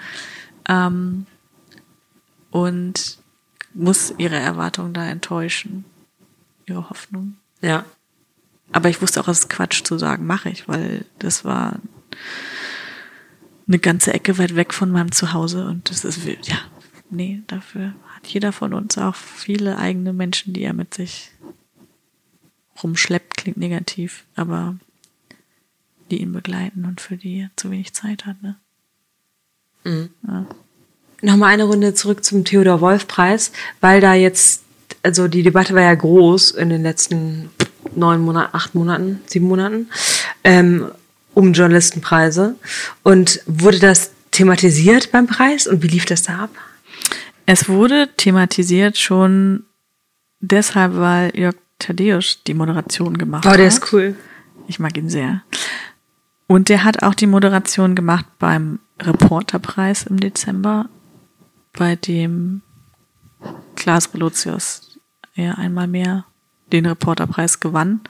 ähm, 0.68 1.26
und 2.50 3.19
muss 3.74 4.12
ihre 4.18 4.36
Erwartungen 4.36 4.92
da 4.92 5.06
enttäuschen, 5.06 5.84
ihre 6.66 6.90
Hoffnung. 6.90 7.36
Ja. 7.60 7.84
Aber 8.72 8.88
ich 8.88 9.02
wusste 9.02 9.20
auch, 9.20 9.28
es 9.28 9.40
ist 9.40 9.50
Quatsch 9.50 9.82
zu 9.84 9.98
sagen, 9.98 10.26
mache 10.26 10.48
ich, 10.48 10.68
weil 10.68 11.04
das 11.18 11.44
war 11.44 11.80
eine 13.66 13.78
ganze 13.78 14.12
Ecke 14.12 14.38
weit 14.38 14.56
weg 14.56 14.74
von 14.74 14.90
meinem 14.90 15.12
Zuhause 15.12 15.66
und 15.66 15.90
das 15.90 16.04
ist, 16.04 16.24
ja, 16.24 16.58
nee, 17.10 17.42
dafür 17.46 17.94
hat 18.14 18.26
jeder 18.26 18.52
von 18.52 18.74
uns 18.74 18.98
auch 18.98 19.14
viele 19.14 19.78
eigene 19.78 20.12
Menschen, 20.12 20.52
die 20.52 20.62
er 20.62 20.72
mit 20.72 20.94
sich 20.94 21.30
rumschleppt, 22.82 23.36
klingt 23.36 23.56
negativ, 23.58 24.24
aber 24.36 24.76
die 26.10 26.20
ihn 26.20 26.32
begleiten 26.32 26.84
und 26.84 27.00
für 27.00 27.16
die 27.16 27.40
er 27.40 27.50
zu 27.56 27.70
wenig 27.70 27.92
Zeit 27.92 28.26
hat, 28.26 28.42
ne? 28.42 28.56
Ja. 29.84 30.46
Nochmal 31.22 31.52
eine 31.52 31.64
Runde 31.64 31.94
zurück 31.94 32.24
zum 32.24 32.44
Theodor 32.44 32.80
Wolf 32.80 33.06
Preis, 33.06 33.52
weil 33.80 34.00
da 34.00 34.14
jetzt, 34.14 34.62
also 35.02 35.28
die 35.28 35.42
Debatte 35.42 35.74
war 35.74 35.82
ja 35.82 35.94
groß 35.94 36.52
in 36.52 36.70
den 36.70 36.82
letzten 36.82 37.50
neun 37.94 38.20
Monaten, 38.20 38.54
acht 38.56 38.74
Monaten, 38.74 39.20
sieben 39.26 39.46
Monaten, 39.48 39.88
ähm, 40.44 40.90
um 41.34 41.52
Journalistenpreise. 41.52 42.54
Und 43.02 43.40
wurde 43.46 43.78
das 43.78 44.12
thematisiert 44.30 45.12
beim 45.12 45.26
Preis 45.26 45.66
und 45.66 45.82
wie 45.82 45.88
lief 45.88 46.04
das 46.06 46.22
da 46.22 46.38
ab? 46.44 46.50
Es 47.46 47.68
wurde 47.68 48.08
thematisiert 48.16 48.96
schon 48.96 49.64
deshalb, 50.40 50.96
weil 50.96 51.36
Jörg 51.36 51.56
Thaddeus 51.78 52.38
die 52.46 52.54
Moderation 52.54 53.16
gemacht 53.18 53.44
Oh, 53.46 53.50
hat. 53.50 53.58
der 53.58 53.66
ist 53.66 53.92
cool. 53.92 54.14
Ich 54.68 54.78
mag 54.78 54.96
ihn 54.96 55.08
sehr. 55.10 55.42
Und 56.46 56.68
der 56.68 56.84
hat 56.84 57.02
auch 57.02 57.14
die 57.14 57.26
Moderation 57.26 57.94
gemacht 57.94 58.26
beim 58.38 58.78
Reporterpreis 59.00 60.04
im 60.04 60.20
Dezember, 60.20 60.88
bei 61.72 61.96
dem 61.96 62.62
Klaas 63.76 64.12
Relotius 64.12 64.98
ja 65.34 65.54
einmal 65.54 65.86
mehr 65.86 66.24
den 66.72 66.86
Reporterpreis 66.86 67.60
gewann. 67.60 68.00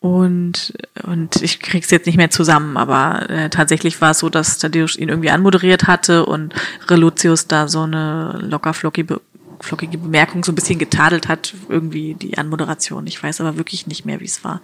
Und, 0.00 0.74
und 1.04 1.40
ich 1.42 1.60
krieg's 1.60 1.90
jetzt 1.90 2.06
nicht 2.06 2.16
mehr 2.16 2.30
zusammen, 2.30 2.76
aber 2.76 3.30
äh, 3.30 3.50
tatsächlich 3.50 4.00
war 4.00 4.10
es 4.10 4.18
so, 4.18 4.28
dass 4.28 4.58
Tadeusz 4.58 4.96
ihn 4.96 5.08
irgendwie 5.08 5.30
anmoderiert 5.30 5.86
hatte 5.86 6.26
und 6.26 6.54
Relotius 6.88 7.46
da 7.46 7.68
so 7.68 7.82
eine 7.82 8.36
locker 8.42 8.74
flockige, 8.74 9.20
flockige 9.60 9.98
Bemerkung 9.98 10.42
so 10.42 10.50
ein 10.50 10.56
bisschen 10.56 10.80
getadelt 10.80 11.28
hat, 11.28 11.54
irgendwie 11.68 12.14
die 12.14 12.36
Anmoderation. 12.36 13.06
Ich 13.06 13.22
weiß 13.22 13.40
aber 13.40 13.56
wirklich 13.56 13.86
nicht 13.86 14.04
mehr, 14.04 14.18
wie 14.18 14.24
es 14.24 14.42
war. 14.42 14.60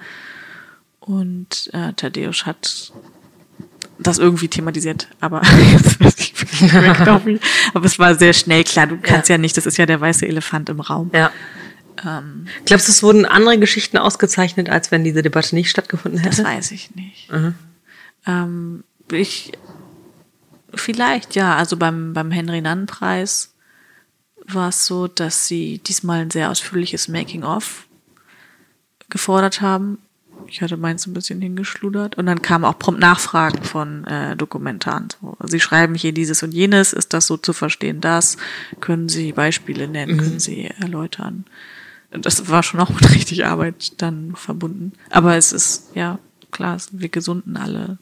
Und 0.98 1.70
äh, 1.72 1.92
Tadeusz 1.92 2.44
hat 2.44 2.92
das 3.98 4.18
irgendwie 4.18 4.48
thematisiert, 4.48 5.08
aber 5.20 5.42
jetzt 5.72 6.00
weiß 6.00 6.14
ich 6.18 6.40
wirklich 6.40 6.62
nicht 6.62 6.72
mehr 6.72 6.94
genau 6.94 7.20
wie. 7.24 7.40
Aber 7.74 7.84
es 7.84 7.98
war 7.98 8.14
sehr 8.14 8.32
schnell 8.32 8.64
klar, 8.64 8.86
du 8.86 8.96
kannst 8.98 9.28
ja, 9.28 9.38
nicht, 9.38 9.56
das 9.56 9.66
ist 9.66 9.76
ja 9.76 9.86
der 9.86 10.00
weiße 10.00 10.26
Elefant 10.26 10.68
im 10.68 10.80
Raum. 10.80 11.10
Ja. 11.12 11.32
Glaubst 12.64 12.86
du, 12.86 12.92
es 12.92 13.02
wurden 13.02 13.26
andere 13.26 13.58
Geschichten 13.58 13.98
ausgezeichnet, 13.98 14.70
als 14.70 14.92
wenn 14.92 15.02
diese 15.02 15.22
Debatte 15.22 15.56
nicht 15.56 15.68
stattgefunden 15.68 16.22
Das 16.22 16.38
hätte? 16.38 16.48
weiß 16.48 16.70
ich 16.70 16.94
nicht. 16.94 17.28
Ähm, 18.24 18.84
ich 19.10 19.52
vielleicht 20.74 21.34
ja, 21.34 21.56
also 21.56 21.76
beim 21.76 22.12
beim 22.12 22.30
Henry 22.30 22.60
Nann 22.60 22.86
Preis 22.86 23.52
war 24.46 24.68
es 24.68 24.86
so, 24.86 25.08
dass 25.08 25.48
sie 25.48 25.78
diesmal 25.78 26.20
ein 26.20 26.30
sehr 26.30 26.50
ausführliches 26.50 27.08
Making 27.08 27.42
of 27.42 27.86
gefordert 29.08 29.60
haben. 29.60 29.98
Ich 30.46 30.62
hatte 30.62 30.76
meins 30.76 31.06
ein 31.06 31.14
bisschen 31.14 31.40
hingeschludert 31.42 32.16
und 32.16 32.26
dann 32.26 32.40
kamen 32.40 32.64
auch 32.64 32.78
prompt 32.78 33.00
Nachfragen 33.00 33.62
von 33.62 34.04
äh, 34.04 34.36
Dokumentaren. 34.36 35.08
So, 35.20 35.36
Sie 35.46 35.60
schreiben 35.60 35.94
hier 35.94 36.12
dieses 36.12 36.42
und 36.42 36.52
jenes, 36.52 36.92
ist 36.92 37.12
das 37.12 37.26
so 37.26 37.36
zu 37.36 37.52
verstehen? 37.52 38.00
Das 38.00 38.36
können 38.80 39.08
Sie 39.08 39.32
Beispiele 39.32 39.88
nennen, 39.88 40.16
können 40.16 40.40
Sie 40.40 40.70
erläutern? 40.80 41.44
Das 42.10 42.48
war 42.48 42.62
schon 42.62 42.80
auch 42.80 42.90
mit 43.00 43.14
richtig 43.14 43.44
Arbeit 43.44 44.00
dann 44.00 44.34
verbunden. 44.36 44.92
Aber 45.10 45.36
es 45.36 45.52
ist, 45.52 45.90
ja, 45.94 46.18
klar, 46.50 46.78
wir 46.92 47.08
gesunden 47.08 47.56
alle. 47.56 47.98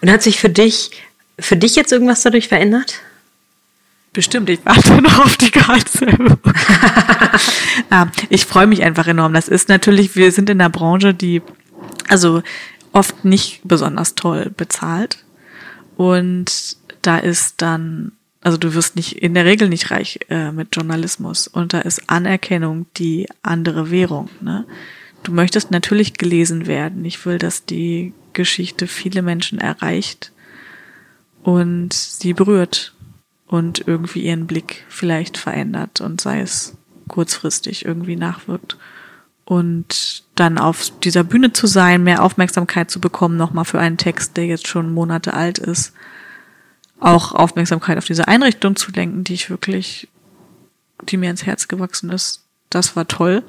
Und 0.00 0.10
hat 0.10 0.22
sich 0.22 0.38
für 0.38 0.50
dich, 0.50 0.90
für 1.38 1.56
dich 1.56 1.76
jetzt 1.76 1.92
irgendwas 1.92 2.22
dadurch 2.22 2.48
verändert? 2.48 3.00
Bestimmt, 4.12 4.50
ich 4.50 4.60
warte 4.64 4.92
noch 5.02 5.24
auf 5.24 5.36
die 5.36 5.50
Gehaltserhöhung. 5.50 6.38
ah, 7.90 8.06
ich 8.28 8.44
freue 8.44 8.66
mich 8.66 8.82
einfach 8.82 9.06
enorm. 9.06 9.32
Das 9.32 9.48
ist 9.48 9.68
natürlich, 9.68 10.16
wir 10.16 10.32
sind 10.32 10.50
in 10.50 10.60
einer 10.60 10.70
Branche, 10.70 11.14
die 11.14 11.40
also 12.08 12.42
oft 12.92 13.24
nicht 13.24 13.60
besonders 13.64 14.14
toll 14.14 14.52
bezahlt. 14.56 15.24
Und 15.96 16.76
da 17.02 17.18
ist 17.18 17.62
dann, 17.62 18.12
also 18.40 18.58
du 18.58 18.74
wirst 18.74 18.96
nicht 18.96 19.22
in 19.22 19.34
der 19.34 19.44
Regel 19.44 19.68
nicht 19.68 19.90
reich 19.90 20.20
äh, 20.28 20.52
mit 20.52 20.74
Journalismus. 20.74 21.48
Und 21.48 21.72
da 21.72 21.80
ist 21.80 22.08
Anerkennung 22.08 22.86
die 22.96 23.28
andere 23.42 23.90
Währung. 23.90 24.28
Ne? 24.40 24.66
Du 25.22 25.32
möchtest 25.32 25.70
natürlich 25.70 26.14
gelesen 26.14 26.66
werden. 26.66 27.04
Ich 27.04 27.24
will, 27.24 27.38
dass 27.38 27.64
die 27.64 28.12
Geschichte 28.32 28.86
viele 28.86 29.22
Menschen 29.22 29.58
erreicht 29.58 30.32
und 31.42 31.92
sie 31.92 32.32
berührt 32.32 32.94
und 33.46 33.86
irgendwie 33.86 34.22
ihren 34.22 34.46
Blick 34.46 34.84
vielleicht 34.88 35.36
verändert 35.36 36.00
und 36.00 36.20
sei 36.20 36.40
es 36.40 36.76
kurzfristig 37.08 37.84
irgendwie 37.84 38.16
nachwirkt. 38.16 38.76
Und 39.44 40.24
dann 40.34 40.58
auf 40.58 40.92
dieser 41.00 41.24
Bühne 41.24 41.52
zu 41.52 41.66
sein, 41.66 42.04
mehr 42.04 42.22
Aufmerksamkeit 42.22 42.90
zu 42.90 43.00
bekommen, 43.00 43.36
nochmal 43.36 43.64
für 43.64 43.80
einen 43.80 43.96
Text, 43.96 44.36
der 44.36 44.46
jetzt 44.46 44.68
schon 44.68 44.92
Monate 44.92 45.34
alt 45.34 45.58
ist, 45.58 45.92
auch 47.00 47.32
Aufmerksamkeit 47.32 47.98
auf 47.98 48.04
diese 48.04 48.28
Einrichtung 48.28 48.76
zu 48.76 48.92
lenken, 48.92 49.24
die 49.24 49.34
ich 49.34 49.50
wirklich, 49.50 50.08
die 51.08 51.16
mir 51.16 51.30
ins 51.30 51.44
Herz 51.44 51.66
gewachsen 51.66 52.10
ist, 52.10 52.44
das 52.70 52.94
war 52.94 53.08
toll. 53.08 53.42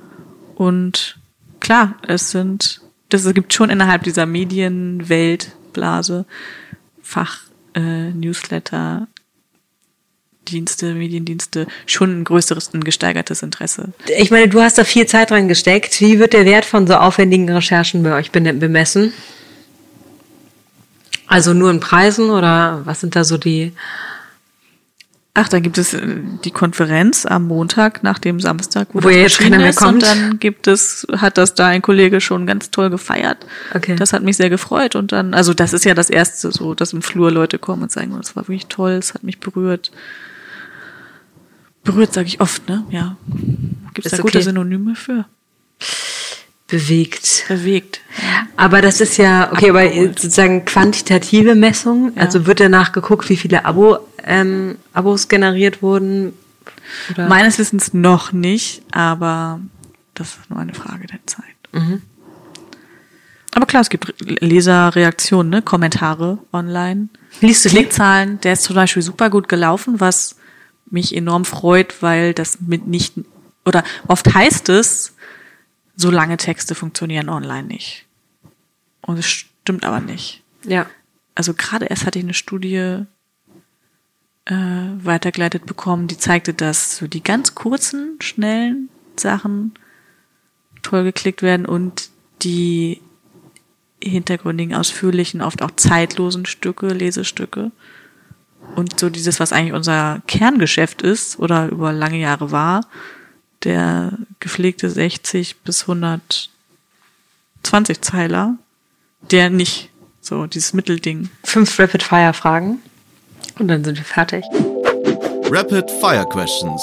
Und 0.56 1.20
klar, 1.60 1.96
es 2.08 2.32
sind, 2.32 2.82
das 3.10 3.32
gibt 3.34 3.54
schon 3.54 3.70
innerhalb 3.70 4.04
dieser 4.04 4.26
Medienweltblase 4.26 6.26
Fach, 7.02 7.42
äh, 7.76 8.12
Newsletter, 8.12 9.08
Dienste, 10.48 10.94
Mediendienste 10.94 11.68
schon 11.86 12.22
ein 12.22 12.24
größeres, 12.24 12.74
ein 12.74 12.84
gesteigertes 12.84 13.44
Interesse. 13.44 13.94
Ich 14.18 14.32
meine, 14.32 14.48
du 14.48 14.62
hast 14.62 14.78
da 14.78 14.84
viel 14.84 15.06
Zeit 15.06 15.32
dran 15.32 15.48
gesteckt. 15.48 16.00
Wie 16.02 16.20
wird 16.20 16.34
der 16.34 16.46
Wert 16.46 16.66
von 16.66 16.88
so 16.88 16.96
aufwendigen 16.96 17.50
Recherchen 17.50 18.04
bei 18.04 18.14
euch 18.16 18.32
bemessen? 18.32 19.14
Also 21.28 21.54
nur 21.54 21.72
in 21.72 21.80
Preisen 21.80 22.30
oder 22.30 22.82
was 22.84 23.02
sind 23.02 23.16
da 23.16 23.24
so 23.24 23.38
die? 23.38 23.74
Ach, 25.36 25.50
dann 25.50 25.64
gibt 25.64 25.80
es 25.80 25.96
äh, 25.96 26.06
die 26.44 26.52
Konferenz 26.52 27.26
am 27.26 27.48
Montag 27.48 28.04
nach 28.04 28.20
dem 28.20 28.40
Samstag, 28.40 28.90
Wo 28.94 29.10
ja 29.10 29.18
jetzt 29.18 29.40
keiner 29.40 29.58
mehr 29.58 29.74
kommt. 29.74 29.96
Und 29.96 30.04
dann 30.04 30.40
gibt 30.40 30.68
es, 30.68 31.08
hat 31.18 31.40
das 31.40 31.56
da 31.56 31.68
ein 31.68 31.82
Kollege 31.82 32.22
schon 32.22 32.46
ganz 32.46 32.70
toll 32.70 32.92
gefeiert. 32.92 33.48
Okay. 33.74 33.96
Das 33.96 34.14
hat 34.14 34.22
mich 34.22 34.38
sehr 34.38 34.52
gefreut. 34.52 34.96
Und 34.96 35.12
dann, 35.12 35.34
also 35.34 35.56
das 35.56 35.74
ist 35.74 35.86
ja 35.86 35.96
das 35.96 36.12
erste, 36.12 36.52
so, 36.52 36.76
dass 36.76 36.94
im 36.94 37.02
Flur 37.02 37.32
Leute 37.32 37.58
kommen 37.58 37.82
und 37.82 37.92
sagen, 37.92 38.14
das 38.16 38.36
war 38.36 38.44
wirklich 38.44 38.68
toll, 38.68 38.92
es 38.92 39.16
hat 39.16 39.24
mich 39.24 39.40
berührt. 39.40 39.92
Berührt 41.84 42.14
sage 42.14 42.28
ich 42.28 42.40
oft, 42.40 42.68
ne? 42.70 42.86
Ja. 42.90 43.18
Gibt 43.94 44.06
es 44.06 44.12
da 44.12 44.18
gute 44.18 44.38
okay. 44.38 44.46
Synonyme 44.46 44.96
für? 44.96 45.26
Bewegt. 46.68 47.46
Bewegt. 47.48 48.02
Aber 48.56 48.82
das 48.82 49.02
ist 49.02 49.18
ja, 49.18 49.52
okay, 49.52 49.70
aber 49.70 49.92
sozusagen 49.92 50.66
quantitative 50.66 51.56
Messung. 51.56 52.14
Ja. 52.16 52.24
Also 52.24 52.46
wird 52.46 52.62
danach 52.62 52.94
geguckt, 52.94 53.30
wie 53.30 53.38
viele 53.38 53.66
Abo, 53.66 54.00
ähm, 54.24 54.78
Abos 54.94 55.28
generiert 55.28 55.82
wurden? 55.82 56.34
Oder? 57.12 57.28
Meines 57.28 57.60
Wissens 57.60 57.94
noch 57.94 58.32
nicht, 58.32 58.82
aber 58.92 59.60
das 60.14 60.30
ist 60.30 60.50
nur 60.50 60.60
eine 60.60 60.74
Frage 60.74 61.08
der 61.08 61.20
Zeit. 61.26 61.44
Mhm. 61.74 62.02
Aber 63.56 63.66
klar, 63.66 63.82
es 63.82 63.90
gibt 63.90 64.16
Leserreaktionen, 64.20 65.50
ne? 65.52 65.62
Kommentare 65.62 66.40
online. 66.52 67.10
Liest 67.42 67.66
du 67.66 67.70
die? 67.70 67.76
Klickzahlen, 67.76 68.40
der 68.42 68.54
ist 68.54 68.64
zum 68.64 68.76
Beispiel 68.76 69.04
super 69.04 69.30
gut 69.30 69.48
gelaufen, 69.48 70.00
was 70.00 70.38
mich 70.94 71.16
enorm 71.16 71.44
freut, 71.44 72.02
weil 72.02 72.34
das 72.34 72.62
mit 72.62 72.88
nicht, 72.88 73.14
oder 73.66 73.84
oft 74.08 74.34
heißt 74.34 74.70
es, 74.70 75.16
so 75.96 76.10
lange 76.10 76.38
Texte 76.38 76.76
funktionieren 76.76 77.30
online 77.30 77.68
nicht. 77.68 78.06
Und 79.02 79.18
es 79.18 79.26
stimmt 79.26 79.86
aber 79.86 80.00
nicht. 80.00 80.42
Ja. 80.66 80.88
Also 81.36 81.54
gerade 81.54 81.86
erst 81.86 82.06
hatte 82.06 82.20
ich 82.20 82.26
eine 82.26 82.34
Studie 82.34 83.06
äh, 84.46 84.54
weitergeleitet 84.54 85.66
bekommen, 85.66 86.08
die 86.08 86.18
zeigte, 86.18 86.54
dass 86.54 86.98
so 86.98 87.08
die 87.08 87.24
ganz 87.24 87.56
kurzen, 87.56 88.18
schnellen 88.22 88.90
Sachen 89.18 89.74
toll 90.82 91.04
geklickt 91.04 91.42
werden 91.42 91.66
und 91.66 92.10
die 92.44 93.02
hintergründigen, 94.02 94.76
ausführlichen, 94.76 95.42
oft 95.42 95.62
auch 95.62 95.72
zeitlosen 95.72 96.46
Stücke, 96.46 96.88
Lesestücke. 96.88 97.72
Und 98.76 99.00
so 99.00 99.10
dieses, 99.10 99.40
was 99.40 99.54
eigentlich 99.54 99.74
unser 99.74 100.22
Kerngeschäft 100.28 101.02
ist 101.02 101.40
oder 101.40 101.68
über 101.70 101.94
lange 101.94 102.18
Jahre 102.18 102.52
war, 102.52 102.86
der 103.64 104.14
gepflegte 104.40 104.90
60 104.90 105.58
bis 105.62 105.84
120 105.84 106.50
Zeiler, 108.02 108.58
der 109.32 109.50
nicht. 109.50 109.90
So, 110.22 110.48
dieses 110.48 110.74
Mittelding. 110.74 111.30
Fünf 111.44 111.78
Rapid-Fire-Fragen. 111.78 112.80
Und 113.60 113.68
dann 113.68 113.84
sind 113.84 113.98
wir 113.98 114.06
fertig. 114.06 114.46
Rapid 115.52 115.92
Fire 115.92 116.26
Questions. 116.30 116.82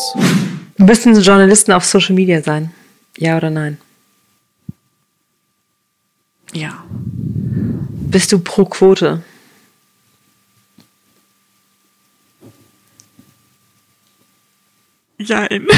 Müssen 0.77 1.21
Journalisten 1.21 1.73
auf 1.73 1.85
Social 1.85 2.15
Media 2.15 2.43
sein? 2.43 2.73
Ja 3.17 3.37
oder 3.37 3.51
nein? 3.51 3.79
Ja. 6.53 6.85
Bist 6.91 8.33
du 8.33 8.39
pro 8.39 8.65
Quote? 8.65 9.23
Jein. 15.21 15.67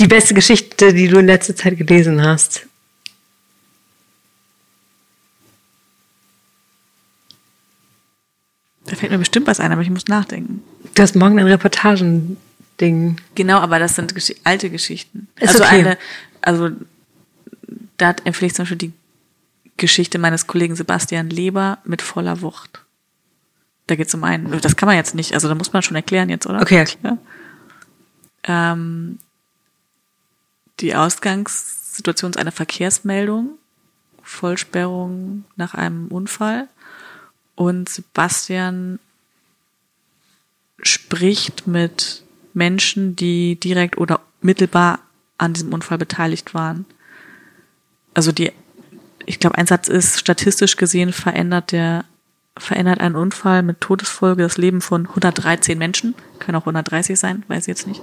Die 0.00 0.08
beste 0.08 0.34
Geschichte, 0.34 0.92
die 0.92 1.06
du 1.06 1.18
in 1.18 1.26
letzter 1.26 1.54
Zeit 1.54 1.78
gelesen 1.78 2.20
hast? 2.20 2.66
Da 8.86 8.96
fällt 8.96 9.12
mir 9.12 9.18
bestimmt 9.18 9.46
was 9.46 9.60
ein, 9.60 9.70
aber 9.70 9.82
ich 9.82 9.90
muss 9.90 10.08
nachdenken. 10.08 10.64
Du 10.94 11.02
hast 11.02 11.14
morgen 11.14 11.38
ein 11.38 11.46
Reportagen-Ding. 11.46 13.20
Genau, 13.36 13.58
aber 13.58 13.78
das 13.78 13.94
sind 13.94 14.12
Gesch 14.16 14.34
alte 14.42 14.70
Geschichten. 14.70 15.28
Ist 15.36 15.50
also 15.50 15.62
okay. 15.62 15.78
eine, 15.78 15.98
also 16.40 16.70
da 17.96 18.16
empfehle 18.24 18.48
ich 18.48 18.54
zum 18.54 18.64
Beispiel 18.64 18.78
die 18.78 18.92
Geschichte 19.76 20.18
meines 20.18 20.48
Kollegen 20.48 20.74
Sebastian 20.74 21.30
Leber 21.30 21.78
mit 21.84 22.02
voller 22.02 22.42
Wucht. 22.42 22.81
Da 23.86 23.96
geht 23.96 24.08
es 24.08 24.14
um 24.14 24.24
einen, 24.24 24.60
das 24.60 24.76
kann 24.76 24.86
man 24.86 24.96
jetzt 24.96 25.14
nicht, 25.14 25.34
also 25.34 25.48
da 25.48 25.54
muss 25.54 25.72
man 25.72 25.82
schon 25.82 25.96
erklären 25.96 26.28
jetzt, 26.28 26.46
oder? 26.46 26.62
Okay. 26.62 26.86
Ja. 27.02 27.18
Ähm, 28.44 29.18
die 30.80 30.94
Ausgangssituation 30.94 32.30
ist 32.30 32.36
eine 32.38 32.52
Verkehrsmeldung, 32.52 33.50
Vollsperrung 34.22 35.44
nach 35.56 35.74
einem 35.74 36.08
Unfall 36.08 36.68
und 37.54 37.88
Sebastian 37.88 38.98
spricht 40.80 41.66
mit 41.66 42.24
Menschen, 42.54 43.16
die 43.16 43.56
direkt 43.56 43.98
oder 43.98 44.20
mittelbar 44.40 45.00
an 45.38 45.52
diesem 45.52 45.72
Unfall 45.72 45.98
beteiligt 45.98 46.54
waren. 46.54 46.84
Also 48.14 48.32
die, 48.32 48.52
ich 49.26 49.38
glaube, 49.38 49.58
ein 49.58 49.66
Satz 49.66 49.88
ist, 49.88 50.18
statistisch 50.18 50.76
gesehen 50.76 51.12
verändert 51.12 51.72
der, 51.72 52.04
verändert 52.58 53.00
ein 53.00 53.14
Unfall 53.16 53.62
mit 53.62 53.80
Todesfolge 53.80 54.42
das 54.42 54.58
Leben 54.58 54.80
von 54.80 55.06
113 55.08 55.78
Menschen. 55.78 56.14
Können 56.38 56.56
auch 56.56 56.62
130 56.62 57.18
sein, 57.18 57.44
weiß 57.48 57.62
ich 57.62 57.68
jetzt 57.68 57.86
nicht. 57.86 58.02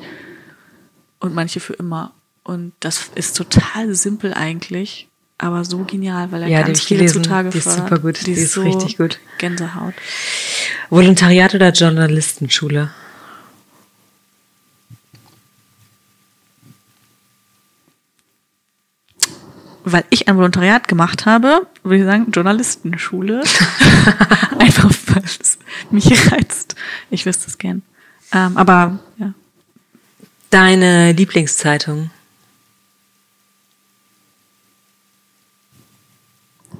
Und 1.20 1.36
manche 1.36 1.60
für 1.60 1.74
immer. 1.74 2.14
Und 2.44 2.74
das 2.80 3.12
ist 3.16 3.36
total 3.38 3.94
simpel 3.94 4.34
eigentlich, 4.34 5.08
aber 5.38 5.64
so 5.66 5.80
genial, 5.84 6.32
weil 6.32 6.44
er 6.44 6.48
Ja, 6.48 6.60
die 6.60 6.68
ganz 6.68 6.82
viele 6.82 7.00
gelesen. 7.02 7.24
zutage 7.24 7.50
Die 7.50 7.58
ist 7.60 7.66
fördert. 7.66 7.90
super 7.90 8.00
gut. 8.02 8.26
Die 8.26 8.32
ist 8.32 8.58
richtig 8.58 8.98
gut. 8.98 9.20
Gänsehaut. 9.38 9.94
Volontariat 10.90 11.54
oder 11.54 11.72
Journalistenschule? 11.72 12.90
Weil 19.92 20.06
ich 20.10 20.28
ein 20.28 20.38
Volontariat 20.38 20.88
gemacht 20.88 21.26
habe, 21.26 21.68
würde 21.84 21.98
ich 21.98 22.04
sagen, 22.04 22.32
Journalistenschule. 22.32 23.44
Einfach 24.60 24.92
weil 25.08 25.24
es 25.24 25.58
mich 25.92 26.32
reizt. 26.32 26.76
Ich 27.10 27.26
wüsste 27.26 27.48
es 27.48 27.58
gern. 27.58 27.82
Ähm, 28.32 28.58
aber 28.58 29.00
ja, 29.18 29.34
Deine 30.50 31.12
Lieblingszeitung? 31.12 32.10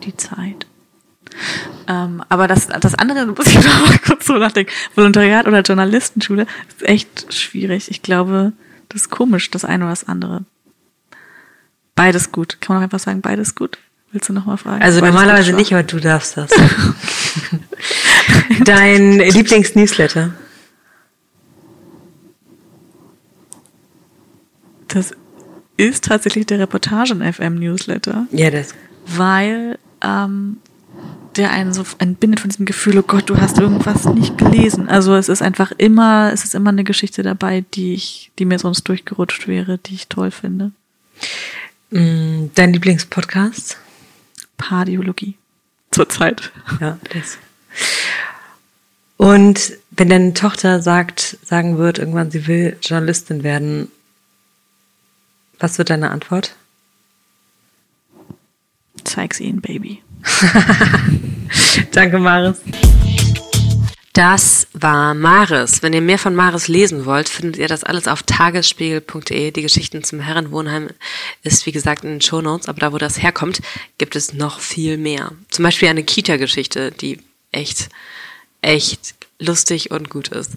die 0.04 0.16
Zeit. 0.16 0.66
Ähm, 1.88 2.24
aber 2.30 2.48
das, 2.48 2.68
das 2.68 2.96
andere, 2.96 3.20
da 3.26 3.26
muss 3.26 3.48
ich 3.48 3.56
noch 3.56 3.88
mal 3.88 3.98
kurz 4.00 4.26
so 4.26 4.38
nachdenken. 4.38 4.72
Volontariat 4.96 5.46
oder 5.46 5.62
Journalistenschule 5.62 6.48
ist 6.70 6.88
echt 6.88 7.34
schwierig. 7.34 7.92
Ich 7.92 8.02
glaube, 8.02 8.54
das 8.88 9.04
ist 9.04 9.10
komisch, 9.10 9.52
das 9.52 9.66
eine 9.66 9.84
oder 9.84 9.92
das 9.92 10.08
andere. 10.08 10.46
Beides 12.00 12.32
gut. 12.32 12.62
Kann 12.62 12.76
man 12.76 12.82
auch 12.82 12.84
einfach 12.86 13.00
sagen, 13.00 13.20
beides 13.20 13.56
gut? 13.56 13.78
Willst 14.14 14.30
du 14.30 14.34
noch 14.34 14.46
mal 14.46 14.56
fragen? 14.56 14.82
Also 14.82 15.02
Beides 15.02 15.16
normalerweise 15.16 15.52
nicht, 15.52 15.74
aber 15.74 15.84
du 15.84 16.00
darfst 16.00 16.38
das. 16.38 16.50
Dein 18.64 19.20
Lieblingsnewsletter? 19.20 20.34
Das 24.88 25.12
ist 25.76 26.06
tatsächlich 26.06 26.46
der 26.46 26.60
Reportagen-FM-Newsletter. 26.60 28.28
Ja, 28.32 28.50
das. 28.50 28.74
weil 29.06 29.78
ähm, 30.02 30.56
der 31.36 31.52
einen 31.52 31.74
so 31.74 31.84
entbindet 31.98 32.40
von 32.40 32.50
diesem 32.50 32.66
Gefühl, 32.66 32.98
oh 33.00 33.04
Gott, 33.04 33.30
du 33.30 33.42
hast 33.42 33.60
irgendwas 33.60 34.06
nicht 34.06 34.38
gelesen. 34.38 34.88
Also 34.88 35.16
es 35.16 35.28
ist 35.28 35.42
einfach 35.42 35.74
immer, 35.78 36.32
es 36.32 36.46
ist 36.46 36.56
immer 36.56 36.70
eine 36.70 36.86
Geschichte 36.86 37.24
dabei, 37.24 37.66
die 37.74 37.94
ich, 37.94 38.32
die 38.40 38.46
mir 38.46 38.58
sonst 38.58 38.88
durchgerutscht 38.88 39.50
wäre, 39.50 39.80
die 39.80 39.96
ich 39.96 40.08
toll 40.08 40.32
finde. 40.32 40.72
Mm, 41.92 42.48
Dein 42.56 42.74
Lieblingspodcast? 42.74 43.78
Pardiologie. 44.58 45.36
Zurzeit. 45.92 46.52
Ja, 46.80 47.00
das. 47.14 47.38
Und 49.18 49.74
wenn 49.92 50.10
deine 50.10 50.34
Tochter 50.34 50.82
sagt, 50.82 51.38
sagen 51.44 51.78
wird, 51.78 51.98
irgendwann 51.98 52.32
sie 52.32 52.48
will 52.48 52.78
Journalistin 52.82 53.44
werden, 53.44 53.92
was 55.60 55.78
wird 55.78 55.90
deine 55.90 56.12
Antwort? 56.12 56.56
Zeig's 59.04 59.40
ihnen, 59.40 59.62
Baby. 59.62 60.02
Danke, 61.92 62.20
Maris. 62.20 62.62
Das 64.14 64.68
war 64.74 65.14
Maris. 65.14 65.84
Wenn 65.84 65.94
ihr 65.94 66.02
mehr 66.02 66.18
von 66.18 66.34
Maris 66.36 66.68
lesen 66.68 67.06
wollt, 67.06 67.30
findet 67.30 67.58
ihr 67.58 67.68
das 67.68 67.84
alles 67.84 68.08
auf 68.08 68.24
tagesspiegel.de. 68.24 69.52
Die 69.52 69.62
Geschichten 69.62 70.04
zum 70.04 70.20
Herrenwohnheim 70.20 70.90
ist, 71.44 71.66
wie 71.66 71.72
gesagt, 71.72 72.04
in 72.04 72.10
den 72.10 72.22
Shownotes, 72.22 72.68
aber 72.68 72.80
da, 72.80 72.92
wo 72.92 72.98
das 72.98 73.22
herkommt, 73.22 73.62
gibt 73.98 74.16
es 74.16 74.34
noch 74.34 74.60
viel 74.60 74.98
mehr. 74.98 75.32
Zum 75.50 75.64
Beispiel 75.64 75.90
eine 75.90 76.04
Kita-Geschichte, 76.04 76.92
die 76.92 77.20
echt, 77.52 77.90
echt 78.62 79.19
lustig 79.40 79.92
und 79.92 80.10
gut 80.10 80.28
ist. 80.30 80.52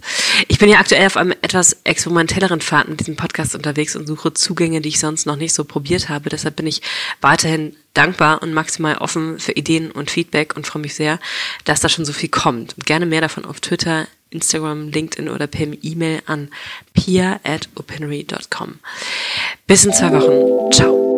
Ich 0.49 0.59
bin 0.59 0.69
ja 0.69 0.79
aktuell 0.79 1.07
auf 1.07 1.17
einem 1.17 1.33
etwas 1.41 1.77
experimentelleren 1.85 2.61
Pfad 2.61 2.89
mit 2.89 3.01
diesem 3.01 3.17
Podcast 3.17 3.55
unterwegs 3.55 3.97
und 3.97 4.07
suche 4.07 4.35
Zugänge, 4.35 4.81
die 4.81 4.91
ich 4.91 4.99
sonst 4.99 5.25
noch 5.25 5.37
nicht 5.37 5.55
so 5.55 5.65
probiert 5.65 6.09
habe. 6.09 6.29
Deshalb 6.29 6.57
bin 6.57 6.67
ich 6.67 6.83
weiterhin 7.21 7.77
dankbar 7.95 8.43
und 8.43 8.53
maximal 8.53 8.99
offen 8.99 9.39
für 9.39 9.53
Ideen 9.53 9.91
und 9.91 10.11
Feedback 10.11 10.57
und 10.57 10.67
freue 10.67 10.83
mich 10.83 10.95
sehr, 10.95 11.19
dass 11.65 11.81
da 11.81 11.89
schon 11.89 12.05
so 12.05 12.13
viel 12.13 12.29
kommt. 12.29 12.75
Gerne 12.85 13.07
mehr 13.07 13.21
davon 13.21 13.45
auf 13.45 13.61
Twitter, 13.61 14.09
Instagram, 14.31 14.89
LinkedIn 14.89 15.29
oder 15.29 15.47
per 15.47 15.69
E-Mail 15.83 16.23
an 16.27 16.49
pia 16.95 17.39
at 17.45 17.69
opinory.com. 17.77 18.81
Bis 19.67 19.85
in 19.85 19.93
zwei 19.93 20.13
Wochen. 20.13 20.73
Ciao. 20.73 21.12